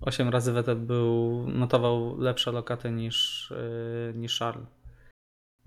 8 0.00 0.28
razy 0.28 0.52
Vettel 0.52 0.76
był, 0.76 1.46
notował 1.48 2.20
lepsze 2.20 2.52
lokaty 2.52 2.90
niż, 2.90 3.52
niż 4.14 4.38
Charles. 4.38 4.66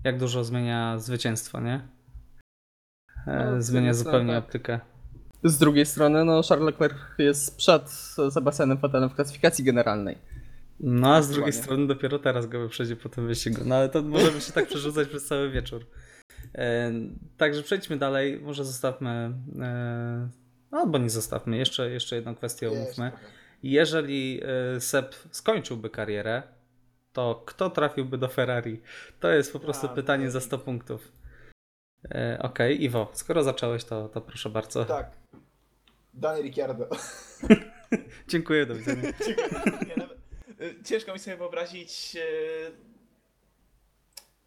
Jak 0.04 0.18
dużo 0.18 0.44
zmienia 0.44 0.98
zwycięstwo, 0.98 1.60
nie? 1.60 1.88
No, 3.26 3.62
Zmienia 3.62 3.94
zupełnie 3.94 4.34
tak. 4.34 4.44
optykę. 4.44 4.80
Z 5.44 5.58
drugiej 5.58 5.86
strony, 5.86 6.24
no 6.24 6.42
Charles 6.42 6.66
Leclerc 6.66 6.96
jest 7.18 7.56
przed 7.56 7.90
Sebastianem 8.30 8.78
Vettelem 8.78 9.10
w 9.10 9.14
klasyfikacji 9.14 9.64
generalnej. 9.64 10.18
No 10.80 11.14
a 11.14 11.22
z 11.22 11.30
drugiej 11.30 11.52
strony 11.52 11.86
dopiero 11.86 12.18
teraz 12.18 12.46
go 12.46 12.60
wyprzedzi 12.60 12.96
po 12.96 13.08
tym 13.08 13.26
wyścigu. 13.26 13.62
No 13.64 13.74
ale 13.74 13.88
to 13.88 14.02
możemy 14.02 14.40
się 14.40 14.52
tak 14.52 14.66
przerzucać 14.70 15.08
przez 15.08 15.26
cały 15.26 15.50
wieczór. 15.50 15.86
E, 16.54 16.92
także 17.36 17.62
przejdźmy 17.62 17.96
dalej. 17.96 18.40
Może 18.40 18.64
zostawmy 18.64 19.34
e, 19.60 20.28
Albo 20.70 20.98
nie 20.98 21.10
zostawmy. 21.10 21.56
Jeszcze, 21.56 21.90
jeszcze 21.90 22.16
jedną 22.16 22.34
kwestię 22.34 22.70
omówmy. 22.70 23.12
Jeżeli 23.62 24.40
y, 24.76 24.80
Seb 24.80 25.14
skończyłby 25.30 25.90
karierę, 25.90 26.42
to 27.12 27.42
kto 27.46 27.70
trafiłby 27.70 28.18
do 28.18 28.28
Ferrari? 28.28 28.82
To 29.20 29.30
jest 29.30 29.52
po 29.52 29.60
prostu 29.60 29.86
A, 29.86 29.88
pytanie 29.88 30.30
za 30.30 30.40
100 30.40 30.58
punktów. 30.58 31.12
E, 32.10 32.38
Okej, 32.42 32.84
Iwo, 32.84 33.10
skoro 33.12 33.42
zacząłeś, 33.42 33.84
to, 33.84 34.08
to 34.08 34.20
proszę 34.20 34.50
bardzo. 34.50 34.84
Tak. 34.84 35.10
Daniel 36.14 36.44
Ricciardo. 36.44 36.88
Dziękuję, 38.28 38.66
do 38.66 38.74
widzenia. 38.74 39.08
Y, 39.98 40.09
ciężko 40.84 41.12
mi 41.12 41.18
sobie 41.18 41.36
wyobrazić 41.36 42.16
y, 42.16 42.72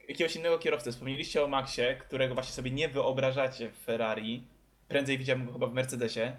jakiegoś 0.08 0.36
innego 0.36 0.60
kierowcę. 0.60 0.92
Wspomnieliście 0.92 1.44
o 1.44 1.48
Maxie, 1.48 1.96
którego 1.96 2.34
właśnie 2.34 2.54
sobie 2.54 2.72
nie 2.72 2.90
wyobrażacie 2.90 3.72
w 3.72 3.78
Ferrari. 3.78 4.44
Prędzej 4.88 5.18
widziałem 5.18 5.46
go 5.46 5.54
chyba 5.54 5.68
w 5.68 5.74
Mercedesie. 5.74 6.36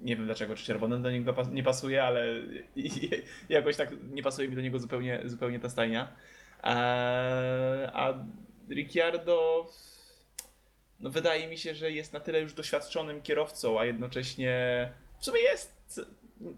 Nie 0.00 0.16
wiem 0.16 0.26
dlaczego, 0.26 0.56
czy 0.56 0.64
czerwony 0.64 1.02
do 1.02 1.10
niego 1.10 1.34
nie 1.52 1.62
pasuje, 1.62 2.04
ale 2.04 2.24
jakoś 3.48 3.76
tak 3.76 3.90
nie 4.10 4.22
pasuje 4.22 4.48
mi 4.48 4.54
do 4.56 4.60
niego 4.60 4.78
zupełnie, 4.78 5.20
zupełnie 5.24 5.60
ta 5.60 5.68
stajnia. 5.68 6.16
Eee, 6.62 7.90
A 7.92 8.24
Ricciardo 8.70 9.66
no 11.00 11.10
wydaje 11.10 11.48
mi 11.48 11.58
się, 11.58 11.74
że 11.74 11.92
jest 11.92 12.12
na 12.12 12.20
tyle 12.20 12.40
już 12.40 12.52
doświadczonym 12.52 13.22
kierowcą, 13.22 13.80
a 13.80 13.84
jednocześnie 13.84 14.92
w 15.20 15.24
sumie 15.24 15.40
jest 15.40 16.00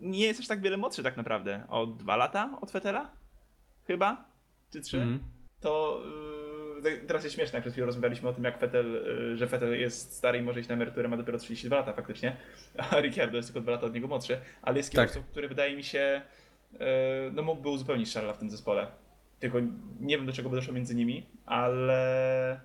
nie 0.00 0.26
jest 0.26 0.40
aż 0.40 0.46
tak 0.46 0.60
wiele 0.60 0.76
młodszy 0.76 1.02
tak 1.02 1.16
naprawdę. 1.16 1.64
O 1.68 1.86
dwa 1.86 2.16
lata 2.16 2.58
od 2.60 2.70
Fetela? 2.70 3.10
Chyba? 3.86 4.24
Czy 4.72 4.80
trzy? 4.80 4.96
Mhm. 4.96 5.20
To 5.60 6.02
yy, 6.84 6.96
teraz 7.06 7.24
jest 7.24 7.36
śmieszne, 7.36 7.56
jak 7.56 7.62
przed 7.62 7.72
chwilą 7.72 7.86
rozmawialiśmy 7.86 8.28
o 8.28 8.32
tym, 8.32 8.44
jak 8.44 8.58
Fetel, 8.58 8.92
yy, 8.92 9.36
że 9.36 9.46
Fetel 9.46 9.80
jest 9.80 10.16
stary 10.16 10.38
i 10.38 10.42
może 10.42 10.60
iść 10.60 10.68
na 10.68 10.74
emeryturę, 10.74 11.08
ma 11.08 11.16
dopiero 11.16 11.38
32 11.38 11.76
lata 11.76 11.92
faktycznie, 11.92 12.36
a 12.90 13.00
Ricciardo 13.00 13.36
jest 13.36 13.48
tylko 13.48 13.60
dwa 13.60 13.72
lata 13.72 13.86
od 13.86 13.94
niego 13.94 14.08
młodszy, 14.08 14.38
ale 14.62 14.76
jest 14.76 14.92
Tak. 14.92 15.08
kierowcą, 15.10 15.30
który 15.30 15.48
wydaje 15.48 15.76
mi 15.76 15.84
się, 15.84 16.22
yy, 16.72 16.78
no 17.32 17.42
mógłby 17.42 17.68
uzupełnić 17.68 18.14
Charlesa 18.14 18.34
w 18.34 18.38
tym 18.38 18.50
zespole. 18.50 18.86
Tylko 19.40 19.58
nie 20.00 20.16
wiem, 20.16 20.26
do 20.26 20.32
czego 20.32 20.50
by 20.50 20.56
doszło 20.56 20.74
między 20.74 20.94
nimi, 20.94 21.26
ale 21.46 22.60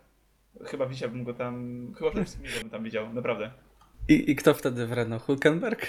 chyba 0.66 0.86
widziałbym 0.86 1.24
go 1.24 1.34
tam, 1.34 1.88
chyba 1.98 2.12
przede 2.12 2.26
wszystkim 2.26 2.62
bym 2.62 2.70
tam 2.70 2.84
widział, 2.84 3.14
naprawdę. 3.14 3.52
I, 4.08 4.32
I 4.32 4.36
kto 4.36 4.54
wtedy 4.54 4.88
w 4.88 4.94
Renault? 4.94 5.24
Hulkenberg? 5.24 5.88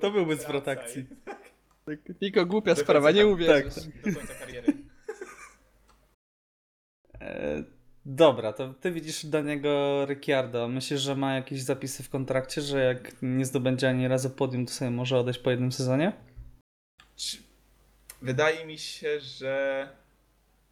To 0.00 0.10
byłby 0.10 0.36
zwrot 0.36 0.68
akcji. 0.68 1.06
Tak, 1.84 1.98
Tylko 2.20 2.46
głupia 2.46 2.74
sprawa, 2.74 3.10
nie 3.10 3.22
tak, 3.22 3.32
uwierzysz. 3.32 3.74
Do 4.04 4.14
końca 4.14 4.34
kariery. 4.34 4.72
E, 7.20 7.64
Dobra, 8.06 8.52
to 8.52 8.74
ty 8.74 8.92
widzisz 8.92 9.26
do 9.26 9.42
niego 9.42 10.04
Ricciardo. 10.06 10.68
Myślisz, 10.68 11.00
że 11.00 11.16
ma 11.16 11.34
jakieś 11.34 11.62
zapisy 11.62 12.02
w 12.02 12.10
kontrakcie, 12.10 12.60
że 12.60 12.84
jak 12.84 13.12
nie 13.22 13.44
zdobędzie 13.44 13.88
ani 13.88 14.08
razu 14.08 14.30
podium, 14.30 14.66
to 14.66 14.72
sobie 14.72 14.90
może 14.90 15.18
odejść 15.18 15.40
po 15.40 15.50
jednym 15.50 15.72
sezonie? 15.72 16.12
Wydaje 18.22 18.66
mi 18.66 18.78
się, 18.78 19.20
że. 19.20 19.88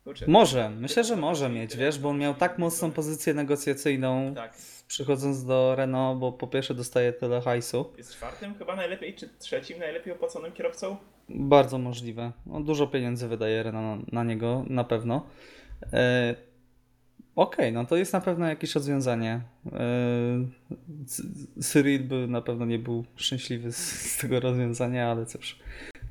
Kurczę, 0.05 0.24
Może, 0.28 0.70
myślę, 0.70 1.05
że 1.05 1.16
może 1.16 1.48
mieć, 1.48 1.76
wiesz, 1.76 1.98
bo 1.98 2.09
on 2.09 2.18
miał 2.18 2.34
tak 2.34 2.59
mocną 2.59 2.90
pozycję 2.90 3.34
negocjacyjną 3.34 4.34
Tak. 4.34 4.53
przychodząc 4.88 5.44
do 5.44 5.74
Renault, 5.76 6.20
bo 6.20 6.32
po 6.32 6.46
pierwsze 6.46 6.74
dostaje 6.74 7.12
tyle 7.12 7.40
hajsu. 7.40 7.92
Jest 7.98 8.12
czwartym 8.12 8.55
chyba 8.55 8.76
najlepiej, 8.76 9.14
czy 9.14 9.28
trzecim 9.38 9.78
najlepiej 9.78 10.12
opłaconym 10.12 10.53
kierowcą? 10.53 10.96
Bardzo 11.28 11.78
możliwe. 11.78 12.32
On 12.53 12.64
dużo 12.64 12.86
pieniędzy 12.86 13.28
wydaje 13.28 13.62
Renault 13.62 14.12
na, 14.12 14.24
niego, 14.24 14.64
na 14.68 14.84
pewno. 14.84 15.26
E, 15.92 16.34
Okej, 17.36 17.72
no 17.72 17.84
to 17.84 17.96
jest 17.96 18.12
na 18.12 18.20
pewno 18.20 18.46
jakieś 18.46 18.74
rozwiązanie. 18.74 19.40
C- 21.07 21.22
Cyril 21.62 22.05
by 22.05 22.26
na 22.28 22.42
pewno 22.42 22.64
nie 22.66 22.78
był 22.78 23.05
szczęśliwy 23.16 23.72
z, 23.72 23.76
z 23.76 24.18
tego 24.18 24.40
rozwiązania, 24.40 25.11
ale 25.11 25.26
cóż. 25.26 25.59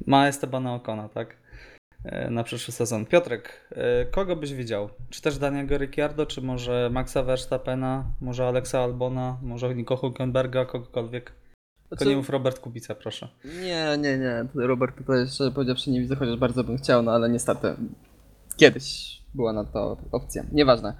Ma 0.05 0.27
Estebana 0.27 0.75
Okona, 0.75 1.09
tak? 1.09 1.35
E, 2.05 2.29
Na 2.29 2.43
przyszły 2.43 2.73
sezon. 2.73 3.05
Piotrek, 3.05 3.69
e, 3.71 4.05
kogo 4.05 4.35
byś 4.35 4.53
widział? 4.53 4.89
Czy 5.09 5.21
też 5.21 5.37
Daniego 5.37 5.77
Ricciardo, 5.77 6.25
czy 6.25 6.41
może 6.41 6.89
Maxa 6.91 7.23
Verstappena, 7.23 8.05
może 8.21 8.47
Alexa 8.47 8.79
Albona, 8.79 9.37
może 9.41 9.75
Nico 9.75 9.97
Hulkenberga, 9.97 10.65
kogokolwiek? 10.65 11.31
Tylko 11.89 12.05
nie 12.05 12.15
mów 12.15 12.29
Robert 12.29 12.59
Kubica, 12.59 12.95
proszę. 12.95 13.27
Nie, 13.45 13.97
nie, 13.97 14.17
nie. 14.17 14.45
Robert 14.55 14.97
tutaj 14.97 15.27
szczerze 15.27 15.51
powiedziawszy 15.51 15.91
nie 15.91 15.99
widzę, 16.01 16.15
chociaż 16.15 16.37
bardzo 16.37 16.63
bym 16.63 16.77
chciał, 16.77 17.03
no 17.03 17.11
ale 17.11 17.29
niestety 17.29 17.75
kiedyś 18.57 19.20
była 19.33 19.53
na 19.53 19.63
to 19.63 19.97
opcja. 20.11 20.43
Nieważne. 20.51 20.93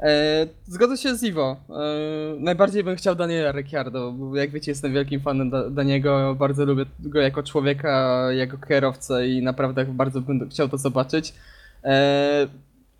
E, 0.00 0.46
zgodzę 0.66 0.96
się 0.96 1.16
z 1.16 1.22
Iwo. 1.22 1.56
E, 1.70 1.74
najbardziej 2.38 2.84
bym 2.84 2.96
chciał 2.96 3.14
Daniela 3.14 3.52
Ricciardo, 3.52 4.12
bo 4.12 4.36
jak 4.36 4.50
wiecie 4.50 4.70
jestem 4.70 4.92
wielkim 4.92 5.20
fanem 5.20 5.50
da 5.50 5.70
Daniego, 5.70 6.34
bardzo 6.38 6.64
lubię 6.64 6.84
go 6.98 7.20
jako 7.20 7.42
człowieka, 7.42 8.26
jako 8.32 8.58
kierowcę 8.58 9.28
i 9.28 9.42
naprawdę 9.42 9.84
bardzo 9.84 10.20
bym 10.20 10.50
chciał 10.50 10.68
to 10.68 10.78
zobaczyć. 10.78 11.34
E, 11.84 12.46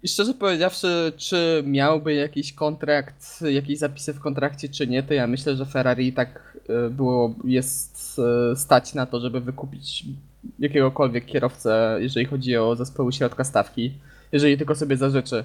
I 0.02 0.08
szczerze 0.08 0.34
powiedziawszy, 0.34 1.12
czy 1.16 1.62
miałby 1.66 2.14
jakiś 2.14 2.52
kontrakt, 2.52 3.42
jakieś 3.42 3.78
zapisy 3.78 4.12
w 4.14 4.20
kontrakcie, 4.20 4.68
czy 4.68 4.86
nie, 4.86 5.02
to 5.02 5.14
ja 5.14 5.26
myślę, 5.26 5.56
że 5.56 5.66
Ferrari 5.66 6.12
tak 6.12 6.58
e, 6.68 6.90
było, 6.90 7.34
jest 7.44 8.20
e, 8.52 8.56
stać 8.56 8.94
na 8.94 9.06
to, 9.06 9.20
żeby 9.20 9.40
wykupić 9.40 10.04
jakiegokolwiek 10.58 11.26
kierowcę, 11.26 11.96
jeżeli 12.00 12.26
chodzi 12.26 12.56
o 12.56 12.76
zespoły 12.76 13.12
środka 13.12 13.44
stawki, 13.44 13.92
jeżeli 14.32 14.58
tylko 14.58 14.74
sobie 14.74 14.96
zażyczy. 14.96 15.44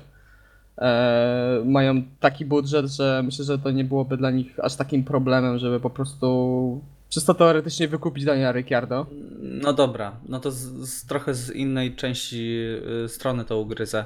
E, 0.78 1.62
mają 1.66 2.04
taki 2.20 2.46
budżet, 2.46 2.86
że 2.86 3.22
myślę, 3.26 3.46
że 3.46 3.60
to 3.60 3.72
nie 3.72 3.84
byłoby 3.84 4.18
dla 4.18 4.32
nich 4.32 4.60
aż 4.60 4.76
takim 4.76 5.04
problemem, 5.04 5.58
żeby 5.58 5.80
po 5.80 5.90
prostu 5.90 6.82
czysto 7.10 7.34
teoretycznie 7.34 7.88
wykupić 7.88 8.26
Daniela 8.26 8.52
Ricciardo. 8.52 9.06
No 9.42 9.74
dobra, 9.74 10.20
no 10.28 10.40
to 10.40 10.52
z, 10.52 10.90
z, 10.90 11.06
trochę 11.06 11.34
z 11.34 11.50
innej 11.52 11.96
części 11.96 12.58
y, 13.06 13.10
strony 13.10 13.46
to 13.46 13.60
ugryzę. 13.60 14.06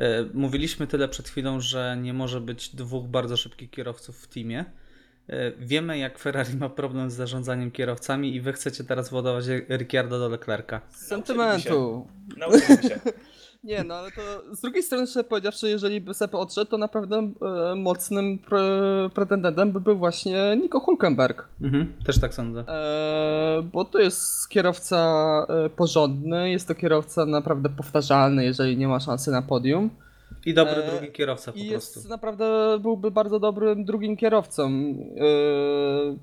Y, 0.00 0.02
Mówiliśmy 0.34 0.86
tyle 0.86 1.08
przed 1.08 1.28
chwilą, 1.28 1.60
że 1.60 1.96
nie 2.02 2.14
może 2.14 2.40
być 2.40 2.76
dwóch 2.76 3.06
bardzo 3.06 3.36
szybkich 3.36 3.70
kierowców 3.70 4.18
w 4.18 4.28
teamie. 4.28 4.64
Y, 5.30 5.52
Wiemy, 5.58 5.98
jak 5.98 6.18
Ferrari 6.18 6.56
ma 6.56 6.68
problem 6.68 7.10
z 7.10 7.14
zarządzaniem 7.14 7.70
kierowcami 7.70 8.34
i 8.34 8.40
wy 8.40 8.52
chcecie 8.52 8.84
teraz 8.84 9.10
władować 9.10 9.44
Ricciardo 9.68 10.18
do 10.18 10.28
Leclerca. 10.28 10.80
Z 10.90 11.06
sentymentu. 11.06 12.06
Nauczyliśmy 12.36 12.82
się. 12.82 13.00
Nie, 13.64 13.84
no 13.84 13.94
ale 13.94 14.10
to 14.10 14.20
z 14.54 14.60
drugiej 14.60 14.82
strony, 14.82 15.06
szczerze 15.06 15.24
powiedziawszy, 15.24 15.68
jeżeli 15.68 16.00
by 16.00 16.14
Sepp 16.14 16.34
odszedł, 16.34 16.70
to 16.70 16.78
naprawdę 16.78 17.32
e, 17.72 17.74
mocnym 17.74 18.38
pre, 18.38 18.60
pretendentem 19.14 19.72
by 19.72 19.80
był 19.80 19.98
właśnie 19.98 20.56
Nico 20.62 20.80
Hulkenberg. 20.80 21.48
Mhm, 21.62 21.92
też 22.06 22.20
tak 22.20 22.34
sądzę. 22.34 22.60
E, 22.68 23.62
bo 23.72 23.84
to 23.84 23.98
jest 23.98 24.48
kierowca 24.48 24.98
e, 25.48 25.70
porządny, 25.70 26.50
jest 26.50 26.68
to 26.68 26.74
kierowca 26.74 27.26
naprawdę 27.26 27.68
powtarzalny, 27.68 28.44
jeżeli 28.44 28.76
nie 28.76 28.88
ma 28.88 29.00
szansy 29.00 29.30
na 29.30 29.42
podium. 29.42 29.90
I 30.46 30.54
dobry 30.54 30.74
E, 30.74 30.90
drugi 30.90 31.12
kierowca 31.12 31.52
po 31.52 31.58
I 31.58 31.70
prostu. 31.70 31.98
jest 32.00 32.10
naprawdę, 32.10 32.78
byłby 32.82 33.10
bardzo 33.10 33.40
dobrym 33.40 33.84
drugim 33.84 34.16
kierowcą. 34.16 34.68
E, 34.68 36.16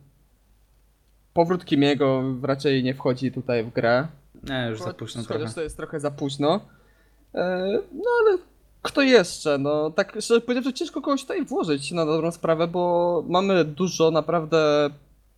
powrót 1.34 1.66
Kimiego 1.66 2.24
raczej 2.44 2.84
nie 2.84 2.94
wchodzi 2.94 3.32
tutaj 3.32 3.64
w 3.64 3.74
grę. 3.74 4.08
Nie, 4.44 4.68
już 4.70 4.80
za 4.80 4.86
Choć- 4.86 4.96
późno 4.96 5.22
chociaż 5.22 5.38
trochę. 5.40 5.54
to 5.56 5.62
jest 5.62 5.78
trochę 5.78 6.00
za 6.00 6.12
późno. 6.12 6.60
E, 7.38 7.80
no 7.94 8.10
ale 8.22 8.38
kto 8.82 9.02
jeszcze? 9.02 9.58
No 9.58 9.92
tak 9.92 10.12
szczerze 10.22 10.42
powiedziawszy, 10.42 10.74
ciężko 10.74 11.02
kogoś 11.02 11.22
tutaj 11.22 11.46
włożyć 11.46 11.92
na 11.92 12.06
dobrą 12.06 12.32
sprawę, 12.32 12.68
bo 12.68 13.24
mamy 13.28 13.66
dużo 13.66 14.12
naprawdę 14.12 14.90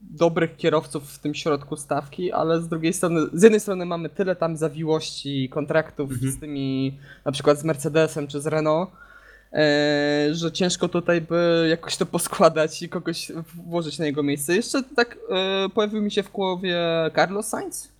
dobrych 0.01 0.57
kierowców 0.57 1.11
w 1.11 1.19
tym 1.19 1.35
środku 1.35 1.75
stawki, 1.75 2.31
ale 2.31 2.61
z 2.61 2.67
drugiej 2.67 2.93
strony, 2.93 3.21
z 3.33 3.43
jednej 3.43 3.59
strony 3.59 3.85
mamy 3.85 4.09
tyle 4.09 4.35
tam 4.35 4.57
zawiłości 4.57 5.49
kontraktów 5.49 6.11
Mhm. 6.11 6.31
z 6.31 6.39
tymi, 6.39 6.97
na 7.25 7.31
przykład 7.31 7.59
z 7.59 7.63
Mercedesem 7.63 8.27
czy 8.27 8.41
z 8.41 8.47
Renault, 8.47 8.89
e, 9.53 10.29
że 10.31 10.51
ciężko 10.51 10.89
tutaj 10.89 11.21
by 11.21 11.67
jakoś 11.69 11.97
to 11.97 12.05
poskładać 12.05 12.81
i 12.81 12.89
kogoś 12.89 13.31
włożyć 13.55 13.99
na 13.99 14.05
jego 14.05 14.23
miejsce. 14.23 14.55
Jeszcze 14.55 14.83
tak 14.95 15.17
e, 15.29 15.69
pojawił 15.69 16.01
mi 16.01 16.11
się 16.11 16.23
w 16.23 16.31
głowie 16.31 16.77
Carlos 17.15 17.47
Sainz. 17.47 17.91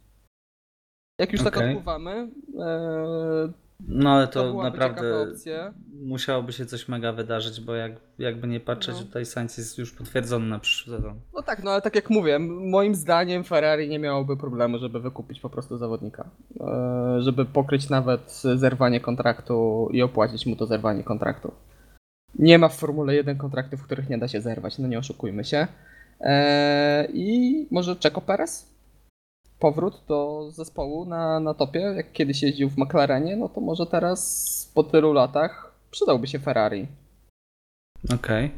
Jak 1.20 1.32
już 1.34 1.44
tak 1.44 1.58
Okej. 1.58 1.70
odpływamy, 1.70 2.28
e, 2.60 3.50
No 3.88 4.10
ale 4.10 4.28
to, 4.28 4.54
to 4.54 4.64
naprawdę 4.64 5.28
musiałoby 6.02 6.54
się 6.54 6.66
coś 6.66 6.88
mega 6.88 7.14
wydarzyć, 7.14 7.62
bo 7.62 7.76
jak, 7.76 7.92
jakby 8.20 8.48
nie 8.48 8.60
patrzeć, 8.60 8.96
No. 8.96 9.04
tutaj 9.04 9.26
Sainz 9.26 9.58
jest 9.58 9.78
już 9.78 9.92
potwierdzony 9.92 10.48
na 10.48 10.60
przyszły 10.60 10.96
sezon. 10.96 11.20
No 11.34 11.42
tak, 11.42 11.64
no 11.64 11.72
ale 11.72 11.82
tak 11.82 11.96
jak 11.96 12.10
mówię, 12.10 12.40
moim 12.40 12.96
zdaniem 12.96 13.44
Ferrari 13.44 13.90
nie 13.90 14.00
miałoby 14.00 14.38
problemu, 14.38 14.78
żeby 14.78 15.00
wykupić 15.00 15.40
po 15.40 15.50
prostu 15.50 15.78
zawodnika. 15.78 16.30
E, 16.60 17.22
żeby 17.22 17.46
pokryć 17.46 17.90
nawet 17.90 18.42
zerwanie 18.56 19.00
kontraktu 19.00 19.90
i 19.92 20.02
opłacić 20.02 20.46
mu 20.46 20.56
to 20.56 20.66
zerwanie 20.66 21.04
kontraktu. 21.04 21.52
Nie 22.40 22.60
ma 22.60 22.68
w 22.70 22.76
Formule 22.78 23.16
1 23.16 23.38
kontraktów, 23.38 23.84
których 23.84 24.10
nie 24.10 24.18
da 24.18 24.28
się 24.28 24.42
zerwać, 24.42 24.78
no 24.78 24.88
nie 24.88 25.00
oszukujmy 25.00 25.44
się. 25.44 25.68
E, 26.22 27.08
I 27.14 27.68
może 27.72 27.96
Checo 28.04 28.22
Perez? 28.22 28.70
Powrót 29.60 30.02
do 30.08 30.52
zespołu 30.52 31.06
na, 31.06 31.40
na 31.40 31.54
topie, 31.54 31.80
jak 31.80 32.12
kiedyś 32.12 32.44
jeździł 32.44 32.70
w 32.70 32.78
McLarenie, 32.78 33.36
no 33.36 33.50
to 33.50 33.62
może 33.62 33.86
teraz 33.86 34.72
po 34.74 34.84
tylu 34.84 35.14
latach 35.14 35.74
przydałby 35.92 36.28
się 36.28 36.40
Ferrari. 36.40 36.88
Okej. 38.14 38.52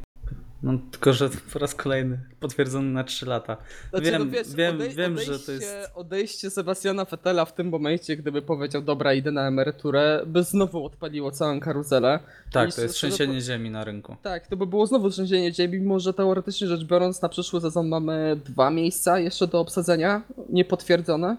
No 0.64 0.74
tylko, 0.92 1.14
że 1.14 1.30
po 1.54 1.60
raz 1.60 1.76
kolejny 1.76 2.20
potwierdzony 2.40 2.92
na 2.92 3.04
3 3.04 3.26
lata. 3.26 3.58
Znaczy, 3.90 4.12
wiem, 4.12 4.26
no 4.26 4.32
wiesz, 4.32 4.54
wiem, 4.56 4.78
odej- 4.78 4.96
wiem, 4.96 5.14
odejście, 5.14 5.34
że 5.34 5.40
to 5.40 5.52
jest... 5.52 5.92
Odejście 5.96 6.50
Sebastiana 6.50 7.06
Fettela 7.06 7.46
w 7.46 7.54
tym 7.54 7.70
momencie, 7.70 8.18
gdyby 8.18 8.42
powiedział, 8.42 8.82
dobra, 8.82 9.14
idę 9.14 9.32
na 9.32 9.48
emeryturę, 9.48 10.24
by 10.26 10.44
znowu 10.44 10.86
odpaliło 10.86 11.32
całą 11.32 11.60
karuzelę. 11.60 12.20
Tak, 12.52 12.76
to 12.76 12.82
jest 12.82 12.96
trzęsienie 12.96 13.42
ziemi 13.42 13.70
na 13.70 13.84
rynku. 13.84 14.16
Tak, 14.22 14.48
to 14.48 14.58
by 14.58 14.68
było 14.68 14.88
znowu 14.88 15.10
trzęsienie 15.10 15.54
ziemi, 15.54 15.80
mimo 15.80 16.00
że 16.00 16.14
teoretycznie 16.14 16.68
rzecz 16.68 16.84
biorąc 16.84 17.22
na 17.22 17.30
przyszły 17.30 17.62
sezon 17.62 17.88
mamy 17.88 18.40
dwa 18.46 18.70
miejsca 18.70 19.20
jeszcze 19.20 19.48
do 19.48 19.60
obsadzenia, 19.60 20.22
niepotwierdzone. 20.50 21.38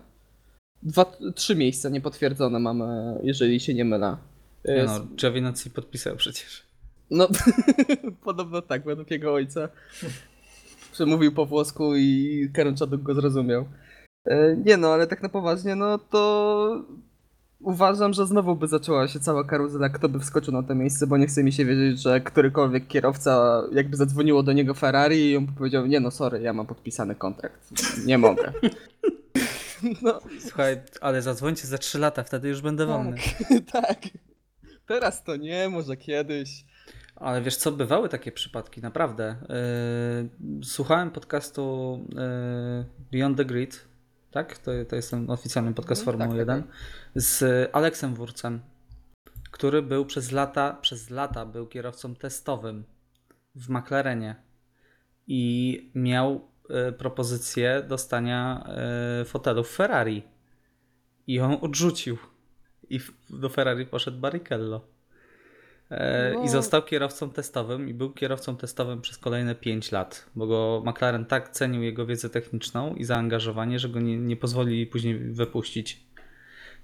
Dwa, 0.82 1.12
trzy 1.34 1.56
miejsca 1.56 1.88
niepotwierdzone 1.88 2.58
mamy, 2.58 3.18
jeżeli 3.22 3.60
się 3.60 3.74
nie 3.74 3.84
mylę. 3.84 4.16
Nie 4.64 4.74
Jest- 4.74 4.94
no, 4.94 5.06
Giovinazzi 5.16 5.70
podpisał 5.70 6.16
przecież. 6.16 6.71
No, 7.11 7.28
podobno 8.24 8.62
tak, 8.62 8.84
według 8.84 9.11
jego 9.11 9.34
ojca. 9.34 9.68
Przemówił 10.92 11.32
po 11.32 11.46
włosku 11.46 11.96
i 11.96 12.48
Karen 12.55 12.76
Chadwick 12.76 13.03
go 13.03 13.14
zrozumiał. 13.14 13.64
E, 14.26 14.57
Nie 14.57 14.76
no, 14.76 14.88
ale 14.92 15.07
tak 15.07 15.22
na 15.22 15.28
poważnie, 15.28 15.74
no 15.76 15.98
to 15.98 16.84
uważam, 17.61 18.12
że 18.12 18.26
znowu 18.26 18.57
by 18.57 18.68
zaczęła 18.68 19.09
się 19.09 19.20
cała 19.20 19.44
karuzela, 19.44 19.88
kto 19.88 20.09
by 20.09 20.20
wskoczył 20.20 20.53
na 20.55 20.62
to 20.62 20.74
miejsce, 20.74 21.07
bo 21.07 21.16
nie 21.16 21.26
chce 21.26 21.44
mi 21.44 21.53
się 21.53 21.64
wiedzieć, 21.64 22.03
że 22.03 22.20
którykolwiek 22.20 22.86
kierowca 22.88 23.62
jakby 23.72 23.96
zadzwoniło 23.96 24.42
do 24.42 24.53
niego 24.53 24.74
Ferrari 24.74 25.30
i 25.30 25.36
on 25.36 25.46
by 25.46 25.53
powiedział, 25.53 25.86
nie 25.86 26.00
no 26.00 26.11
sorry, 26.11 26.40
ja 26.42 26.53
mam 26.53 26.66
podpisany 26.66 27.14
kontrakt, 27.14 27.70
nie 28.07 28.18
mogę. 28.18 28.53
No, 30.03 30.20
Słuchaj, 30.40 30.80
ale 31.00 31.22
zadzwońcie 31.22 31.66
za 31.66 31.78
3 31.78 31.98
lata, 31.98 32.22
wtedy 32.22 32.48
już 32.48 32.61
będę 32.61 32.86
wolny. 32.86 33.16
tak. 33.72 33.98
Teraz 34.88 35.24
to 35.24 35.36
nie, 35.36 35.68
może 35.68 35.96
kiedyś. 35.96 36.64
Ale 37.22 37.42
wiesz 37.42 37.56
co, 37.56 37.72
bywały 37.72 38.08
takie 38.08 38.32
przypadki, 38.32 38.80
naprawdę. 38.80 39.36
Yy, 40.50 40.64
słuchałem 40.64 41.10
podcastu 41.10 41.98
yy, 42.08 42.84
Beyond 43.12 43.36
the 43.36 43.44
Grid, 43.44 43.88
tak? 44.30 44.58
To, 44.58 44.70
to 44.88 44.96
jest 44.96 45.10
ten 45.10 45.30
oficjalny 45.30 45.74
podcast 45.74 46.02
Mhm, 46.02 46.18
Formuły 46.18 46.46
tak, 46.46 46.56
1, 46.56 46.70
z 47.14 47.70
Aleksem 47.72 48.14
Wurcem, 48.14 48.60
który 49.50 49.82
był 49.82 50.06
przez 50.06 50.32
lata, 50.32 50.78
przez 50.80 51.10
lata 51.10 51.46
był 51.46 51.66
kierowcą 51.66 52.14
testowym 52.14 52.84
w 53.54 53.68
McLarenie 53.68 54.36
i 55.26 55.90
miał 55.94 56.48
yy, 56.68 56.92
propozycję 56.92 57.82
dostania 57.88 58.64
yy, 59.18 59.24
fotelu 59.24 59.64
w 59.64 59.70
Ferrari 59.70 60.22
i 61.26 61.40
on 61.40 61.58
odrzucił 61.60 62.18
i 62.90 62.98
w, 62.98 63.12
do 63.30 63.48
Ferrari 63.48 63.86
poszedł 63.86 64.18
Barrichello. 64.18 64.91
E. 65.93 66.45
I 66.45 66.49
został 66.49 66.82
kierowcą 66.82 67.30
testowym 67.30 67.88
i 67.88 67.95
był 67.95 68.11
kierowcą 68.11 68.57
testowym 68.57 69.01
przez 69.01 69.18
kolejne 69.18 69.55
5 69.55 69.93
lat, 69.93 70.26
bo 70.34 70.47
go 70.47 70.82
McLaren 70.86 71.24
tak 71.24 71.49
cenił 71.49 71.82
jego 71.82 72.07
wiedzę 72.07 72.30
techniczną 72.30 72.95
i 72.95 73.05
zaangażowanie, 73.05 73.78
że 73.78 73.88
go 73.88 74.01
nie, 74.01 74.18
nie 74.18 74.36
pozwolili 74.36 74.86
później 74.86 75.18
wypuścić. 75.18 76.07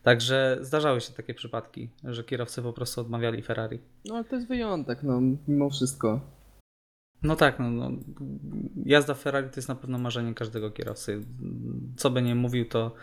Także 0.03 0.59
zdarzały 0.61 1.01
się 1.01 1.13
takie 1.13 1.35
przypadki, 1.35 1.91
że 2.05 2.25
kierowcy 2.25 2.63
po 2.63 2.73
prostu 2.73 3.01
odmawiali 3.01 3.43
Ferrari. 3.43 3.79
No 4.05 4.15
ale 4.15 4.25
to 4.25 4.37
jest 4.37 4.49
wyjątek, 4.49 5.03
no, 5.03 5.21
mimo 5.49 5.71
wszystko. 5.71 6.21
No 7.23 7.37
tak, 7.37 7.59
no, 7.59 7.71
no, 7.71 7.91
jazda 8.85 9.15
Ferrari 9.15 9.51
to 9.51 9.57
jest 9.57 9.69
na 9.69 9.75
pewno 9.75 9.99
marzenie 9.99 10.35
każdego 10.35 10.71
kierowcy. 10.71 11.21
Co 11.97 12.11
by 12.11 12.23
nie 12.23 12.35
mówił, 12.35 12.65
to, 12.65 12.95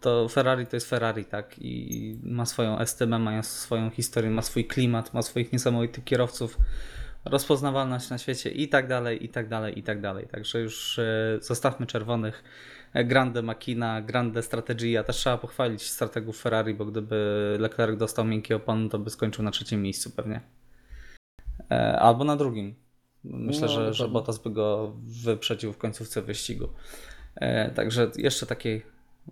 to 0.00 0.28
Ferrari 0.28 0.66
to 0.66 0.76
jest 0.76 0.90
Ferrari, 0.90 1.24
tak? 1.24 1.54
I 1.58 2.18
ma 2.22 2.46
swoją 2.46 2.78
estymę, 2.78 3.18
ma 3.18 3.42
swoją 3.42 3.90
historię, 3.90 4.30
ma 4.30 4.42
swój 4.42 4.64
klimat, 4.64 5.14
ma 5.14 5.22
swoich 5.22 5.52
niesamowitych 5.52 6.04
kierowców, 6.04 6.58
rozpoznawalność 7.24 8.10
na 8.10 8.18
świecie 8.18 8.50
i 8.50 8.68
tak 8.68 8.88
dalej, 8.88 9.24
i 9.24 9.28
tak 9.28 9.48
dalej, 9.48 9.78
i 9.78 9.82
tak 9.82 10.00
dalej. 10.00 10.26
Także 10.26 10.60
już 10.60 10.98
e, 10.98 11.38
zostawmy 11.40 11.86
czerwonych. 11.86 12.44
E, 12.94 13.04
Grande 13.04 13.42
Makina, 13.42 14.02
Grande 14.02 14.42
Strategia. 14.42 15.04
Też 15.04 15.16
trzeba 15.16 15.38
pochwalić 15.38 15.82
strategów 15.82 16.40
Ferrari, 16.40 16.74
bo 16.74 16.84
gdyby 16.84 17.56
Leclerc 17.60 17.98
dostał 17.98 18.24
miękkie 18.24 18.56
opony, 18.56 18.88
to 18.88 18.98
by 18.98 19.10
skończył 19.10 19.44
na 19.44 19.50
trzecim 19.50 19.82
miejscu 19.82 20.10
pewnie. 20.10 20.40
E, 21.70 21.98
Albo 22.00 22.24
na 22.24 22.36
drugim. 22.36 22.81
Myślę, 23.24 23.66
No, 23.66 23.68
że, 23.68 23.94
że. 23.94 24.08
Bottas 24.08 24.38
by 24.38 24.50
go 24.50 24.92
wyprzedził 25.24 25.72
w 25.72 25.78
końcówce 25.78 26.22
wyścigu. 26.22 26.68
E, 27.34 27.70
Także 27.70 28.10
jeszcze 28.16 28.46
takiej 28.46 28.82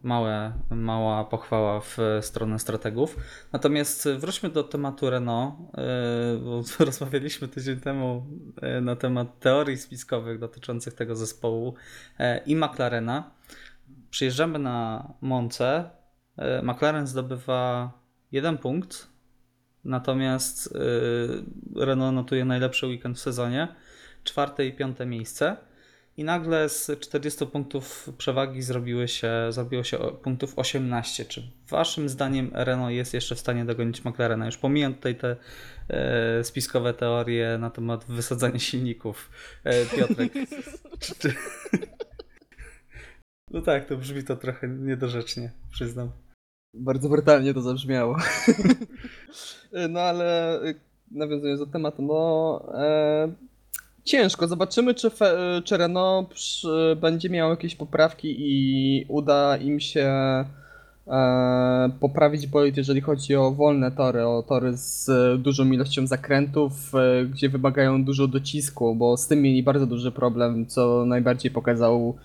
małe, 0.03 0.53
mała 0.70 1.24
pochwała 1.24 1.80
w 1.80 1.99
stronę 2.20 2.59
strategów. 2.59 3.16
Natomiast 3.53 4.09
wróćmy 4.09 4.49
do 4.49 4.64
tematu 4.64 5.11
Renault, 5.11 5.55
e, 5.55 6.38
bo 6.45 6.62
rozmawialiśmy 6.84 7.49
tydzień 7.49 7.80
temu 7.80 8.26
e, 8.62 8.80
na 8.80 8.97
temat 8.97 9.41
teorii 9.41 9.76
spiskowych 9.76 10.38
dotyczących 10.38 10.95
tego 10.95 11.16
zespołu 11.16 11.74
i 12.47 12.57
McLarena. 12.57 13.30
Przyjeżdżamy 14.11 14.59
na 14.59 15.09
Monce. 15.20 15.91
McLaren 16.62 17.07
zdobywa 17.07 17.93
jeden 18.32 18.59
punkt, 18.59 19.09
natomiast 19.85 20.76
e, 21.76 21.85
Renault 21.85 22.14
notuje 22.14 22.45
najlepszy 22.45 22.87
weekend 22.87 23.16
w 23.18 23.20
sezonie, 23.20 23.68
czwarte 24.24 24.66
i 24.66 24.72
piąte 24.72 25.07
miejsce. 25.07 25.57
I 26.16 26.24
nagle 26.24 26.68
z 26.68 27.01
40 27.01 27.47
punktów 27.47 28.11
przewagi 28.18 28.62
zrobiły 28.62 29.09
się, 29.09 29.33
zrobiło 29.51 29.85
się 29.85 29.99
punktów 30.22 30.59
18. 30.59 31.24
Czy 31.24 31.43
waszym 31.68 32.09
zdaniem 32.09 32.51
Renault 32.55 32.95
jest 32.95 33.14
jeszcze 33.14 33.35
w 33.35 33.41
stanie 33.41 33.64
dogonić 33.64 34.05
McLarena? 34.05 34.47
Już 34.47 34.57
pomijam 34.57 34.95
tutaj 34.95 35.14
te 35.14 35.37
e, 35.89 36.45
spiskowe 36.45 36.95
teorie 36.95 37.59
na 37.59 37.70
temat 37.70 38.05
wysadzania 38.09 38.59
silników. 38.59 39.31
E, 39.64 39.87
Piotrek. 39.87 40.33
No 43.51 43.61
tak, 43.62 43.87
to 43.87 43.97
brzmi 43.97 44.24
to 44.24 44.37
trochę 44.37 44.68
niedorzecznie, 44.68 45.51
przyznam. 45.70 46.11
Bardzo 46.74 47.08
brutalnie 47.08 47.54
to 47.54 47.62
zabrzmiało. 47.62 48.16
no 49.90 50.00
ale 50.00 50.60
y, 50.64 50.74
nawiązując 51.10 51.60
do 51.60 51.66
tematu, 51.66 52.02
no 52.02 52.62
e, 52.74 53.32
ciężko. 54.04 54.48
Zobaczymy, 54.48 54.94
czy, 54.94 55.10
fe, 55.10 55.36
czy 55.64 55.76
Renault 55.76 56.28
przy, 56.34 56.96
będzie 57.00 57.30
miał 57.30 57.50
jakieś 57.50 57.74
poprawki 57.74 58.36
i 58.38 59.04
uda 59.08 59.56
im 59.56 59.80
się 59.80 60.04
e, 61.06 61.90
poprawić 62.00 62.46
bolid, 62.46 62.76
jeżeli 62.76 63.00
chodzi 63.00 63.36
o 63.36 63.50
wolne 63.50 63.90
tory, 63.90 64.26
o 64.26 64.42
tory 64.42 64.76
z 64.76 65.08
e, 65.08 65.38
dużą 65.38 65.70
ilością 65.70 66.06
zakrętów, 66.06 66.72
e, 66.94 67.24
gdzie 67.24 67.48
wymagają 67.48 68.04
dużo 68.04 68.28
docisku, 68.28 68.94
bo 68.94 69.16
z 69.16 69.26
tym 69.26 69.42
mieli 69.42 69.62
bardzo 69.62 69.86
duży 69.86 70.12
problem, 70.12 70.66
co 70.66 71.04
najbardziej 71.06 71.50
pokazał 71.50 72.16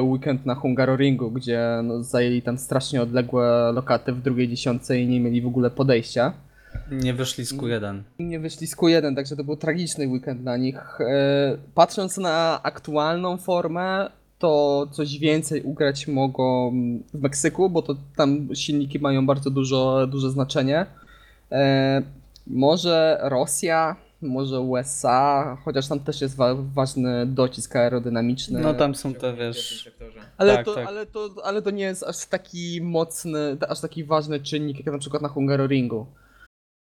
weekend 0.00 0.46
na 0.46 0.54
Hungaroringu, 0.54 1.30
gdzie 1.30 1.60
no, 1.84 2.02
zajęli 2.02 2.42
tam 2.42 2.58
strasznie 2.58 3.02
odległe 3.02 3.72
lokaty 3.74 4.12
w 4.12 4.22
drugiej 4.22 4.48
dziesiątce 4.48 5.00
i 5.00 5.06
nie 5.06 5.20
mieli 5.20 5.42
w 5.42 5.46
ogóle 5.46 5.70
podejścia. 5.70 6.32
Nie 6.90 7.14
wyszli 7.14 7.44
z 7.44 7.54
Q1. 7.54 8.00
Nie 8.18 8.40
wyszli 8.40 8.66
z 8.66 8.76
Q1, 8.76 9.16
także 9.16 9.36
to 9.36 9.44
był 9.44 9.56
tragiczny 9.56 10.08
weekend 10.08 10.40
dla 10.40 10.56
nich. 10.56 11.00
E, 11.00 11.56
Patrząc 11.74 12.16
na 12.18 12.60
aktualną 12.62 13.36
formę, 13.36 14.10
to 14.38 14.86
coś 14.92 15.18
więcej 15.18 15.62
ugrać 15.62 16.08
mogą 16.08 16.72
w 17.14 17.22
Meksyku, 17.22 17.70
bo 17.70 17.82
to 17.82 17.96
tam 18.16 18.48
silniki 18.54 18.98
mają 18.98 19.26
bardzo 19.26 19.50
dużo, 19.50 20.06
duże 20.06 20.30
znaczenie. 20.30 20.86
E, 21.52 22.02
Może 22.46 23.18
Rosja, 23.22 23.96
może 24.22 24.60
USA, 24.60 25.56
chociaż 25.64 25.88
tam 25.88 26.00
też 26.00 26.20
jest 26.20 26.36
wa- 26.36 26.54
ważny 26.54 27.26
docisk 27.26 27.76
aerodynamiczny. 27.76 28.60
No 28.60 28.74
tam 28.74 28.94
są 28.94 29.14
te, 29.14 29.34
wiesz... 29.34 29.90
Ale, 30.38 30.56
Tak, 30.56 30.64
to, 30.64 30.74
tak. 30.74 30.86
Ale, 30.86 31.06
to, 31.06 31.30
ale 31.44 31.62
to 31.62 31.70
nie 31.70 31.84
jest 31.84 32.02
aż 32.02 32.26
taki 32.26 32.80
mocny, 32.82 33.56
aż 33.68 33.80
taki 33.80 34.04
ważny 34.04 34.40
czynnik, 34.40 34.76
jak 34.76 34.86
na 34.86 34.98
przykład 34.98 35.22
na 35.22 35.28
Hungaroringu. 35.28 36.06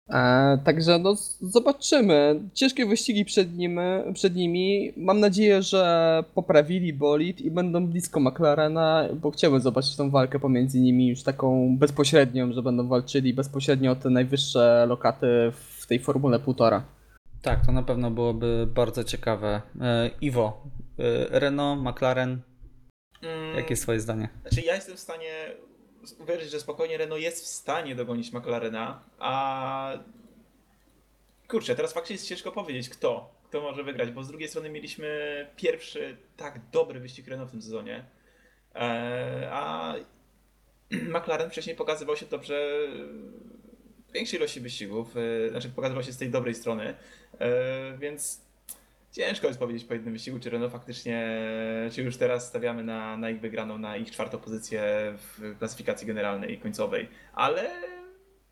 E, 0.09 0.57
także 0.63 0.99
no, 0.99 1.15
zobaczymy. 1.41 2.41
Ciężkie 2.53 2.85
wyścigi 2.85 3.25
przed, 3.25 3.57
nim, 3.57 3.79
przed 4.13 4.35
nimi. 4.35 4.93
Mam 4.97 5.19
nadzieję, 5.19 5.61
że 5.61 6.23
poprawili 6.35 6.93
bolid 6.93 7.41
i 7.41 7.51
będą 7.51 7.87
blisko 7.87 8.19
McLarena, 8.19 9.07
bo 9.21 9.31
chciałbym 9.31 9.61
zobaczyć 9.61 9.95
tą 9.95 10.09
walkę 10.09 10.39
pomiędzy 10.39 10.81
nimi 10.81 11.07
już 11.07 11.23
taką 11.23 11.77
bezpośrednią, 11.77 12.53
że 12.53 12.61
będą 12.61 12.87
walczyli 12.87 13.33
bezpośrednio 13.33 13.91
o 13.91 13.95
te 13.95 14.09
najwyższe 14.09 14.85
lokaty 14.89 15.27
w 15.79 15.87
tej 15.87 15.99
Formule 15.99 16.39
1,5. 16.39 16.81
Tak, 17.43 17.65
to 17.65 17.71
na 17.71 17.83
pewno 17.83 18.11
byłoby 18.11 18.67
bardzo 18.67 19.03
ciekawe. 19.03 19.61
E, 19.81 20.09
Iwo, 20.21 20.63
e, 20.99 21.39
Renault, 21.39 21.81
McLaren, 21.81 22.41
Mm, 23.23 23.55
jakie 23.55 23.69
jest 23.69 23.83
twoje 23.83 23.99
zdanie? 23.99 24.29
Znaczy 24.41 24.61
ja 24.61 24.75
jestem 24.75 24.95
w 24.95 24.99
stanie 24.99 25.55
uwierzyć, 26.19 26.51
że 26.51 26.59
spokojnie 26.59 26.97
Renault 26.97 27.21
jest 27.21 27.43
w 27.43 27.47
stanie 27.47 27.95
dogonić 27.95 28.33
McLarena, 28.33 29.03
a 29.19 29.93
kurczę, 31.47 31.75
teraz 31.75 31.93
faktycznie 31.93 32.13
jest 32.13 32.27
ciężko 32.27 32.51
powiedzieć 32.51 32.89
kto, 32.89 33.35
kto 33.49 33.61
może 33.61 33.83
wygrać, 33.83 34.11
bo 34.11 34.23
z 34.23 34.27
drugiej 34.27 34.49
strony 34.49 34.69
mieliśmy 34.69 35.07
pierwszy 35.55 36.17
tak 36.37 36.61
dobry 36.71 36.99
wyścig 36.99 37.27
Renault 37.27 37.49
w 37.49 37.51
tym 37.51 37.61
sezonie, 37.61 38.05
e, 38.75 39.49
a 39.51 39.95
McLaren 41.15 41.49
wcześniej 41.49 41.75
pokazywał 41.75 42.15
się 42.15 42.25
dobrze 42.25 42.69
większej 44.13 44.39
ilości 44.39 44.61
wyścigów, 44.61 45.15
e, 45.17 45.49
znaczy 45.49 45.69
pokazywał 45.69 46.03
się 46.03 46.11
z 46.11 46.17
tej 46.17 46.29
dobrej 46.29 46.55
strony, 46.55 46.93
e, 47.39 47.97
więc 47.97 48.43
Ciężko 49.11 49.47
jest 49.47 49.59
powiedzieć 49.59 49.83
po 49.83 49.93
jednym 49.93 50.13
wyścigu, 50.13 50.39
czy 50.39 50.49
Renault 50.49 50.71
faktycznie, 50.71 51.41
czy 51.91 52.01
już 52.01 52.17
teraz 52.17 52.47
stawiamy 52.47 52.83
na, 52.83 53.17
na 53.17 53.29
ich 53.29 53.39
wygraną, 53.39 53.77
na 53.77 53.97
ich 53.97 54.11
czwartą 54.11 54.37
pozycję 54.37 54.81
w 55.17 55.57
klasyfikacji 55.59 56.07
generalnej 56.07 56.53
i 56.53 56.57
końcowej, 56.57 57.07
ale 57.33 57.69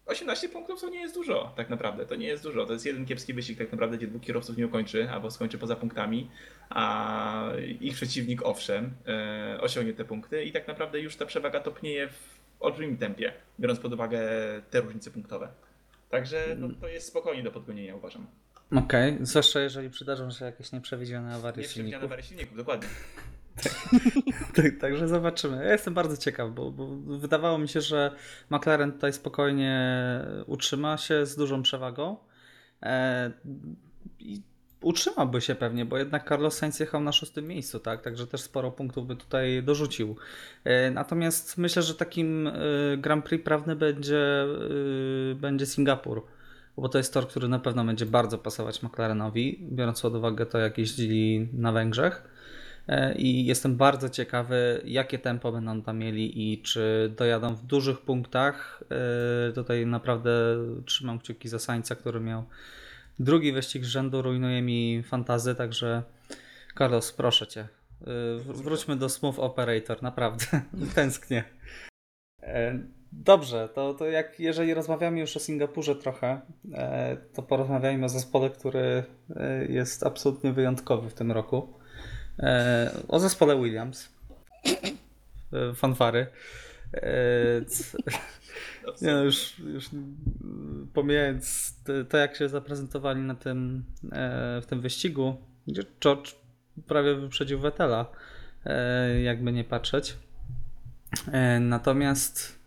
18 0.05 0.49
punktów 0.49 0.81
to 0.81 0.89
nie 0.89 0.99
jest 0.99 1.15
dużo, 1.15 1.53
tak 1.55 1.69
naprawdę. 1.69 2.05
To 2.05 2.15
nie 2.15 2.27
jest 2.27 2.43
dużo. 2.43 2.65
To 2.65 2.73
jest 2.73 2.85
jeden 2.85 3.05
kiepski 3.05 3.33
wyścig, 3.33 3.57
tak 3.57 3.71
naprawdę, 3.71 3.97
gdzie 3.97 4.07
dwóch 4.07 4.21
kierowców 4.21 4.57
nie 4.57 4.65
ukończy 4.65 5.09
albo 5.09 5.31
skończy 5.31 5.57
poza 5.57 5.75
punktami, 5.75 6.29
a 6.69 7.51
ich 7.79 7.93
przeciwnik, 7.93 8.45
owszem, 8.45 8.93
e, 9.07 9.61
osiągnie 9.61 9.93
te 9.93 10.05
punkty 10.05 10.43
i 10.43 10.51
tak 10.51 10.67
naprawdę 10.67 10.99
już 10.99 11.15
ta 11.15 11.25
przewaga 11.25 11.59
topnieje 11.59 12.07
w 12.07 12.40
olbrzymim 12.61 12.97
tempie, 12.97 13.33
biorąc 13.59 13.79
pod 13.79 13.93
uwagę 13.93 14.19
te 14.69 14.81
różnice 14.81 15.11
punktowe. 15.11 15.47
Także 16.09 16.55
no, 16.59 16.67
to 16.81 16.87
jest 16.87 17.07
spokojnie 17.07 17.43
do 17.43 17.51
podgonienia, 17.51 17.95
uważam. 17.95 18.27
Okej, 18.75 19.17
zwłaszcza 19.21 19.59
jeżeli 19.59 19.89
przydarzą 19.89 20.31
się 20.31 20.45
jakieś 20.45 20.71
nieprzewidziane 20.71 21.35
awarie 21.35 21.61
Nie 21.61 21.67
przewidziane 21.67 21.89
silników. 21.89 22.03
awarie 22.05 22.23
silników, 22.23 22.57
dokładnie. 22.57 22.87
Tak, 24.55 24.77
także 24.81 25.07
zobaczymy. 25.07 25.65
Ja 25.65 25.71
jestem 25.71 25.93
bardzo 25.93 26.17
ciekaw, 26.17 26.51
bo, 26.51 26.71
bo 26.71 26.87
wydawało 27.17 27.57
mi 27.57 27.67
się, 27.67 27.81
że 27.81 28.11
McLaren 28.49 28.91
tutaj 28.91 29.13
spokojnie 29.13 29.95
utrzyma 30.45 30.97
się 30.97 31.25
z 31.25 31.35
dużą 31.35 31.61
przewagą. 31.63 32.17
E, 32.83 33.31
I 34.19 34.41
utrzymałby 34.81 35.41
się 35.41 35.55
pewnie, 35.55 35.85
bo 35.85 35.97
jednak 35.97 36.29
Carlos 36.29 36.57
Sainz 36.57 36.79
jechał 36.79 37.01
na 37.01 37.11
szóstym 37.11 37.47
miejscu, 37.47 37.79
tak? 37.79 38.01
Także 38.01 38.27
też 38.27 38.41
sporo 38.41 38.71
punktów 38.71 39.07
by 39.07 39.15
tutaj 39.15 39.63
dorzucił. 39.63 40.15
E, 40.63 40.91
natomiast 40.91 41.57
myślę, 41.57 41.81
że 41.81 41.95
takim 41.95 42.47
e, 42.47 42.51
Grand 42.97 43.25
Prix 43.25 43.45
prawny 43.45 43.75
będzie, 43.75 44.43
e, 45.31 45.35
będzie 45.35 45.65
Singapur. 45.65 46.23
Bo 46.77 46.89
to 46.89 46.97
jest 46.97 47.13
tor, 47.13 47.27
który 47.27 47.47
na 47.47 47.59
pewno 47.59 47.85
będzie 47.85 48.05
bardzo 48.05 48.37
pasować 48.37 48.83
McLarenowi, 48.83 49.59
biorąc 49.71 50.01
pod 50.01 50.15
uwagę 50.15 50.45
to, 50.45 50.57
jak 50.57 50.77
jeździli 50.77 51.49
na 51.53 51.71
Węgrzech. 51.71 52.23
I 53.15 53.45
jestem 53.45 53.75
bardzo 53.75 54.09
ciekawy, 54.09 54.81
jakie 54.85 55.19
tempo 55.19 55.51
będą 55.51 55.81
tam 55.81 55.97
mieli 55.97 56.53
i 56.53 56.61
czy 56.61 57.13
dojadą 57.17 57.55
w 57.55 57.65
dużych 57.65 58.01
punktach. 58.01 58.83
Tutaj 59.55 59.85
naprawdę 59.85 60.31
trzymam 60.85 61.19
kciuki 61.19 61.49
za 61.49 61.59
Sańca, 61.59 61.95
który 61.95 62.19
miał 62.19 62.45
drugi 63.23 63.51
wyścig 63.51 63.85
z 63.85 63.87
rzędu, 63.87 64.21
rujnuje 64.21 64.61
mi 64.61 65.03
fantazy, 65.03 65.55
także 65.55 66.03
Carlos, 66.77 67.11
proszę 67.11 67.47
cię. 67.47 67.67
wr- 68.01 68.55
Wróćmy 68.63 68.95
do 68.95 69.09
Smooth 69.09 69.39
Operator, 69.39 70.03
naprawdę. 70.03 70.45
Tęsknię. 70.95 71.43
E, 72.43 72.79
Dobrze, 73.13 73.69
to, 73.75 73.93
to 73.93 74.05
jak 74.05 74.39
jeżeli 74.39 74.73
rozmawiamy 74.73 75.19
już 75.19 75.37
o 75.37 75.39
Singapurze 75.39 75.95
trochę, 75.95 76.41
e, 76.73 77.17
to 77.33 77.41
porozmawiajmy 77.43 78.05
o 78.05 78.09
zespole, 78.09 78.49
który 78.49 79.03
e, 79.35 79.65
jest 79.65 80.05
absolutnie 80.05 80.53
wyjątkowy 80.53 81.09
w 81.09 81.13
tym 81.13 81.31
roku. 81.31 81.73
O 83.07 83.19
zespole 83.19 83.55
Williams. 83.61 84.09
Fanfary. 85.75 86.27
Nie, 89.01 89.13
no 89.13 89.23
już, 89.23 89.59
już 89.59 89.93
mm, 89.93 90.87
pomijając 90.93 91.75
to, 92.09 92.17
jak 92.17 92.35
się 92.35 92.49
zaprezentowali 92.49 93.21
na 93.21 93.35
tym, 93.35 93.83
e, 94.11 94.61
w 94.61 94.65
tym 94.65 94.81
wyścigu, 94.81 95.37
gdzie 95.67 95.83
George 96.01 96.35
prawie 96.87 97.15
wyprzedził 97.15 97.59
Vettela, 97.59 98.05
e, 98.65 99.21
jakby 99.21 99.51
nie 99.51 99.63
patrzeć. 99.63 100.17
E, 101.31 101.59
natomiast 101.59 102.61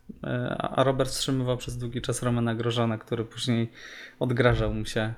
a 0.58 0.84
Robert 0.84 1.10
wstrzymywał 1.10 1.56
przez 1.56 1.78
długi 1.78 2.02
czas 2.02 2.22
Romana 2.22 2.54
Grożana, 2.54 2.98
który 2.98 3.24
później 3.24 3.70
odgrażał 4.18 4.74
mu 4.74 4.84
się 4.84 5.14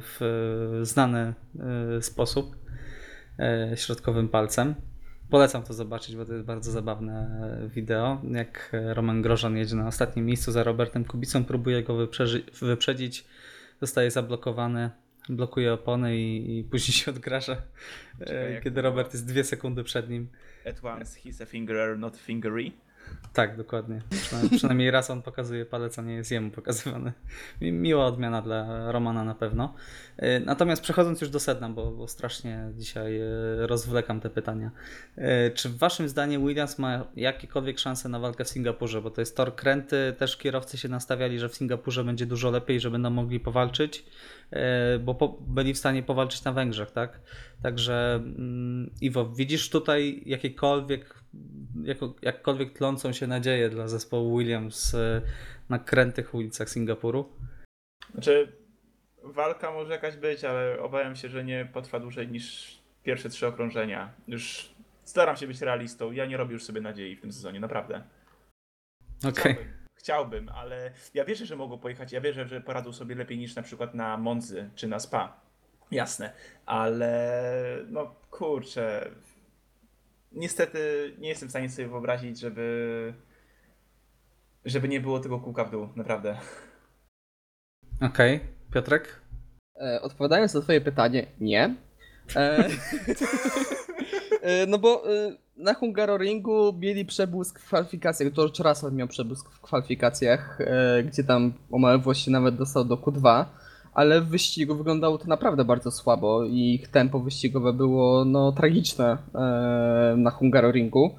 w 0.00 0.80
znany 0.82 1.34
sposób 2.00 2.56
środkowym 3.74 4.28
palcem. 4.28 4.74
Polecam 5.30 5.62
to 5.62 5.74
zobaczyć, 5.74 6.16
bo 6.16 6.24
to 6.24 6.32
jest 6.32 6.44
bardzo 6.44 6.70
zabawne 6.70 7.40
wideo. 7.74 8.22
Jak 8.30 8.72
Roman 8.72 9.22
Grożan 9.22 9.56
jedzie 9.56 9.76
na 9.76 9.86
ostatnim 9.86 10.26
miejscu 10.26 10.52
za 10.52 10.62
Robertem 10.62 11.04
Kubicą, 11.04 11.44
próbuje 11.44 11.82
go 11.82 12.06
wyprzedzić, 12.62 13.24
zostaje 13.80 14.10
zablokowany, 14.10 14.90
blokuje 15.28 15.72
opony 15.72 16.16
i, 16.16 16.58
i 16.58 16.64
później 16.64 16.92
się 16.92 17.10
odgraża, 17.10 17.62
e, 18.20 18.24
Czekaj, 18.24 18.60
kiedy? 18.64 18.82
Robert 18.82 19.12
jest 19.12 19.26
dwie 19.26 19.44
sekundy 19.44 19.84
przed 19.84 20.10
nim. 20.10 20.28
At 20.68 20.84
once 20.84 21.20
he's 21.20 21.42
a 21.42 21.46
fingerer, 21.46 21.98
not 21.98 22.16
fingery. 22.16 22.72
Tak, 23.32 23.56
dokładnie. 23.56 24.02
Przynajmniej, 24.10 24.58
przynajmniej 24.58 24.90
raz 24.90 25.10
on 25.10 25.22
pokazuje 25.22 25.66
palec, 25.66 25.98
a 25.98 26.02
nie 26.02 26.14
jest 26.14 26.30
jemu 26.30 26.50
pokazywany. 26.50 27.12
Mi- 27.60 27.72
Miła 27.72 28.06
odmiana 28.06 28.42
dla 28.42 28.92
Romana 28.92 29.24
na 29.24 29.34
pewno. 29.34 29.74
E, 30.16 30.40
Natomiast 30.40 30.82
przechodząc 30.82 31.20
już 31.20 31.30
do 31.30 31.40
sedna, 31.40 31.68
bo, 31.68 31.90
bo 31.90 32.08
strasznie 32.08 32.70
dzisiaj 32.76 33.20
e, 33.20 33.26
rozwlekam 33.66 34.20
te 34.20 34.30
pytania. 34.30 34.70
E, 35.16 35.50
Czy 35.50 35.68
waszym 35.68 36.08
zdaniem 36.08 36.46
Williams 36.46 36.78
ma 36.78 37.04
jakiekolwiek 37.16 37.78
szanse 37.78 38.08
na 38.08 38.18
walkę 38.18 38.44
w 38.44 38.48
Singapurze? 38.48 39.02
Bo 39.02 39.10
to 39.10 39.20
jest 39.20 39.36
tor 39.36 39.56
kręty, 39.56 40.14
też 40.18 40.36
kierowcy 40.36 40.78
się 40.78 40.88
nastawiali, 40.88 41.38
że 41.38 41.48
w 41.48 41.54
Singapurze 41.54 42.04
będzie 42.04 42.26
dużo 42.26 42.50
lepiej, 42.50 42.80
że 42.80 42.90
będą 42.90 43.10
mogli 43.10 43.40
powalczyć, 43.40 44.04
bo 45.00 45.14
po, 45.14 45.28
byli 45.28 45.74
w 45.74 45.78
stanie 45.78 46.02
powalczyć 46.02 46.44
na 46.44 46.52
Węgrzech, 46.52 46.90
tak? 46.90 47.20
Także 47.62 48.14
mm, 48.14 48.90
Iwo, 49.00 49.26
widzisz 49.26 49.70
tutaj 49.70 50.22
jakiekolwiek, 50.26 51.14
jako, 51.82 52.14
jakkolwiek 52.22 52.72
tlącą 52.72 53.12
się 53.12 53.26
nadzieję 53.26 53.70
dla 53.70 53.88
zespołu 53.88 54.38
Williams 54.38 54.94
e, 54.94 55.22
na 55.68 55.78
krętych 55.78 56.34
ulicach 56.34 56.70
Singapuru? 56.70 57.32
Znaczy, 58.12 58.52
walka 59.22 59.72
może 59.72 59.92
jakaś 59.92 60.16
być, 60.16 60.44
ale 60.44 60.80
obawiam 60.80 61.16
się, 61.16 61.28
że 61.28 61.44
nie 61.44 61.68
potrwa 61.72 62.00
dłużej 62.00 62.28
niż 62.28 62.78
pierwsze 63.02 63.28
trzy 63.28 63.46
okrążenia. 63.46 64.12
Już 64.28 64.74
staram 65.04 65.36
się 65.36 65.46
być 65.46 65.60
realistą. 65.60 66.12
Ja 66.12 66.26
nie 66.26 66.36
robię 66.36 66.52
już 66.52 66.64
sobie 66.64 66.80
nadziei 66.80 67.16
w 67.16 67.20
tym 67.20 67.32
sezonie, 67.32 67.60
naprawdę. 67.60 68.02
Okej. 69.18 69.32
Chciałbym, 69.32 69.77
chciałbym, 70.08 70.48
ale 70.48 70.90
ja 71.14 71.24
wierzę, 71.24 71.46
że 71.46 71.56
mogą 71.56 71.78
pojechać. 71.78 72.12
Ja 72.12 72.20
wierzę, 72.20 72.48
że 72.48 72.60
poradzą 72.60 72.92
sobie 72.92 73.14
lepiej 73.14 73.38
niż 73.38 73.56
na 73.56 73.62
przykład 73.62 73.94
na 73.94 74.16
Monzy 74.16 74.70
czy 74.74 74.88
na 74.88 74.98
Spa. 74.98 75.40
Jasne, 75.90 76.32
ale 76.66 77.42
no 77.88 78.14
kurczę. 78.30 79.10
Niestety 80.32 81.14
nie 81.18 81.28
jestem 81.28 81.48
w 81.48 81.52
stanie 81.52 81.70
sobie 81.70 81.88
wyobrazić, 81.88 82.40
żeby 82.40 83.14
żeby 84.64 84.88
nie 84.88 85.00
było 85.00 85.20
tego 85.20 85.40
kółka 85.40 85.64
w 85.64 85.70
dół, 85.70 85.88
naprawdę. 85.96 86.38
Okej. 88.00 88.40
Piotrek? 88.72 89.20
E, 89.80 90.02
odpowiadając 90.02 90.54
na 90.54 90.60
twoje 90.60 90.80
pytanie, 90.80 91.26
nie. 91.40 91.74
E, 92.36 92.68
e, 94.42 94.66
no 94.66 94.78
bo 94.78 95.14
e, 95.14 95.36
na 95.58 95.74
Hungaroringu 95.74 96.72
mieli 96.72 97.04
przebłysk 97.04 97.60
w 97.60 97.66
kwalifikacjach. 97.66 98.32
George 98.32 98.60
Russell 98.60 98.92
miał 98.92 99.08
przebłysk 99.08 99.50
w 99.50 99.60
kwalifikacjach, 99.60 100.60
e, 100.60 101.02
gdzie 101.02 101.24
tam 101.24 101.52
o 101.70 101.78
małe 101.78 101.98
włości 101.98 102.30
nawet 102.30 102.56
dostał 102.56 102.84
do 102.84 102.96
Q2, 102.96 103.44
ale 103.94 104.20
w 104.20 104.28
wyścigu 104.28 104.74
wyglądało 104.74 105.18
to 105.18 105.26
naprawdę 105.26 105.64
bardzo 105.64 105.90
słabo 105.90 106.44
i 106.44 106.74
ich 106.74 106.88
tempo 106.88 107.20
wyścigowe 107.20 107.72
było 107.72 108.24
no 108.24 108.52
tragiczne 108.52 109.18
e, 109.34 110.14
na 110.16 110.30
Hungaroringu. 110.30 111.10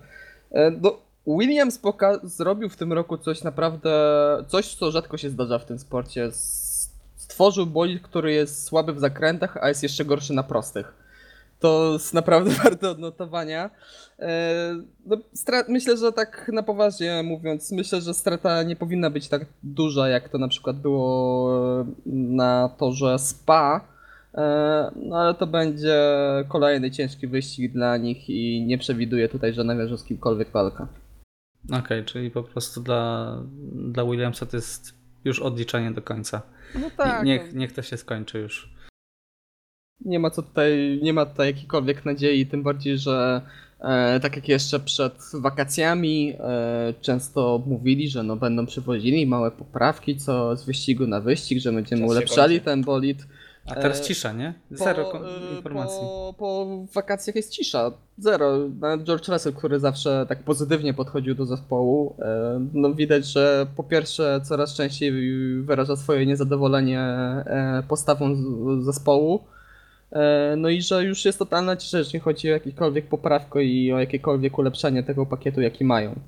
E, 0.51 0.71
no, 0.71 0.97
Williams 1.27 1.79
zrobił 2.23 2.69
w 2.69 2.75
tym 2.75 2.93
roku 2.93 3.17
coś 3.17 3.43
naprawdę, 3.43 3.91
coś 4.47 4.75
co 4.75 4.91
rzadko 4.91 5.17
się 5.17 5.29
zdarza 5.29 5.59
w 5.59 5.65
tym 5.65 5.79
sporcie. 5.79 6.29
Stworzył 7.15 7.65
bolid, 7.65 8.03
który 8.03 8.33
jest 8.33 8.63
słaby 8.63 8.93
w 8.93 8.99
zakrętach, 8.99 9.57
a 9.57 9.69
jest 9.69 9.83
jeszcze 9.83 10.05
gorszy 10.05 10.33
na 10.33 10.43
prostych. 10.43 10.98
To 11.59 11.93
jest 11.93 12.13
naprawdę 12.13 12.51
warte 12.63 12.89
odnotowania. 12.89 13.69
E, 14.19 14.75
No, 15.05 15.17
myślę, 15.67 15.97
że 15.97 16.11
tak 16.11 16.51
na 16.53 16.63
poważnie 16.63 17.23
mówiąc, 17.23 17.71
myślę, 17.71 18.01
że 18.01 18.13
strata 18.13 18.63
nie 18.63 18.75
powinna 18.75 19.09
być 19.09 19.27
tak 19.27 19.45
duża, 19.63 20.07
jak 20.07 20.29
to 20.29 20.37
na 20.37 20.47
przykład 20.47 20.77
było 20.77 21.85
na 22.05 22.69
torze 22.77 23.19
Spa. 23.19 23.87
E, 24.33 24.91
No 24.95 25.17
ale 25.17 25.33
to 25.33 25.47
będzie 25.47 25.99
kolejny 26.47 26.91
ciężki 26.91 27.27
wyścig 27.27 27.73
dla 27.73 27.97
nich 27.97 28.29
i 28.29 28.65
nie 28.65 28.77
przewiduję 28.77 29.29
tutaj 29.29 29.53
żadnego 29.53 29.97
z 29.97 30.03
kimkolwiek 30.03 30.51
walka. 30.51 30.87
Okej, 31.79 32.05
czyli 32.05 32.31
po 32.31 32.43
prostu 32.43 32.81
dla, 32.81 33.35
dla 33.73 34.05
Williamsa 34.05 34.45
to 34.45 34.57
jest 34.57 34.93
już 35.25 35.39
odliczanie 35.39 35.91
do 35.91 36.01
końca. 36.01 36.41
No 36.75 36.89
tak. 36.97 37.23
niech, 37.23 37.53
no. 37.53 37.59
niech 37.59 37.73
to 37.73 37.81
się 37.81 37.97
skończy 37.97 38.39
już. 38.39 38.78
Nie 40.05 40.19
ma 40.19 40.29
co 40.29 40.41
tutaj, 40.41 40.99
nie 41.03 41.13
ma 41.13 41.25
tutaj 41.25 41.47
jakiejkolwiek 41.47 42.05
nadziei, 42.05 42.45
tym 42.45 42.63
bardziej, 42.63 42.97
że 42.97 43.41
e, 43.79 44.19
tak 44.19 44.35
jak 44.35 44.47
jeszcze 44.49 44.79
przed 44.79 45.13
wakacjami 45.33 46.33
e, 46.39 46.93
często 47.01 47.61
mówili, 47.65 48.09
że 48.09 48.23
no 48.23 48.35
będą 48.35 48.65
przywozili 48.65 49.27
małe 49.27 49.51
poprawki 49.51 50.17
co 50.17 50.55
z 50.57 50.65
wyścigu 50.65 51.07
na 51.07 51.19
wyścig, 51.21 51.59
że 51.61 51.71
będziemy 51.71 52.01
Czas 52.01 52.09
się 52.09 52.15
ulepszali 52.17 52.55
kończy. 52.55 52.65
ten 52.65 52.83
bolid. 52.83 53.17
A 53.65 53.75
teraz 53.75 53.99
E, 54.01 54.03
cisza, 54.03 54.33
nie? 54.33 54.53
Zero 54.71 55.05
kon- 55.05 55.25
e, 55.25 55.55
informacji. 55.55 55.99
Po, 55.99 56.33
po 56.37 56.67
wakacjach 56.93 57.35
jest 57.35 57.51
cisza. 57.51 57.91
Zero. 58.17 58.57
Nawet 58.79 59.03
George 59.07 59.27
Russell, 59.29 59.53
który 59.53 59.79
zawsze 59.79 60.25
tak 60.29 60.43
pozytywnie 60.43 60.93
podchodził 60.93 61.35
do 61.35 61.45
zespołu, 61.45 62.15
e, 62.19 62.59
no 62.73 62.93
widać, 62.93 63.25
że 63.25 63.67
po 63.75 63.83
pierwsze 63.83 64.41
coraz 64.43 64.73
częściej 64.75 65.11
wyraża 65.63 65.95
swoje 65.95 66.25
niezadowolenie 66.25 66.99
e, 66.99 67.83
postawą 67.87 68.35
z- 68.35 68.85
zespołu. 68.85 69.43
E, 70.11 70.55
No 70.57 70.69
i 70.69 70.81
że 70.81 71.03
już 71.03 71.25
jest 71.25 71.39
totalna 71.39 71.77
cisza, 71.77 71.97
jeśli 71.97 72.19
chodzi 72.19 72.49
o 72.49 72.51
jakiekolwiek 72.51 73.07
poprawkę 73.07 73.63
i 73.63 73.93
o 73.93 73.99
jakiekolwiek 73.99 74.57
ulepszenie 74.57 75.03
tego 75.03 75.25
pakietu, 75.25 75.61
jaki 75.61 75.85
mają. 75.85 76.19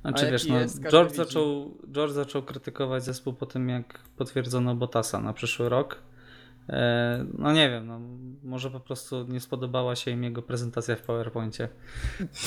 Znaczy 0.00 0.28
A 0.28 0.30
wiesz, 0.30 0.46
no, 0.46 0.60
jest, 0.60 0.82
George, 0.82 1.10
widzi. 1.12 1.16
zaczął, 1.16 1.78
George 1.92 2.12
zaczął 2.12 2.42
krytykować 2.42 3.04
zespół 3.04 3.32
po 3.32 3.46
tym, 3.46 3.68
jak 3.68 3.98
potwierdzono 4.16 4.74
Botasa 4.74 5.20
na 5.20 5.32
przyszły 5.32 5.68
rok. 5.68 5.98
E, 6.68 7.24
no 7.38 7.52
nie 7.52 7.70
wiem, 7.70 7.86
no, 7.86 8.00
może 8.42 8.70
po 8.70 8.80
prostu 8.80 9.26
nie 9.28 9.40
spodobała 9.40 9.96
się 9.96 10.10
im 10.10 10.24
jego 10.24 10.42
prezentacja 10.42 10.96
w 10.96 11.02
PowerPoincie. 11.02 11.68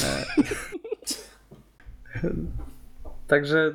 E, 0.04 0.26
Także 3.28 3.74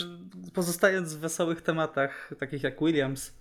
y, 0.00 0.50
pozostając 0.54 1.14
w 1.14 1.18
wesołych 1.18 1.62
tematach, 1.62 2.30
takich 2.38 2.62
jak 2.62 2.80
Williams, 2.80 3.36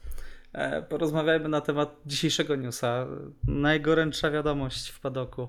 porozmawiajmy 0.90 1.50
na 1.50 1.62
temat 1.62 1.96
dzisiejszego 2.06 2.56
newsa. 2.56 3.08
Najgorętsza 3.48 4.32
wiadomość 4.32 4.90
w 4.90 5.00
padoku. 5.00 5.48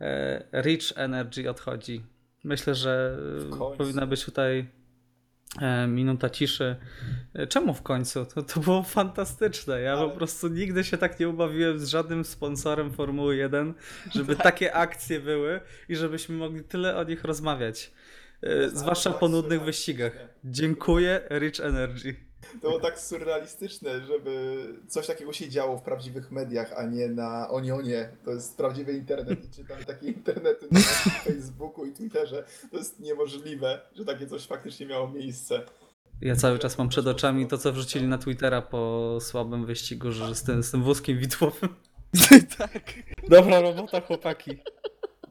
E, 0.00 0.44
Rich 0.62 0.92
Energy 0.96 1.50
odchodzi. 1.50 2.02
Myślę, 2.44 2.74
że 2.74 3.18
powinna 3.78 4.06
być 4.06 4.24
tutaj 4.24 4.66
e, 5.60 5.86
minuta 5.86 6.30
ciszy. 6.30 6.76
E, 7.34 7.46
Czemu 7.46 7.74
w 7.74 7.82
końcu? 7.82 8.26
To, 8.26 8.42
to 8.42 8.60
było 8.60 8.82
fantastyczne. 8.82 9.80
Ja 9.80 9.92
Ale- 9.92 10.08
po 10.10 10.16
prostu 10.16 10.48
nigdy 10.48 10.84
się 10.84 10.96
tak 10.98 11.20
nie 11.20 11.28
ubawiłem 11.28 11.78
z 11.78 11.88
żadnym 11.88 12.24
sponsorem 12.24 12.92
Formuły 12.92 13.36
1, 13.36 13.74
żeby 14.14 14.36
takie 14.50 14.74
akcje 14.74 15.20
były 15.20 15.60
i 15.88 15.96
żebyśmy 15.96 16.36
mogli 16.36 16.64
tyle 16.64 16.96
o 16.96 17.04
nich 17.04 17.24
rozmawiać. 17.24 17.92
E, 18.42 18.68
Zwłaszcza 18.68 19.10
po 19.10 19.28
nudnych 19.28 19.62
wyścigach. 19.62 20.12
Dziękuję 20.44 21.20
Rich 21.30 21.60
Energy. 21.60 22.14
To 22.52 22.68
było 22.68 22.80
tak 22.80 23.00
surrealistyczne, 23.00 24.00
żeby 24.00 24.64
coś 24.88 25.06
takiego 25.06 25.32
się 25.32 25.48
działo 25.48 25.78
w 25.78 25.82
prawdziwych 25.82 26.30
mediach, 26.30 26.72
a 26.76 26.86
nie 26.86 27.08
na 27.08 27.50
Onionie. 27.50 28.08
To 28.24 28.30
jest 28.30 28.56
prawdziwy 28.56 28.92
internet 28.92 29.44
i 29.44 29.50
czytam 29.50 29.84
takie 29.86 30.06
internety 30.06 30.66
na 30.70 30.80
Facebooku 31.24 31.84
i 31.86 31.92
Twitterze. 31.92 32.44
To 32.70 32.76
jest 32.76 33.00
niemożliwe, 33.00 33.80
że 33.96 34.04
takie 34.04 34.26
coś 34.26 34.46
faktycznie 34.46 34.86
miało 34.86 35.08
miejsce. 35.08 35.62
Ja 36.20 36.36
cały 36.36 36.58
czas 36.58 36.78
mam 36.78 36.88
przed 36.88 37.06
oczami 37.06 37.46
to, 37.46 37.58
co 37.58 37.72
wrzucili 37.72 38.08
na 38.08 38.18
Twittera 38.18 38.62
po 38.62 39.18
słabym 39.20 39.66
wyścigu, 39.66 40.12
że 40.12 40.34
z 40.34 40.42
tym, 40.42 40.62
z 40.62 40.70
tym 40.70 40.82
wózkiem 40.82 41.18
widłowym. 41.18 41.68
tak. 42.58 42.94
Dobra 43.28 43.60
robota, 43.60 44.00
chłopaki. 44.00 44.58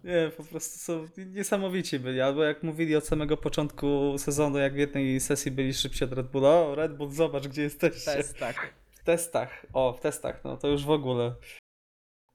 Nie, 0.03 0.31
po 0.37 0.43
prostu 0.43 0.79
są 0.79 1.07
niesamowici 1.17 1.99
byli. 1.99 2.21
Albo 2.21 2.43
jak 2.43 2.63
mówili 2.63 2.95
od 2.95 3.07
samego 3.07 3.37
początku 3.37 4.17
sezonu, 4.17 4.57
jak 4.57 4.73
w 4.73 4.77
jednej 4.77 5.19
sesji 5.19 5.51
byli 5.51 5.73
szybsi 5.73 6.03
od 6.03 6.13
Red 6.13 6.27
Bulla. 6.27 6.49
O, 6.49 6.75
Red 6.75 6.97
Bull, 6.97 7.11
zobacz, 7.11 7.47
gdzie 7.47 7.61
jesteście. 7.61 8.11
Test, 8.11 8.37
tak. 8.37 8.73
W 8.91 9.03
testach. 9.03 9.65
O, 9.73 9.93
w 9.93 9.99
testach, 9.99 10.43
no 10.43 10.57
to 10.57 10.67
już 10.67 10.85
w 10.85 10.89
ogóle. 10.89 11.35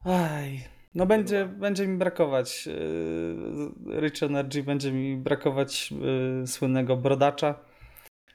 Aj. 0.04 0.64
No 0.94 1.06
będzie, 1.06 1.46
będzie 1.46 1.86
mi 1.86 1.98
brakować 1.98 2.66
yy, 2.66 4.00
Rich 4.00 4.22
Energy, 4.22 4.62
będzie 4.62 4.92
mi 4.92 5.16
brakować 5.16 5.92
yy, 5.92 6.46
słynnego 6.46 6.96
brodacza, 6.96 7.60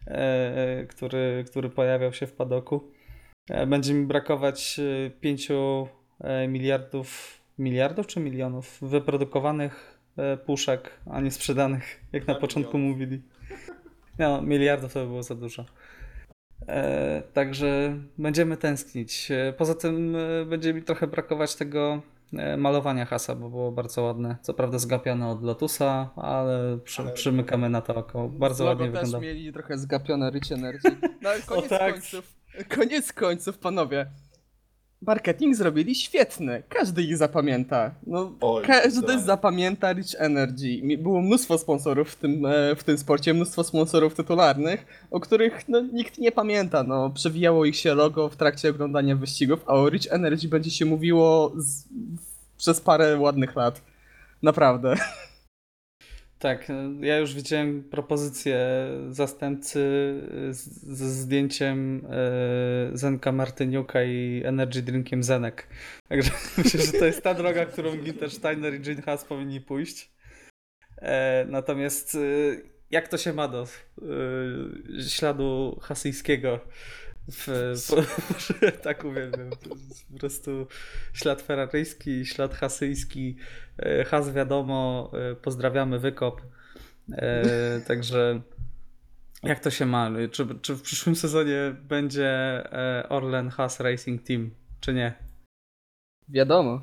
yy, 0.08 0.88
który, 0.88 1.46
który 1.48 1.70
pojawiał 1.70 2.14
się 2.14 2.28
w 2.28 2.34
padoku. 2.34 2.92
E, 3.50 3.68
Będzie 3.68 3.94
mi 3.94 4.06
brakować 4.06 4.80
5 5.22 5.50
miliardów, 6.48 7.40
miliardów 7.60 8.08
czy 8.08 8.20
milionów 8.20 8.78
wyprodukowanych 8.82 10.00
e, 10.18 10.38
puszek, 10.38 10.92
a 11.12 11.22
nie 11.22 11.32
sprzedanych, 11.32 12.04
jak 12.14 12.28
na 12.28 12.36
początku 12.36 12.78
mówili. 12.78 13.22
No, 14.20 14.42
miliardów 14.42 14.94
to 14.94 15.00
by 15.00 15.06
było 15.08 15.24
za 15.24 15.36
dużo. 15.36 15.66
E, 16.68 17.22
także 17.34 17.98
będziemy 18.18 18.58
tęsknić. 18.58 19.32
E, 19.32 19.54
Poza 19.58 19.76
tym 19.76 20.16
e, 20.16 20.46
będzie 20.46 20.74
mi 20.74 20.84
trochę 20.84 21.08
brakować 21.08 21.56
tego 21.56 22.02
malowania 22.58 23.06
hasa, 23.06 23.36
bo 23.36 23.50
było 23.50 23.72
bardzo 23.72 24.02
ładne. 24.04 24.38
Co 24.42 24.54
prawda 24.54 24.80
zgapione 24.80 25.28
od 25.28 25.44
Lotusa, 25.44 26.10
ale, 26.16 26.78
przy, 26.84 27.02
Ale- 27.02 27.12
przymykamy 27.12 27.70
na 27.70 27.82
to 27.82 27.96
oko. 27.96 28.30
Bardzo 28.30 28.66
ładnie 28.66 28.86
też 28.92 28.94
wygląda. 28.94 29.20
mieli 29.20 29.54
trochę 29.54 29.78
zgapione 29.78 30.30
Rich 30.32 30.52
Energy. 30.52 30.90
No 31.22 31.30
ale 31.30 31.42
koniec 31.42 31.70
tak. 31.70 31.94
końców, 31.94 32.36
koniec 32.76 33.14
końców, 33.14 33.58
panowie. 33.58 34.06
Marketing 35.08 35.56
zrobili 35.56 35.96
świetny. 35.96 36.64
Każdy 36.70 37.04
ich 37.04 37.18
zapamięta. 37.18 37.92
No, 38.08 38.32
Oj, 38.42 38.64
każdy 38.64 38.92
zdecydowanie. 38.92 39.24
zapamięta 39.24 39.92
Rich 39.94 40.16
Energy. 40.18 40.98
Było 40.98 41.22
mnóstwo 41.22 41.58
sponsorów 41.58 42.10
w 42.10 42.16
tym, 42.16 42.46
e, 42.46 42.76
w 42.76 42.84
tym 42.84 42.98
sporcie, 42.98 43.34
mnóstwo 43.34 43.64
sponsorów 43.64 44.16
tytularnych, 44.16 44.86
o 45.12 45.20
których 45.20 45.70
no, 45.70 45.82
nikt 45.82 46.18
nie 46.18 46.32
pamięta. 46.32 46.84
No, 46.84 47.10
przewijało 47.10 47.66
ich 47.66 47.76
się 47.76 47.96
logo 47.96 48.30
w 48.30 48.36
trakcie 48.36 48.70
oglądania 48.70 49.16
wyścigów, 49.16 49.64
a 49.68 49.74
o 49.74 49.90
Rich 49.90 50.08
Energy 50.10 50.48
będzie 50.48 50.72
się 50.72 50.86
mówiło 50.86 51.52
z, 51.58 51.84
przez 52.58 52.82
parę 52.82 53.20
ładnych 53.20 53.56
lat. 53.56 53.82
Naprawdę. 54.42 54.96
Tak, 56.44 56.68
ja 57.00 57.18
już 57.18 57.36
widziałem 57.36 57.84
propozycję 57.84 58.58
zastępcy 59.10 59.82
ze 60.84 61.10
zdjęciem 61.10 62.06
e, 62.10 62.98
Zenka 62.98 63.32
Martyniuka 63.32 64.04
i 64.04 64.42
Energy 64.46 64.82
Drinkiem 64.82 65.24
Zenek. 65.24 65.68
Także 66.10 66.32
myślę, 66.58 66.82
że 66.82 66.92
to 66.92 67.06
jest 67.06 67.24
ta 67.24 67.34
droga, 67.34 67.66
którą 67.66 67.98
Ginter 67.98 68.32
Steiner 68.32 68.74
i 68.74 68.80
Gene 68.80 69.02
Haas 69.02 69.26
powinni 69.26 69.62
pójść. 69.62 70.12
E, 70.98 71.46
natomiast 71.50 72.16
e, 72.16 72.20
jak 72.92 73.08
to 73.08 73.18
się 73.18 73.34
ma 73.34 73.48
do 73.48 73.68
śladu 75.10 75.80
hasyjskiego 75.82 76.60
w, 77.32 77.74
po, 77.90 77.96
tak 78.84 79.04
uwielbiam. 79.04 79.50
To 79.50 79.70
jest 79.70 80.12
po 80.12 80.20
prostu 80.20 80.68
ślad 81.14 81.42
ferraryjski, 81.42 82.26
ślad 82.26 82.54
hasyjski. 82.54 83.38
E, 83.78 84.04
Has 84.06 84.34
wiadomo, 84.34 85.12
e, 85.14 85.36
pozdrawiamy 85.36 86.00
wykop. 86.00 86.42
E, 87.12 87.82
także 87.88 88.42
jak 89.44 89.60
to 89.60 89.72
się 89.72 89.86
ma? 89.86 90.10
Czy, 90.32 90.48
czy 90.62 90.76
w 90.76 90.82
przyszłym 90.82 91.16
sezonie 91.16 91.76
będzie 91.82 92.64
Orlen 93.10 93.50
Has 93.50 93.80
Racing 93.80 94.24
Team, 94.24 94.52
czy 94.80 94.94
nie? 94.94 95.14
Wiadomo. 96.30 96.82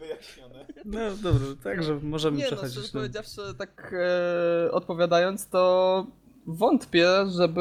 Wyjaśnione. 0.00 0.66
No 0.84 1.16
dobra, 1.22 1.46
także 1.62 1.94
możemy 2.02 2.36
Nie 2.36 2.44
no, 2.44 2.48
przechodzić. 2.48 2.78
szczerze 2.78 2.92
powiedziawszy, 2.92 3.40
tak 3.58 3.94
e, 3.98 4.70
odpowiadając, 4.72 5.48
to 5.48 6.06
wątpię, 6.46 7.08
żeby 7.36 7.60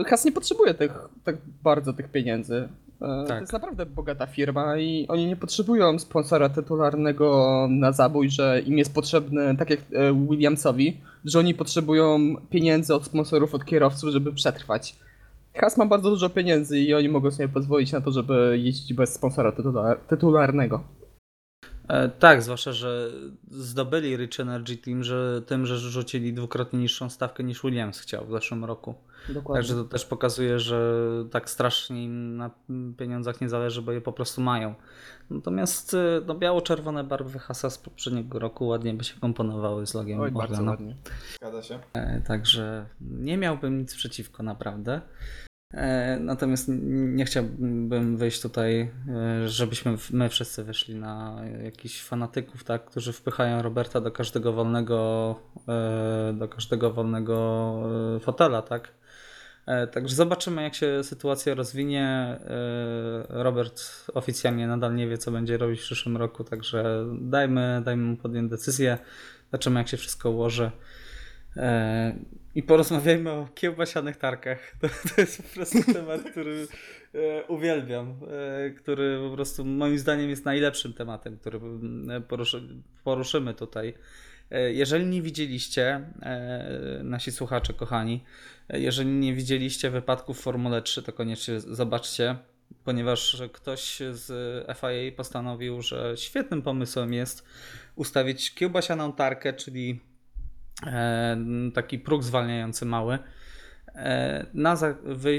e, 0.00 0.04
Has 0.04 0.24
nie 0.24 0.32
potrzebuje 0.32 0.74
tych, 0.74 0.92
tak 1.24 1.36
bardzo 1.62 1.92
tych 1.92 2.08
pieniędzy. 2.08 2.68
To 3.00 3.24
Tak. 3.28 3.40
jest 3.40 3.52
naprawdę 3.52 3.86
bogata 3.86 4.26
firma 4.26 4.78
i 4.78 5.06
oni 5.08 5.26
nie 5.26 5.36
potrzebują 5.36 5.98
sponsora 5.98 6.48
tytularnego 6.48 7.66
na 7.70 7.92
zabój, 7.92 8.30
że 8.30 8.60
im 8.66 8.78
jest 8.78 8.94
potrzebny, 8.94 9.56
tak 9.56 9.70
jak 9.70 9.80
e, 9.92 10.14
Williamsowi, 10.28 10.96
że 11.24 11.38
oni 11.38 11.54
potrzebują 11.54 12.18
pieniędzy 12.50 12.94
od 12.94 13.04
sponsorów, 13.04 13.54
od 13.54 13.64
kierowców, 13.64 14.10
żeby 14.10 14.32
przetrwać. 14.32 14.96
Has 15.54 15.76
ma 15.76 15.86
bardzo 15.86 16.10
dużo 16.10 16.30
pieniędzy 16.30 16.78
i 16.80 16.94
oni 16.94 17.08
mogą 17.08 17.30
sobie 17.30 17.48
pozwolić 17.48 17.92
na 17.92 18.00
to, 18.00 18.10
żeby 18.12 18.58
jeździć 18.62 18.94
bez 18.94 19.14
sponsora 19.14 19.50
tytular- 19.52 19.96
tytularnego. 20.08 20.80
E, 21.88 22.08
tak, 22.08 22.42
zwłaszcza, 22.42 22.72
że 22.72 23.10
zdobyli 23.50 24.16
Rich 24.16 24.40
Energy 24.40 24.76
Team 24.76 25.04
że, 25.04 25.42
tym, 25.46 25.66
że 25.66 25.78
rzucili 25.78 26.32
dwukrotnie 26.32 26.78
niższą 26.78 27.10
stawkę 27.10 27.44
niż 27.44 27.62
Williams 27.62 28.00
chciał 28.00 28.26
w 28.26 28.30
zeszłym 28.30 28.64
roku. 28.64 28.94
Dokładnie. 29.28 29.62
Także 29.62 29.74
to 29.74 29.84
też 29.84 30.04
pokazuje, 30.04 30.58
że 30.58 31.04
tak 31.30 31.50
strasznie 31.50 32.04
im 32.04 32.36
na 32.36 32.50
pieniądzach 32.96 33.40
nie 33.40 33.48
zależy, 33.48 33.82
bo 33.82 33.92
je 33.92 34.00
po 34.00 34.12
prostu 34.12 34.40
mają. 34.40 34.74
Natomiast 35.30 35.94
e, 35.94 36.20
no, 36.26 36.34
biało-czerwone 36.34 37.04
barwy 37.04 37.38
Hasa 37.38 37.70
z 37.70 37.78
poprzedniego 37.78 38.38
roku 38.38 38.66
ładnie 38.66 38.94
by 38.94 39.04
się 39.04 39.20
komponowały 39.20 39.86
z 39.86 39.94
logiem 39.94 40.20
Oj, 40.20 40.30
bardzo 40.30 40.62
ładnie. 40.62 40.96
Zgadza 41.36 41.62
się. 41.62 41.78
E, 41.92 42.20
Także 42.20 42.86
nie 43.00 43.36
miałbym 43.36 43.78
nic 43.78 43.94
przeciwko, 43.94 44.42
naprawdę. 44.42 45.00
E, 45.74 46.18
Natomiast 46.20 46.66
nie 46.68 47.24
chciałbym 47.24 48.16
wyjść 48.16 48.40
tutaj, 48.42 48.80
e, 48.80 49.48
żebyśmy 49.48 49.96
my 50.10 50.28
wszyscy 50.28 50.64
wyszli 50.64 50.94
na 50.94 51.40
jakichś 51.64 52.02
fanatyków, 52.02 52.64
tak, 52.64 52.84
którzy 52.84 53.12
wpychają 53.12 53.62
Roberta 53.62 54.00
do 54.00 54.10
każdego 54.10 54.52
wolnego, 54.52 55.40
e, 55.68 56.32
do 56.32 56.48
każdego 56.48 56.92
wolnego 56.92 57.74
fotela, 58.20 58.62
tak. 58.62 58.92
Także 59.92 60.14
zobaczymy, 60.14 60.62
jak 60.62 60.74
się 60.74 61.04
sytuacja 61.04 61.54
rozwinie. 61.54 62.36
Robert 63.28 63.82
oficjalnie 64.14 64.66
nadal 64.66 64.94
nie 64.94 65.08
wie, 65.08 65.18
co 65.18 65.30
będzie 65.30 65.56
robić 65.56 65.80
w 65.80 65.82
przyszłym 65.82 66.16
roku, 66.16 66.44
także 66.44 67.06
dajmy, 67.20 67.82
dajmy 67.84 68.04
mu 68.04 68.16
podjąć 68.16 68.50
decyzję. 68.50 68.98
Zobaczymy, 69.50 69.80
jak 69.80 69.88
się 69.88 69.96
wszystko 69.96 70.30
ułoży. 70.30 70.70
E, 71.56 72.14
I 72.54 72.62
porozmawiajmy 72.62 73.30
o 73.30 73.48
kiełbasianych 73.54 74.16
tarkach. 74.16 74.58
To, 74.80 74.88
to 74.88 75.20
jest 75.20 75.42
po 75.42 75.48
prostu 75.54 75.92
temat, 75.92 76.22
który 76.30 76.66
e, 77.14 77.44
uwielbiam, 77.44 78.20
e, 78.66 78.70
który 78.70 79.18
po 79.28 79.34
prostu 79.34 79.64
moim 79.64 79.98
zdaniem 79.98 80.30
jest 80.30 80.44
najlepszym 80.44 80.92
tematem, 80.92 81.38
który 81.38 81.60
poruszy, 82.28 82.62
poruszymy 83.04 83.54
tutaj. 83.54 83.94
Jeżeli 84.72 85.06
nie 85.06 85.22
widzieliście, 85.22 86.00
nasi 87.04 87.32
słuchacze 87.32 87.72
kochani, 87.72 88.24
jeżeli 88.68 89.10
nie 89.10 89.34
widzieliście 89.34 89.90
wypadków 89.90 90.38
w 90.38 90.42
Formule 90.42 90.82
3, 90.82 91.02
to 91.02 91.12
koniecznie 91.12 91.60
zobaczcie. 91.60 92.36
ponieważ 92.84 93.42
ktoś 93.52 93.98
z 94.12 94.26
FIA 94.78 95.16
postanowił, 95.16 95.82
że 95.82 96.14
świetnym 96.16 96.62
pomysłem 96.62 97.12
jest 97.12 97.44
ustawić 97.96 98.54
kiełbasianą 98.54 99.12
tarkę, 99.12 99.52
czyli 99.52 100.00
taki 101.74 101.98
próg 101.98 102.22
zwalniający 102.22 102.86
mały 102.86 103.18
e, 103.94 104.46
na, 104.54 104.76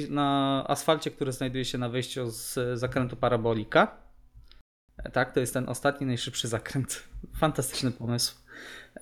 na 0.09 0.63
asfalcie, 0.67 1.11
który 1.11 1.31
znajduje 1.31 1.65
się 1.65 1.77
na 1.77 1.89
wyjściu 1.89 2.29
z 2.29 2.79
zakrętu 2.79 3.15
parabolika. 3.15 3.97
E, 4.97 5.11
Tak, 5.11 5.31
to 5.31 5.39
jest 5.39 5.53
ten 5.53 5.69
ostatni, 5.69 6.07
najszybszy 6.07 6.47
zakręt. 6.47 7.03
Fantastyczny 7.39 7.91
pomysł. 7.91 8.35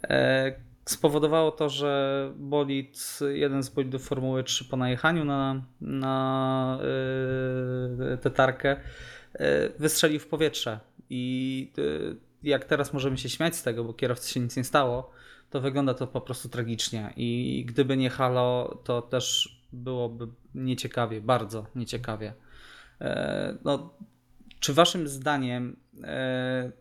E, 0.04 0.74
Spowodowało 0.86 1.52
to, 1.52 1.70
że 1.70 2.32
bolid, 2.36 3.20
jeden 3.34 3.64
z 3.64 3.70
bolidów 3.70 4.06
Formuły 4.08 4.44
3 4.44 4.66
po 4.66 4.78
najechaniu 4.78 5.26
na, 5.26 5.66
na 5.82 6.80
yy, 8.00 8.18
tę 8.18 8.32
tarkę 8.32 8.76
yy, 9.40 9.46
wystrzelił 9.80 10.20
w 10.20 10.28
powietrze. 10.28 10.80
I 11.10 11.72
yy, 11.78 12.18
jak 12.44 12.66
teraz 12.66 12.94
możemy 12.94 13.18
się 13.18 13.30
śmiać 13.30 13.56
z 13.56 13.64
tego, 13.64 13.84
bo 13.84 13.94
kierowcy 13.94 14.32
się 14.32 14.40
nic 14.40 14.58
nie 14.58 14.64
stało, 14.64 15.12
to 15.54 15.62
wygląda 15.62 15.94
to 15.94 16.08
po 16.08 16.22
prostu 16.22 16.50
tragicznie. 16.50 17.14
I 17.18 17.64
gdyby 17.68 17.98
nie 17.98 18.10
halo, 18.10 18.80
to 18.84 19.02
też 19.02 19.58
byłoby 19.74 20.28
nieciekawie, 20.56 21.22
bardzo 21.22 21.66
nieciekawie. 21.76 22.34
E, 23.02 23.58
No, 23.64 23.94
czy 24.60 24.74
waszym 24.74 25.08
zdaniem 25.08 25.76
e, 26.04 26.72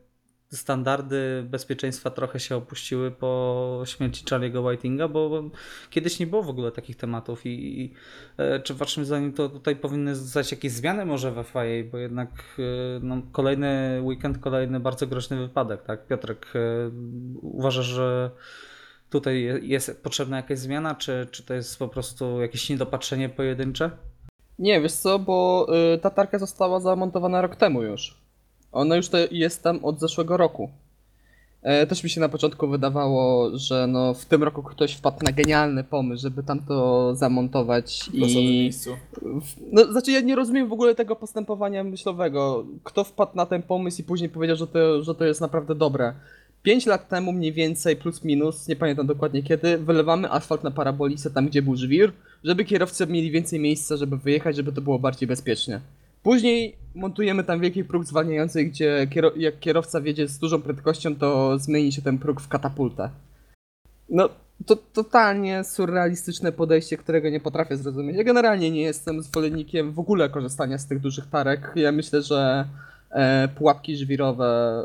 standardy 0.53 1.44
bezpieczeństwa 1.50 2.11
trochę 2.11 2.40
się 2.40 2.57
opuściły 2.57 3.11
po 3.11 3.82
śmierci 3.84 4.24
Charlie'ego 4.24 4.70
Whitinga, 4.70 5.09
bo 5.09 5.42
kiedyś 5.90 6.18
nie 6.18 6.26
było 6.26 6.42
w 6.42 6.48
ogóle 6.48 6.72
takich 6.72 6.96
tematów 6.96 7.46
i, 7.46 7.80
i 7.80 7.94
e, 8.36 8.61
czy 8.61 8.74
waszym 8.74 9.05
zdaniem 9.05 9.32
to 9.32 9.48
tutaj 9.48 9.76
powinny 9.76 10.16
zostać 10.16 10.50
jakieś 10.50 10.72
zmiany 10.72 11.07
może 11.07 11.32
w 11.32 11.44
FIA, 11.46 11.90
bo 11.92 11.98
jednak 11.98 12.30
e, 12.59 12.62
no, 13.03 13.22
kolejny 13.32 14.00
weekend, 14.03 14.38
kolejny 14.38 14.80
bardzo 14.80 15.07
groźny 15.07 15.36
wypadek, 15.36 15.82
tak? 15.82 16.07
Piotrek, 16.07 16.46
e, 16.55 16.90
uważasz, 17.42 17.86
że 17.86 18.30
tutaj 19.11 19.61
jest 19.62 20.03
potrzebna 20.03 20.36
jakaś 20.36 20.59
zmiana, 20.59 20.94
czy, 20.94 21.26
czy 21.30 21.42
to 21.42 21.55
jest 21.55 21.78
po 21.78 21.88
prostu 21.88 22.40
jakieś 22.40 22.70
niedopatrzenie 22.70 23.28
pojedyncze? 23.28 23.90
Nie, 24.59 24.80
wiesz 24.80 24.92
co, 24.92 25.18
bo 25.18 25.66
y, 25.94 25.98
ta 25.98 26.11
tarka 26.11 26.38
została 26.38 26.80
zamontowana 26.80 27.42
rok 27.42 27.57
temu 27.57 27.82
już. 27.82 28.22
Ona 28.73 28.97
już 28.97 29.09
to 29.09 29.18
jest 29.31 29.62
tam 29.62 29.85
od 29.85 30.01
zeszłego 30.01 30.37
roku. 30.37 30.70
E, 31.62 31.87
też 31.87 32.05
mi 32.05 32.11
się 32.11 32.20
na 32.20 32.29
początku 32.29 32.68
wydawało, 32.68 33.51
że 33.59 33.87
no 33.87 34.14
w 34.14 34.25
tym 34.25 34.43
roku 34.43 34.62
ktoś 34.62 34.95
wpadł 34.95 35.25
na 35.25 35.33
genialny 35.33 35.85
pomysł, 35.85 36.23
żeby 36.23 36.43
tam 36.43 36.61
to 36.61 37.14
zamontować 37.14 38.11
W 38.11 38.14
i... 38.14 38.35
miejscu. 38.37 38.97
No, 39.73 39.93
znaczy 39.93 40.12
ja 40.12 40.20
nie 40.20 40.37
rozumiem 40.37 40.68
w 40.68 40.73
ogóle 40.73 40.95
tego 40.95 41.16
postępowania 41.16 41.85
myślowego. 41.85 42.64
Kto 42.85 43.05
wpadł 43.05 43.37
na 43.37 43.47
ten 43.47 43.62
pomysł 43.62 44.01
i 44.01 44.05
później 44.05 44.31
powiedział, 44.31 44.57
że 44.57 44.66
to, 44.66 45.03
że 45.03 45.14
to 45.14 45.25
jest 45.25 45.41
naprawdę 45.41 45.75
dobre. 45.75 46.14
5 46.62 46.87
lat 46.87 47.09
temu 47.09 47.33
mniej 47.33 47.53
więcej, 47.53 47.97
plus 47.97 48.25
minus, 48.25 48.68
nie 48.68 48.77
pamiętam 48.77 49.07
dokładnie 49.07 49.43
kiedy, 49.43 49.79
wylewamy 49.79 50.31
asfalt 50.31 50.64
na 50.64 50.70
parabolisę 50.70 51.31
tam, 51.31 51.47
gdzie 51.47 51.62
był 51.62 51.77
żwir, 51.77 52.12
żeby 52.45 52.64
kierowcy 52.64 53.07
mieli 53.07 53.31
więcej 53.31 53.61
miejsca, 53.61 53.97
żeby 53.97 54.16
wyjechać, 54.16 54.57
żeby 54.57 54.73
to 54.73 54.81
było 54.81 54.99
bardziej 54.99 55.29
bezpiecznie. 55.29 55.81
Później 56.23 56.77
montujemy 56.95 57.45
tam 57.45 57.61
wielki 57.61 57.85
próg 57.85 58.05
zwalniający, 58.05 58.64
gdzie 58.64 59.07
kiero- 59.11 59.37
jak 59.37 59.61
kierowca 59.61 60.01
wiedzie 60.01 60.29
z 60.29 60.39
dużą 60.39 60.62
prędkością, 60.62 61.16
to 61.16 61.59
zmieni 61.59 61.93
się 61.93 62.03
ten 62.03 62.18
próg 62.18 62.41
w 62.41 62.49
katapultę. 62.49 63.11
No, 64.09 64.29
to 64.66 64.77
totalnie 64.77 65.64
surrealistyczne 65.64 66.53
podejście, 66.53 66.97
którego 66.97 67.31
nie 67.31 67.41
potrafię 67.41 67.77
zrozumieć. 67.77 68.16
Ja 68.16 68.25
generalnie 68.25 68.70
nie 68.70 68.83
jestem 68.83 69.23
zwolennikiem 69.23 69.93
w 69.93 69.99
ogóle 69.99 70.29
korzystania 70.29 70.79
z 70.79 70.87
tych 70.87 71.01
dużych 71.01 71.27
tarek. 71.27 71.73
Ja 71.75 71.93
myślę, 71.93 72.23
że 72.23 72.64
e, 73.11 73.49
pułapki 73.49 73.97
żwirowe 73.97 74.83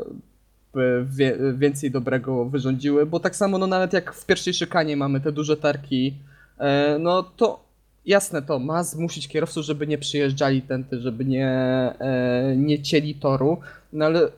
wie, 1.04 1.36
więcej 1.54 1.90
dobrego 1.90 2.44
wyrządziły, 2.44 3.06
bo 3.06 3.20
tak 3.20 3.36
samo 3.36 3.58
no 3.58 3.66
nawet 3.66 3.92
jak 3.92 4.12
w 4.12 4.26
pierwszej 4.26 4.54
szykanie 4.54 4.96
mamy 4.96 5.20
te 5.20 5.32
duże 5.32 5.56
tarki, 5.56 6.14
e, 6.58 6.96
no 7.00 7.22
to 7.22 7.67
jasne 8.08 8.42
to 8.42 8.58
ma 8.58 8.84
zmusić 8.84 9.28
kierowców, 9.28 9.64
żeby 9.64 9.86
nie 9.86 9.98
przyjeżdżali 9.98 10.62
tędy, 10.62 11.00
żeby 11.00 11.24
nie, 11.24 11.48
e, 12.00 12.54
nie 12.56 12.82
cieli 12.82 13.14
toru, 13.14 13.58
no 13.92 14.04
ale 14.04 14.30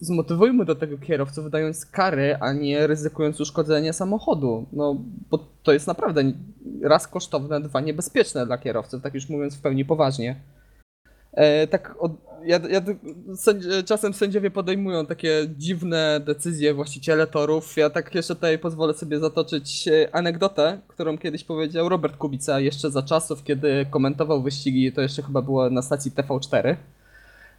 zmotywujmy 0.00 0.64
do 0.64 0.74
tego 0.74 0.98
kierowców 0.98 1.50
dając 1.50 1.86
kary, 1.86 2.36
a 2.40 2.52
nie 2.52 2.86
ryzykując 2.86 3.40
uszkodzenie 3.40 3.92
samochodu, 3.92 4.66
no 4.72 4.96
bo 5.30 5.38
to 5.62 5.72
jest 5.72 5.86
naprawdę 5.86 6.22
raz 6.82 7.08
kosztowne, 7.08 7.60
dwa 7.60 7.80
niebezpieczne 7.80 8.46
dla 8.46 8.58
kierowców, 8.58 9.02
tak 9.02 9.14
już 9.14 9.28
mówiąc 9.28 9.56
w 9.56 9.60
pełni 9.60 9.84
poważnie. 9.84 10.36
E, 11.32 11.66
tak, 11.66 11.96
od, 11.98 12.12
ja, 12.44 12.60
ja, 12.70 12.80
czasem 13.84 14.14
sędziowie 14.14 14.50
podejmują 14.50 15.06
takie 15.06 15.46
dziwne 15.58 16.20
decyzje, 16.24 16.74
właściciele 16.74 17.26
torów. 17.26 17.76
Ja 17.76 17.90
tak 17.90 18.14
jeszcze 18.14 18.34
tutaj 18.34 18.58
pozwolę 18.58 18.94
sobie 18.94 19.18
zatoczyć 19.18 19.88
e, 19.88 20.14
anegdotę, 20.14 20.80
którą 20.88 21.18
kiedyś 21.18 21.44
powiedział 21.44 21.88
Robert 21.88 22.16
Kubica 22.16 22.60
jeszcze 22.60 22.90
za 22.90 23.02
czasów, 23.02 23.44
kiedy 23.44 23.86
komentował 23.90 24.42
wyścigi, 24.42 24.92
to 24.92 25.00
jeszcze 25.00 25.22
chyba 25.22 25.42
było 25.42 25.70
na 25.70 25.82
stacji 25.82 26.10
TV4. 26.10 26.76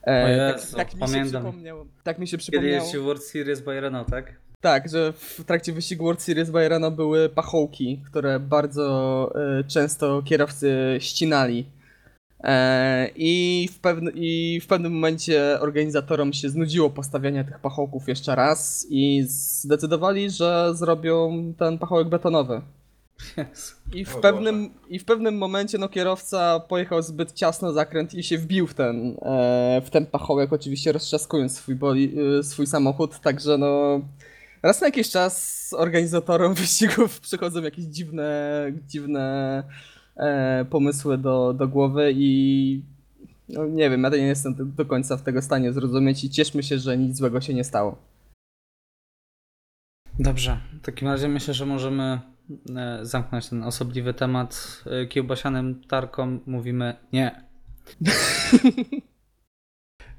E, 0.07 0.25
O 0.25 0.53
Jezu, 0.53 0.75
tak, 0.77 0.89
tak 0.91 1.01
mi 1.01 1.15
się 1.15 1.25
przypomniało. 1.25 1.85
Tak 2.03 2.19
mi 2.19 2.27
się 2.27 2.37
Kiedy 2.37 2.41
przypomniało. 2.43 2.83
jeździł 2.83 3.03
World 3.03 3.23
Series 3.23 3.61
by 3.61 3.81
Renault, 3.81 4.09
tak? 4.09 4.33
Tak, 4.61 4.89
że 4.89 5.13
w 5.13 5.43
trakcie 5.45 5.73
wyścigu 5.73 6.03
World 6.05 6.21
Series 6.21 6.49
by 6.49 6.69
Renault 6.69 6.95
były 6.95 7.29
pachołki, 7.29 8.01
które 8.05 8.39
bardzo 8.39 9.31
e, 9.59 9.63
często 9.63 10.21
kierowcy 10.25 10.97
ścinali. 10.99 11.65
E, 12.43 13.09
i, 13.15 13.69
w 13.71 13.79
pewne, 13.79 14.11
I 14.11 14.59
w 14.63 14.67
pewnym 14.67 14.93
momencie 14.93 15.59
organizatorom 15.59 16.33
się 16.33 16.49
znudziło 16.49 16.89
postawianie 16.89 17.43
tych 17.43 17.59
pachołków 17.59 18.07
jeszcze 18.07 18.35
raz 18.35 18.87
i 18.89 19.23
zdecydowali, 19.27 20.29
że 20.29 20.75
zrobią 20.75 21.53
ten 21.57 21.77
pachołek 21.77 22.09
betonowy. 22.09 22.61
Jezu. 23.37 23.75
I 23.93 24.05
w, 24.05 24.15
O 24.15 24.19
pewnym, 24.19 24.69
I 24.89 24.99
w 24.99 25.05
pewnym 25.05 25.37
momencie 25.37 25.77
no, 25.77 25.89
kierowca 25.89 26.59
pojechał 26.59 27.01
zbyt 27.01 27.33
ciasno 27.33 27.73
zakręt 27.73 28.13
i 28.13 28.23
się 28.23 28.37
wbił 28.37 28.67
w 28.67 28.73
ten, 28.73 29.17
e, 29.21 29.81
w 29.85 29.89
ten 29.89 30.05
pachołek, 30.05 30.53
oczywiście 30.53 30.91
roztrzaskując 30.91 31.57
swój, 31.57 31.75
boli, 31.75 32.15
e, 32.39 32.43
swój 32.43 32.67
samochód, 32.67 33.19
także 33.19 33.57
no 33.57 34.01
raz 34.63 34.81
na 34.81 34.87
jakiś 34.87 35.09
czas 35.09 35.67
organizatorom 35.77 36.53
wyścigów 36.63 37.19
przychodzą 37.19 37.61
jakieś 37.61 37.85
dziwne, 37.85 38.65
dziwne 38.87 39.63
e, 40.15 40.65
pomysły 40.65 41.17
do, 41.17 41.53
do 41.53 41.67
głowy 41.67 42.11
i 42.15 42.83
no, 43.49 43.65
nie 43.65 43.89
wiem, 43.89 44.03
ja 44.03 44.09
nie 44.09 44.17
jestem 44.17 44.55
do- 44.75 44.85
końca 44.85 45.17
w 45.17 45.23
tego 45.23 45.41
stanie 45.41 45.73
zrozumieć 45.73 46.23
i 46.23 46.29
cieszmy 46.29 46.63
się, 46.63 46.79
że 46.79 46.97
nic 46.97 47.17
złego 47.17 47.41
się 47.41 47.53
nie 47.53 47.63
stało. 47.63 47.97
Dobrze, 50.19 50.57
w 50.81 50.85
takim 50.85 51.07
razie 51.07 51.27
myślę, 51.27 51.53
że 51.53 51.65
możemy 51.65 52.19
e, 52.75 52.99
zamknąć 53.05 53.49
ten 53.49 53.63
osobliwy 53.63 54.13
temat. 54.13 54.83
E, 54.85 55.05
Kiełbasianym 55.05 55.83
tarkom 55.83 56.39
mówimy 56.45 56.95
nie. 57.13 57.43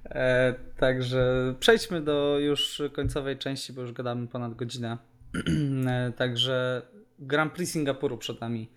E, 0.05 0.55
także 0.77 1.55
przejdźmy 1.61 2.01
do 2.01 2.39
już 2.39 2.83
końcowej 2.93 3.39
części, 3.39 3.73
bo 3.73 3.81
już 3.83 3.93
gadamy 3.93 4.27
ponad 4.27 4.55
godzinę. 4.55 4.99
E, 5.87 6.13
także 6.13 6.83
Grand 7.19 7.53
Prix 7.53 7.73
Singapuru 7.73 8.19
przed 8.19 8.41
nami. 8.41 8.69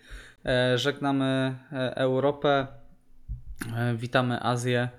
E, 0.46 0.78
żegnamy 0.78 1.56
e, 1.72 1.96
Europę, 1.98 2.68
e, 3.76 3.96
witamy 3.96 4.40
Azję. 4.44 4.90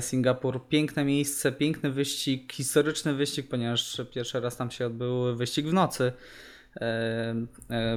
Singapur, 0.00 0.68
piękne 0.68 1.04
miejsce, 1.04 1.52
piękny 1.52 1.90
wyścig, 1.90 2.52
historyczny 2.52 3.14
wyścig, 3.14 3.48
ponieważ 3.48 4.02
pierwszy 4.14 4.40
raz 4.40 4.56
tam 4.56 4.70
się 4.70 4.86
odbył 4.86 5.36
wyścig 5.36 5.66
w 5.66 5.72
nocy. 5.72 6.12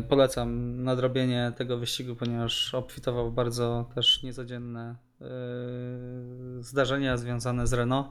Polecam 0.09 0.83
nadrobienie 0.83 1.53
tego 1.57 1.77
wyścigu, 1.77 2.15
ponieważ 2.15 2.73
obfitował 2.73 3.31
bardzo 3.31 3.89
też 3.95 4.23
niecodzienne 4.23 4.95
zdarzenia 6.59 7.17
związane 7.17 7.67
z 7.67 7.73
Renault. 7.73 8.07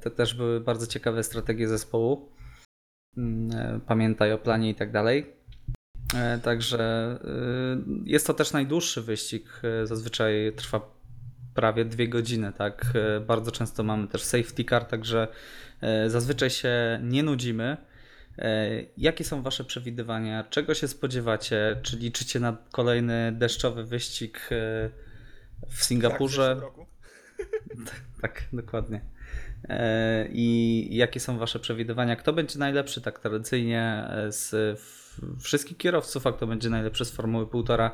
Te 0.00 0.10
też 0.10 0.34
były 0.34 0.60
bardzo 0.60 0.86
ciekawe 0.86 1.22
strategie 1.22 1.68
zespołu. 1.68 2.28
Mm, 3.16 3.80
Pamiętaj 3.80 4.32
o 4.32 4.38
planie 4.38 4.70
i 4.70 4.74
tak 4.74 4.92
dalej. 4.92 5.43
E, 6.14 6.38
Także 6.38 6.80
e, 7.24 8.00
jest 8.04 8.26
to 8.26 8.34
też 8.34 8.52
najdłuższy 8.52 9.02
wyścig. 9.02 9.48
e, 9.82 9.86
Zazwyczaj 9.86 10.52
trwa 10.56 10.94
prawie 11.54 11.84
dwie 11.84 12.08
godziny, 12.08 12.52
tak. 12.52 12.92
Bardzo 13.26 13.50
często 13.52 13.82
mamy 13.82 14.08
też 14.08 14.22
safety 14.22 14.64
car, 14.64 14.84
także 14.84 15.28
zazwyczaj 16.06 16.50
się 16.50 17.00
nie 17.02 17.22
nudzimy. 17.22 17.76
Jakie 18.96 19.24
są 19.24 19.42
Wasze 19.42 19.64
przewidywania? 19.64 20.44
Czego 20.50 20.74
się 20.74 20.88
spodziewacie? 20.88 21.76
Czy 21.82 21.96
liczycie 21.96 22.40
na 22.40 22.56
kolejny 22.72 23.32
deszczowy 23.32 23.84
wyścig 23.84 24.40
w 25.68 25.84
Singapurze? 25.84 26.56
roku. 26.60 26.86
Tak, 28.22 28.42
dokładnie. 28.52 29.00
I 30.28 30.88
jakie 30.90 31.20
są 31.20 31.38
Wasze 31.38 31.58
przewidywania? 31.58 32.16
Kto 32.16 32.32
będzie 32.32 32.58
najlepszy 32.58 33.00
tak 33.00 33.18
tradycyjnie 33.18 34.08
z 34.28 34.78
wszystkich 35.40 35.76
kierowców, 35.76 36.26
a 36.26 36.32
kto 36.32 36.46
będzie 36.46 36.70
najlepszy 36.70 37.04
z 37.04 37.10
Formuły 37.10 37.46
1,5? 37.46 37.90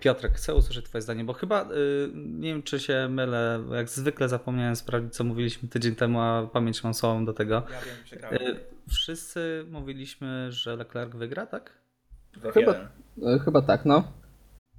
Piotrek, 0.00 0.32
chcę 0.34 0.54
usłyszeć 0.54 0.84
Twoje 0.84 1.02
zdanie, 1.02 1.24
bo 1.24 1.32
chyba, 1.32 1.62
y, 1.72 2.10
nie 2.14 2.48
wiem 2.48 2.62
czy 2.62 2.80
się 2.80 3.08
mylę, 3.10 3.64
jak 3.72 3.88
zwykle 3.88 4.28
zapomniałem 4.28 4.76
sprawdzić, 4.76 5.14
co 5.14 5.24
mówiliśmy 5.24 5.68
tydzień 5.68 5.94
temu, 5.94 6.20
a 6.20 6.46
pamięć 6.52 6.84
mam 6.84 6.94
słabą 6.94 7.24
do 7.24 7.32
tego. 7.32 7.54
Ja 7.54 7.80
wiem, 7.80 7.94
przegrałem. 8.04 8.42
Y, 8.42 8.60
wszyscy 8.88 9.66
mówiliśmy, 9.70 10.52
że 10.52 10.76
Leclerc 10.76 11.14
wygra, 11.16 11.46
tak? 11.46 11.72
Chyba-. 12.54 12.74
E, 13.22 13.38
Chyba 13.44 13.62
tak, 13.62 13.84
no. 13.84 14.12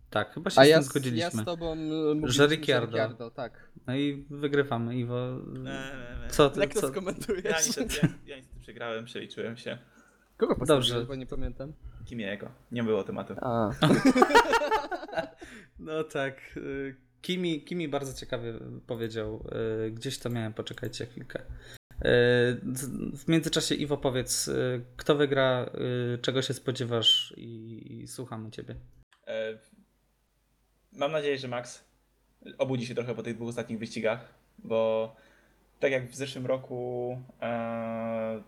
Tak, 0.10 0.34
chyba 0.34 0.50
się 0.50 0.62
A 0.62 0.66
z 0.66 0.68
ja, 0.68 0.76
tym 0.76 0.84
z- 0.84 0.86
ja 0.86 0.90
zgodziliśmy. 0.92 1.42
z 1.42 1.46
tobą 1.46 1.72
e, 1.74 1.76
mówiliśmy, 1.76 2.32
Że 2.32 2.48
Ricciardo. 2.48 3.32
tak. 3.32 3.70
No 3.88 3.96
i 3.96 4.26
wygrywamy, 4.30 4.96
Iwo. 4.98 5.40
Nie, 5.48 5.60
nie, 5.60 6.24
nie. 6.24 6.30
Co 6.30 6.50
ty, 6.50 6.60
Jak 6.60 6.74
to 6.74 6.82
co? 6.82 6.88
skomentujesz? 6.88 7.44
Ja 7.44 7.52
niestety, 7.52 7.96
ja, 8.04 8.10
ja 8.26 8.36
niestety 8.38 8.60
przegrałem, 8.62 9.06
przeliczyłem 9.06 9.58
się. 9.58 9.78
Kogo 10.40 10.66
Dobrze. 10.66 11.06
bo 11.06 11.16
nie 11.16 11.26
pamiętam. 11.26 11.74
Kimiego. 12.06 12.50
Nie 12.72 12.84
było 12.84 13.04
tematu. 13.04 13.34
A, 13.42 13.72
No 15.80 16.04
tak. 16.04 16.38
y, 16.58 16.96
Kimi, 17.22 17.62
Kimi 17.62 17.88
bardzo 17.88 18.14
ciekawie 18.14 18.54
powiedział. 18.88 19.46
y, 19.88 19.92
Gdzieś 19.92 20.20
to 20.20 20.30
miałem, 20.30 20.54
poczekajcie 20.54 21.06
chwilkę. 21.06 21.40
Y, 21.40 21.46
W 23.18 23.24
międzyczasie 23.28 23.76
Iwo 23.76 23.98
powiedz, 23.98 24.50
kto 24.98 25.16
wygra, 25.16 25.70
czego 26.22 26.42
się 26.42 26.54
spodziewasz 26.54 27.34
i, 27.38 28.02
i 28.04 28.08
słuchamy 28.08 28.52
ciebie. 28.52 28.76
E, 29.28 29.58
Mam 30.94 31.12
nadzieję, 31.12 31.38
że 31.38 31.48
Max 31.48 31.84
obudzi 32.58 32.86
się 32.86 32.96
trochę 32.96 33.16
po 33.16 33.24
tych 33.24 33.36
dwóch 33.36 33.50
ostatnich 33.50 33.80
wyścigach, 33.80 34.34
bo 34.60 35.16
tak 35.80 35.92
jak 35.92 36.10
w 36.12 36.16
zeszłym 36.16 36.46
roku, 36.46 37.18
e, 37.42 38.44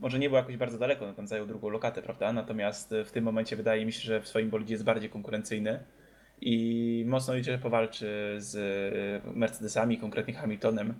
może 0.00 0.18
nie 0.18 0.28
był 0.28 0.36
jakoś 0.36 0.56
bardzo 0.56 0.78
daleko, 0.78 1.06
no 1.06 1.12
tam 1.12 1.26
zajął 1.26 1.46
drugą 1.46 1.68
lokatę, 1.68 2.02
prawda? 2.02 2.32
Natomiast 2.32 2.94
w 3.04 3.10
tym 3.10 3.24
momencie 3.24 3.56
wydaje 3.56 3.86
mi 3.86 3.92
się, 3.92 4.00
że 4.00 4.20
w 4.20 4.28
swoim 4.28 4.50
bolidzie 4.50 4.74
jest 4.74 4.84
bardziej 4.84 5.10
konkurencyjny 5.10 5.84
i 6.40 7.04
mocno 7.06 7.34
że 7.42 7.58
powalczy 7.58 8.36
z 8.38 9.24
Mercedesami, 9.36 9.98
konkretnie 9.98 10.34
Hamiltonem. 10.34 10.94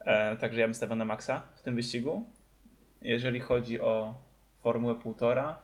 E, 0.00 0.36
Także 0.36 0.60
ja 0.60 0.66
bym 0.66 0.74
stawiał 0.74 0.96
na 0.96 1.04
Maxa 1.04 1.42
w 1.54 1.62
tym 1.62 1.74
wyścigu. 1.74 2.26
Jeżeli 3.02 3.40
chodzi 3.40 3.80
o 3.80 4.14
Formułę 4.62 4.94
1,5, 4.94 5.54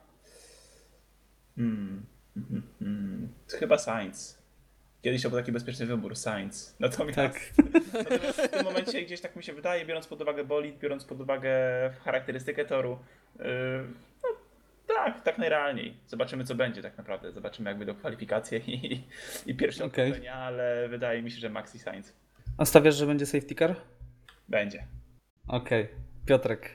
Hmm. 1.56 2.06
Mhm, 2.36 2.62
mhm. 2.80 3.28
To 3.50 3.56
Chyba 3.56 3.78
Sainz. 3.78 4.39
Kiedyś 5.02 5.22
to 5.22 5.30
był 5.30 5.38
taki 5.38 5.52
bezpieczny 5.52 5.86
wybór, 5.86 6.16
Sainz. 6.16 6.76
Natomiast, 6.80 7.16
Tak. 7.16 7.40
natomiast 7.92 8.40
w 8.46 8.48
tym 8.48 8.64
momencie 8.64 9.02
gdzieś 9.02 9.20
tak 9.20 9.36
mi 9.36 9.42
się 9.42 9.52
wydaje, 9.52 9.86
biorąc 9.86 10.06
pod 10.06 10.22
uwagę 10.22 10.44
bolid, 10.44 10.78
biorąc 10.78 11.04
pod 11.04 11.20
uwagę 11.20 11.50
charakterystykę 12.04 12.64
toru, 12.64 12.98
yy, 13.38 13.44
no, 14.22 14.28
tak, 14.94 15.22
tak 15.22 15.38
najrealniej. 15.38 15.96
Zobaczymy 16.06 16.44
co 16.44 16.54
będzie 16.54 16.82
tak 16.82 16.98
naprawdę. 16.98 17.32
Zobaczymy 17.32 17.70
jak 17.70 17.78
będą 17.78 17.94
kwalifikacje 17.94 18.58
i, 18.58 19.04
i 19.46 19.54
pierwsze 19.54 19.84
Okej. 19.84 20.04
okrążenia, 20.08 20.34
ale 20.34 20.88
wydaje 20.88 21.22
mi 21.22 21.30
się, 21.30 21.40
że 21.40 21.48
Maxi 21.50 21.78
Sainz 21.78 22.12
A 22.58 22.64
stawiasz, 22.64 22.94
że 22.94 23.06
będzie 23.06 23.26
safety 23.26 23.54
car? 23.54 23.76
będzie. 24.48 24.84
Okej. 25.48 25.88
Piotrek. 26.26 26.70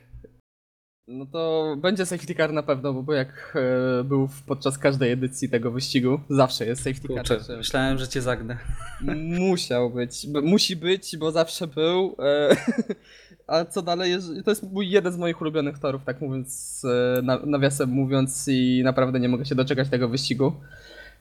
No 1.07 1.25
to 1.25 1.75
będzie 1.81 2.05
safety 2.05 2.35
car 2.35 2.53
na 2.53 2.63
pewno, 2.63 2.93
bo 2.93 3.13
jak 3.13 3.57
e, 3.99 4.03
był 4.03 4.27
w- 4.27 4.43
podczas 4.43 4.77
każdej 4.77 5.11
edycji 5.11 5.49
tego 5.49 5.71
wyścigu, 5.71 6.19
zawsze 6.29 6.65
jest 6.65 6.83
safety 6.83 7.07
car. 7.07 7.27
Kurczę, 7.37 7.57
myślałem, 7.57 7.97
że 7.97 8.07
cię 8.07 8.21
zagnę. 8.21 8.57
Musiał 9.39 9.89
być, 9.89 10.27
b- 10.27 10.41
musi 10.41 10.75
być, 10.75 11.17
bo 11.17 11.31
zawsze 11.31 11.67
był. 11.67 12.15
E, 12.19 12.55
a 13.47 13.65
co 13.65 13.81
dalej? 13.81 14.13
To 14.45 14.51
jest 14.51 14.71
mój 14.71 14.89
jeden 14.89 15.13
z 15.13 15.17
moich 15.17 15.41
ulubionych 15.41 15.79
torów, 15.79 16.01
tak 16.05 16.21
mówiąc, 16.21 16.81
e, 17.17 17.21
na, 17.21 17.39
nawiasem 17.45 17.89
mówiąc, 17.89 18.47
i 18.47 18.81
naprawdę 18.83 19.19
nie 19.19 19.29
mogę 19.29 19.45
się 19.45 19.55
doczekać 19.55 19.89
tego 19.89 20.09
wyścigu. 20.09 20.53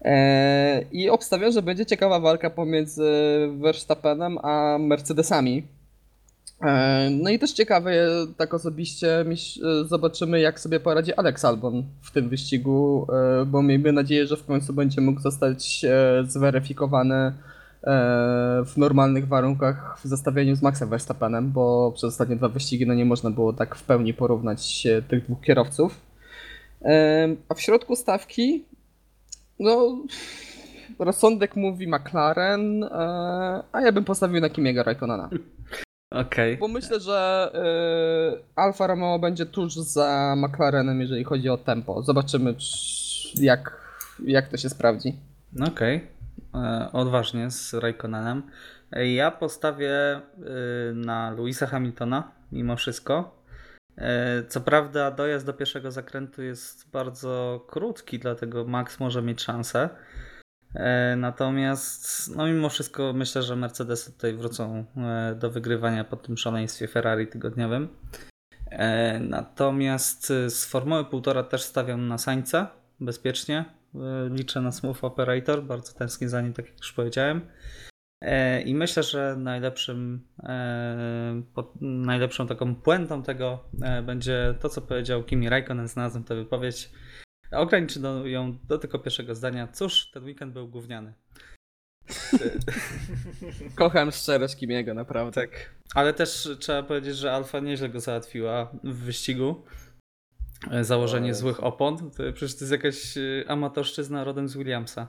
E, 0.03 0.83
I 0.93 1.11
obstawiam, 1.11 1.53
że 1.53 1.63
będzie 1.63 1.87
ciekawa 1.87 2.21
walka 2.21 2.51
pomiędzy 2.51 3.11
Verstappenem 3.61 4.39
a 4.43 4.79
Mercedesami. 4.81 5.63
E, 6.61 7.11
No 7.11 7.31
i 7.31 7.39
też 7.39 7.53
ciekawe, 7.53 7.93
tak 8.37 8.55
osobiście, 8.55 9.21
e, 9.21 9.25
zobaczymy 9.85 10.41
jak 10.41 10.61
sobie 10.61 10.81
poradzi 10.81 11.15
Alex 11.15 11.45
Albon 11.45 11.85
w 12.03 12.11
tym 12.11 12.29
wyścigu, 12.29 13.07
e, 13.13 13.45
bo 13.47 13.63
miejmy 13.63 13.93
nadzieję, 13.93 14.27
że 14.27 14.37
w 14.37 14.47
końcu 14.47 14.73
będzie 14.73 15.01
mógł 15.01 15.21
zostać 15.21 15.85
zweryfikowany 16.27 17.33
w 18.67 18.73
normalnych 18.77 19.29
warunkach 19.29 19.99
w 20.05 20.05
zestawieniu 20.09 20.57
z 20.57 20.63
Maxem 20.63 20.89
Verstappenem, 20.89 21.53
bo 21.53 21.93
przez 21.93 22.05
ostatnie 22.05 22.37
dwa 22.37 22.49
wyścigi 22.49 22.87
no 22.87 22.95
nie 22.95 23.05
można 23.05 23.31
było 23.31 23.53
tak 23.53 23.75
w 23.75 23.83
pełni 23.83 24.15
porównać 24.15 24.87
tych 25.09 25.25
dwóch 25.25 25.41
kierowców. 25.41 26.01
A 27.49 27.55
w 27.55 27.61
środku 27.61 27.97
stawki, 27.97 28.65
no 29.61 29.99
rozsądek 30.99 31.57
mówi 31.57 31.89
McLaren, 31.89 32.85
a 33.73 33.81
ja 33.81 33.93
bym 33.93 34.05
postawił 34.05 34.41
na 34.41 34.51
Kimiego 34.51 34.83
Raikkonena. 34.83 35.31
Okej. 36.15 36.57
Bo 36.57 36.69
myślę, 36.69 37.01
że 37.01 37.51
y, 38.39 38.43
Alfa 38.57 38.87
Romeo 38.87 39.19
będzie 39.19 39.47
tuż 39.47 39.75
za 39.75 40.35
McLarenem, 40.37 41.01
jeżeli 41.01 41.25
chodzi 41.25 41.49
o 41.49 41.57
tempo. 41.57 42.03
Zobaczymy, 42.03 42.55
czy- 42.55 43.45
jak, 43.45 43.77
jak 44.25 44.49
to 44.49 44.57
się 44.57 44.69
sprawdzi. 44.69 45.17
No 45.53 45.67
Okej. 45.67 46.07
E, 46.55 46.89
Odważnie 46.93 47.51
z 47.51 47.75
Raikkonenem. 47.75 48.43
E, 48.93 49.13
Ja 49.13 49.31
postawię 49.31 50.17
y, 50.17 50.95
na 50.95 51.31
Louisa 51.31 51.67
Hamiltona 51.67 52.31
mimo 52.53 52.77
wszystko. 52.77 53.43
E, 53.99 54.43
Co 54.49 54.61
prawda 54.61 55.11
dojazd 55.11 55.47
do 55.47 55.53
pierwszego 55.53 55.91
zakrętu 55.93 56.43
jest 56.43 56.91
bardzo 56.91 57.65
krótki, 57.69 58.19
dlatego 58.19 58.65
Max 58.65 59.01
może 59.01 59.23
mieć 59.23 59.43
szansę. 59.43 59.89
E, 60.75 61.17
Natomiast 61.17 62.37
no 62.37 62.47
mimo 62.47 62.69
wszystko 62.69 63.13
myślę, 63.13 63.43
że 63.43 63.57
Mercedes 63.57 64.13
tutaj 64.13 64.35
wrócą 64.35 64.85
e, 64.97 65.35
do 65.35 65.51
wygrywania 65.51 66.05
po 66.05 66.17
tym 66.17 66.37
szaleństwie 66.37 66.89
Ferrari 66.89 67.27
tygodniowym. 67.27 67.89
E, 68.71 69.19
Natomiast 69.19 70.27
z 70.49 70.65
Formuły 70.65 71.03
1,5 71.03 71.45
też 71.45 71.63
stawiam 71.63 72.09
na 72.09 72.19
Sańca 72.19 72.71
bezpiecznie. 73.01 73.65
Liczę 74.31 74.61
na 74.61 74.73
Smooth 74.73 75.05
Operator, 75.05 75.63
bardzo 75.63 75.93
tęsknię 75.93 76.29
za 76.29 76.41
nim, 76.41 76.53
tak 76.53 76.67
jak 76.67 76.79
już 76.79 76.93
powiedziałem. 76.93 77.41
I 78.65 78.75
myślę, 78.75 79.03
że 79.03 79.37
najlepszym, 79.39 80.27
najlepszą 81.81 82.47
taką 82.47 82.75
puentą 82.75 83.23
tego 83.23 83.65
będzie 84.07 84.55
to, 84.61 84.69
co 84.69 84.81
powiedział 84.81 85.25
Kimi 85.25 85.49
Raikkonen, 85.49 85.89
znalazłem 85.89 86.25
tę 86.25 86.35
wypowiedź. 86.35 86.91
Ograniczy 87.57 88.01
do, 88.01 88.27
ją 88.27 88.59
do 88.69 88.79
tylko 88.79 88.99
pierwszego 88.99 89.35
zdania. 89.35 89.69
Cóż, 89.73 90.11
ten 90.11 90.25
weekend 90.25 90.53
był 90.53 90.69
gówniany. 90.69 91.15
Kocham 93.77 94.13
szczerość 94.13 94.57
Kimiego, 94.57 94.95
naprawdę. 94.95 95.41
Tak. 95.41 95.71
Ale 95.95 96.15
też 96.15 96.49
trzeba 96.59 96.83
powiedzieć, 96.83 97.17
że 97.17 97.33
Alfa 97.33 97.61
nieźle 97.61 97.89
go 97.89 98.01
załatwiła 98.01 98.73
w 98.85 98.95
wyścigu. 98.95 99.63
E, 100.71 100.85
Założenie 100.85 101.31
O, 101.33 101.35
złych 101.35 101.65
opon. 101.65 101.99
To, 101.99 102.33
przecież 102.33 102.55
to 102.55 102.65
jest 102.65 102.73
jakaś 102.73 103.17
e, 103.17 103.21
amatorszczyzna 103.49 104.25
rodem 104.25 104.49
z 104.49 104.57
Williamsa. 104.57 105.09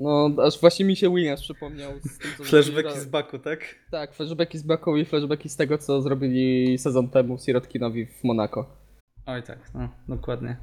No, 0.00 0.30
aż 0.42 0.60
właśnie 0.60 0.84
mi 0.84 0.96
się 0.96 1.14
Williams 1.14 1.40
przypomniał. 1.42 1.92
Z 2.00 2.18
tym, 2.18 2.30
co 2.38 2.44
Flashbacki 2.50 3.00
z 3.00 3.06
Baku, 3.06 3.38
tak? 3.38 3.60
Tak, 3.90 4.14
flashbacki 4.14 4.58
z 4.58 4.62
Baku 4.62 4.96
i 4.96 5.04
flashbacki 5.04 5.48
z 5.48 5.56
tego, 5.56 5.78
co 5.78 6.02
zrobili 6.02 6.78
sezon 6.78 7.08
temu 7.08 7.38
Sirotkinowi 7.38 8.06
w 8.06 8.24
Monako. 8.24 8.76
Oj 9.26 9.42
tak, 9.42 9.58
no, 9.74 9.88
dokładnie. 10.08 10.56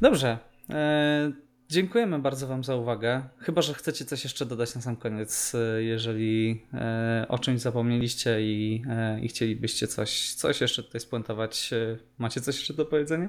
Dobrze. 0.00 0.38
E, 0.70 1.32
dziękujemy 1.68 2.18
bardzo 2.18 2.46
Wam 2.46 2.64
za 2.64 2.76
uwagę. 2.76 3.22
Chyba, 3.38 3.62
że 3.62 3.74
chcecie 3.74 4.04
coś 4.04 4.24
jeszcze 4.24 4.46
dodać 4.46 4.74
na 4.74 4.80
sam 4.80 4.96
koniec, 4.96 5.54
e, 5.54 5.82
jeżeli 5.82 6.66
e, 6.74 7.26
o 7.28 7.38
czymś 7.38 7.60
zapomnieliście 7.60 8.42
i, 8.42 8.84
e, 8.90 9.20
i 9.20 9.28
chcielibyście 9.28 9.86
coś, 9.86 10.34
coś 10.34 10.60
jeszcze 10.60 10.82
tutaj 10.82 11.00
spuentować. 11.00 11.72
E, 11.72 11.98
macie 12.18 12.40
coś 12.40 12.56
jeszcze 12.56 12.74
do 12.74 12.84
powiedzenia? 12.84 13.28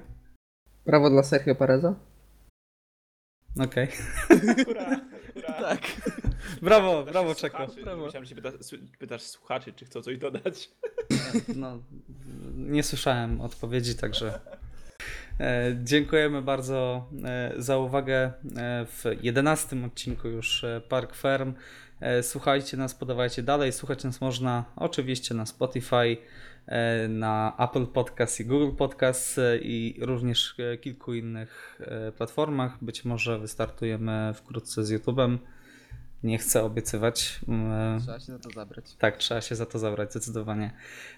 Brawo 0.85 1.09
dla 1.09 1.23
Sergio 1.23 1.55
Pereza? 1.55 1.95
Okej. 3.59 3.87
Hurra, 4.65 4.99
hurra. 5.33 5.53
Tak. 5.53 5.81
Brawo, 6.61 6.99
Pytasz 6.99 7.13
brawo 7.13 7.33
się 7.33 7.39
Czeko. 7.39 7.57
słuchaczy, 7.57 7.83
Brawo. 7.83 8.05
Myślałem, 8.05 8.25
że 8.25 8.29
się 8.29 8.35
pyta, 8.35 8.51
pytasz 8.99 9.21
słuchaczy, 9.21 9.73
czy 9.73 9.85
chcą 9.85 10.01
coś 10.01 10.17
dodać. 10.17 10.71
No, 11.55 11.79
nie 12.55 12.83
słyszałem 12.83 13.41
odpowiedzi, 13.41 13.95
także 13.95 14.39
dziękujemy 15.83 16.41
bardzo 16.41 17.07
e, 17.23 17.53
za 17.57 17.77
uwagę 17.77 18.17
e, 18.17 18.31
w 18.85 19.03
jedenastym 19.21 19.83
odcinku 19.83 20.27
już 20.27 20.63
e, 20.63 20.81
Park 20.89 21.15
Firm. 21.15 21.53
E, 21.99 22.23
Słuchajcie 22.23 22.77
nas, 22.77 22.95
podawajcie 22.95 23.43
dalej. 23.43 23.71
Słuchać 23.71 24.03
nas 24.03 24.21
można 24.21 24.65
oczywiście 24.75 25.35
na 25.35 25.45
Spotify, 25.45 26.17
e, 26.67 27.07
na 27.07 27.55
Apple 27.59 27.85
Podcast 27.85 28.39
i 28.39 28.45
Google 28.45 28.75
Podcast 28.75 29.37
e, 29.37 29.57
i 29.57 29.99
również 30.01 30.55
e, 30.59 30.77
kilku 30.77 31.13
innych 31.13 31.81
e, 31.81 32.11
platformach. 32.11 32.83
Być 32.83 33.05
może 33.05 33.39
wystartujemy 33.39 34.33
wkrótce 34.33 34.85
z 34.85 34.91
YouTube'em. 34.91 35.37
Nie 36.23 36.37
chcę 36.37 36.63
obiecywać. 36.63 37.39
E, 37.49 37.97
Trzeba 38.01 38.19
się 38.19 38.25
za 38.25 38.39
to 38.39 38.49
zabrać. 38.49 38.95
tak, 38.95 39.17
trzeba 39.17 39.41
się 39.41 39.55
za 39.55 39.65
to 39.65 39.79
zabrać, 39.79 40.11
zdecydowanie. 40.11 40.71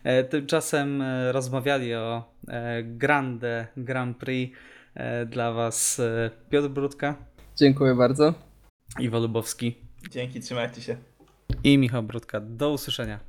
E, 0.03 0.23
Tymczasem 0.23 1.01
e, 1.01 1.31
rozmawiali 1.31 1.95
o 1.95 2.23
Grande 2.83 3.67
Grand 3.77 4.17
Prix 4.17 4.57
dla 5.27 5.51
Was 5.51 6.01
Piotr 6.49 6.67
Brudka 6.69 7.15
Dziękuję 7.57 7.95
bardzo. 7.95 8.33
Iwo 8.99 9.19
Lubowski 9.19 9.75
Dzięki, 10.11 10.39
trzymajcie 10.39 10.81
się. 10.81 10.97
i 11.63 11.77
Michał 11.77 12.03
Brodka. 12.03 12.39
Do 12.39 12.71
usłyszenia. 12.71 13.19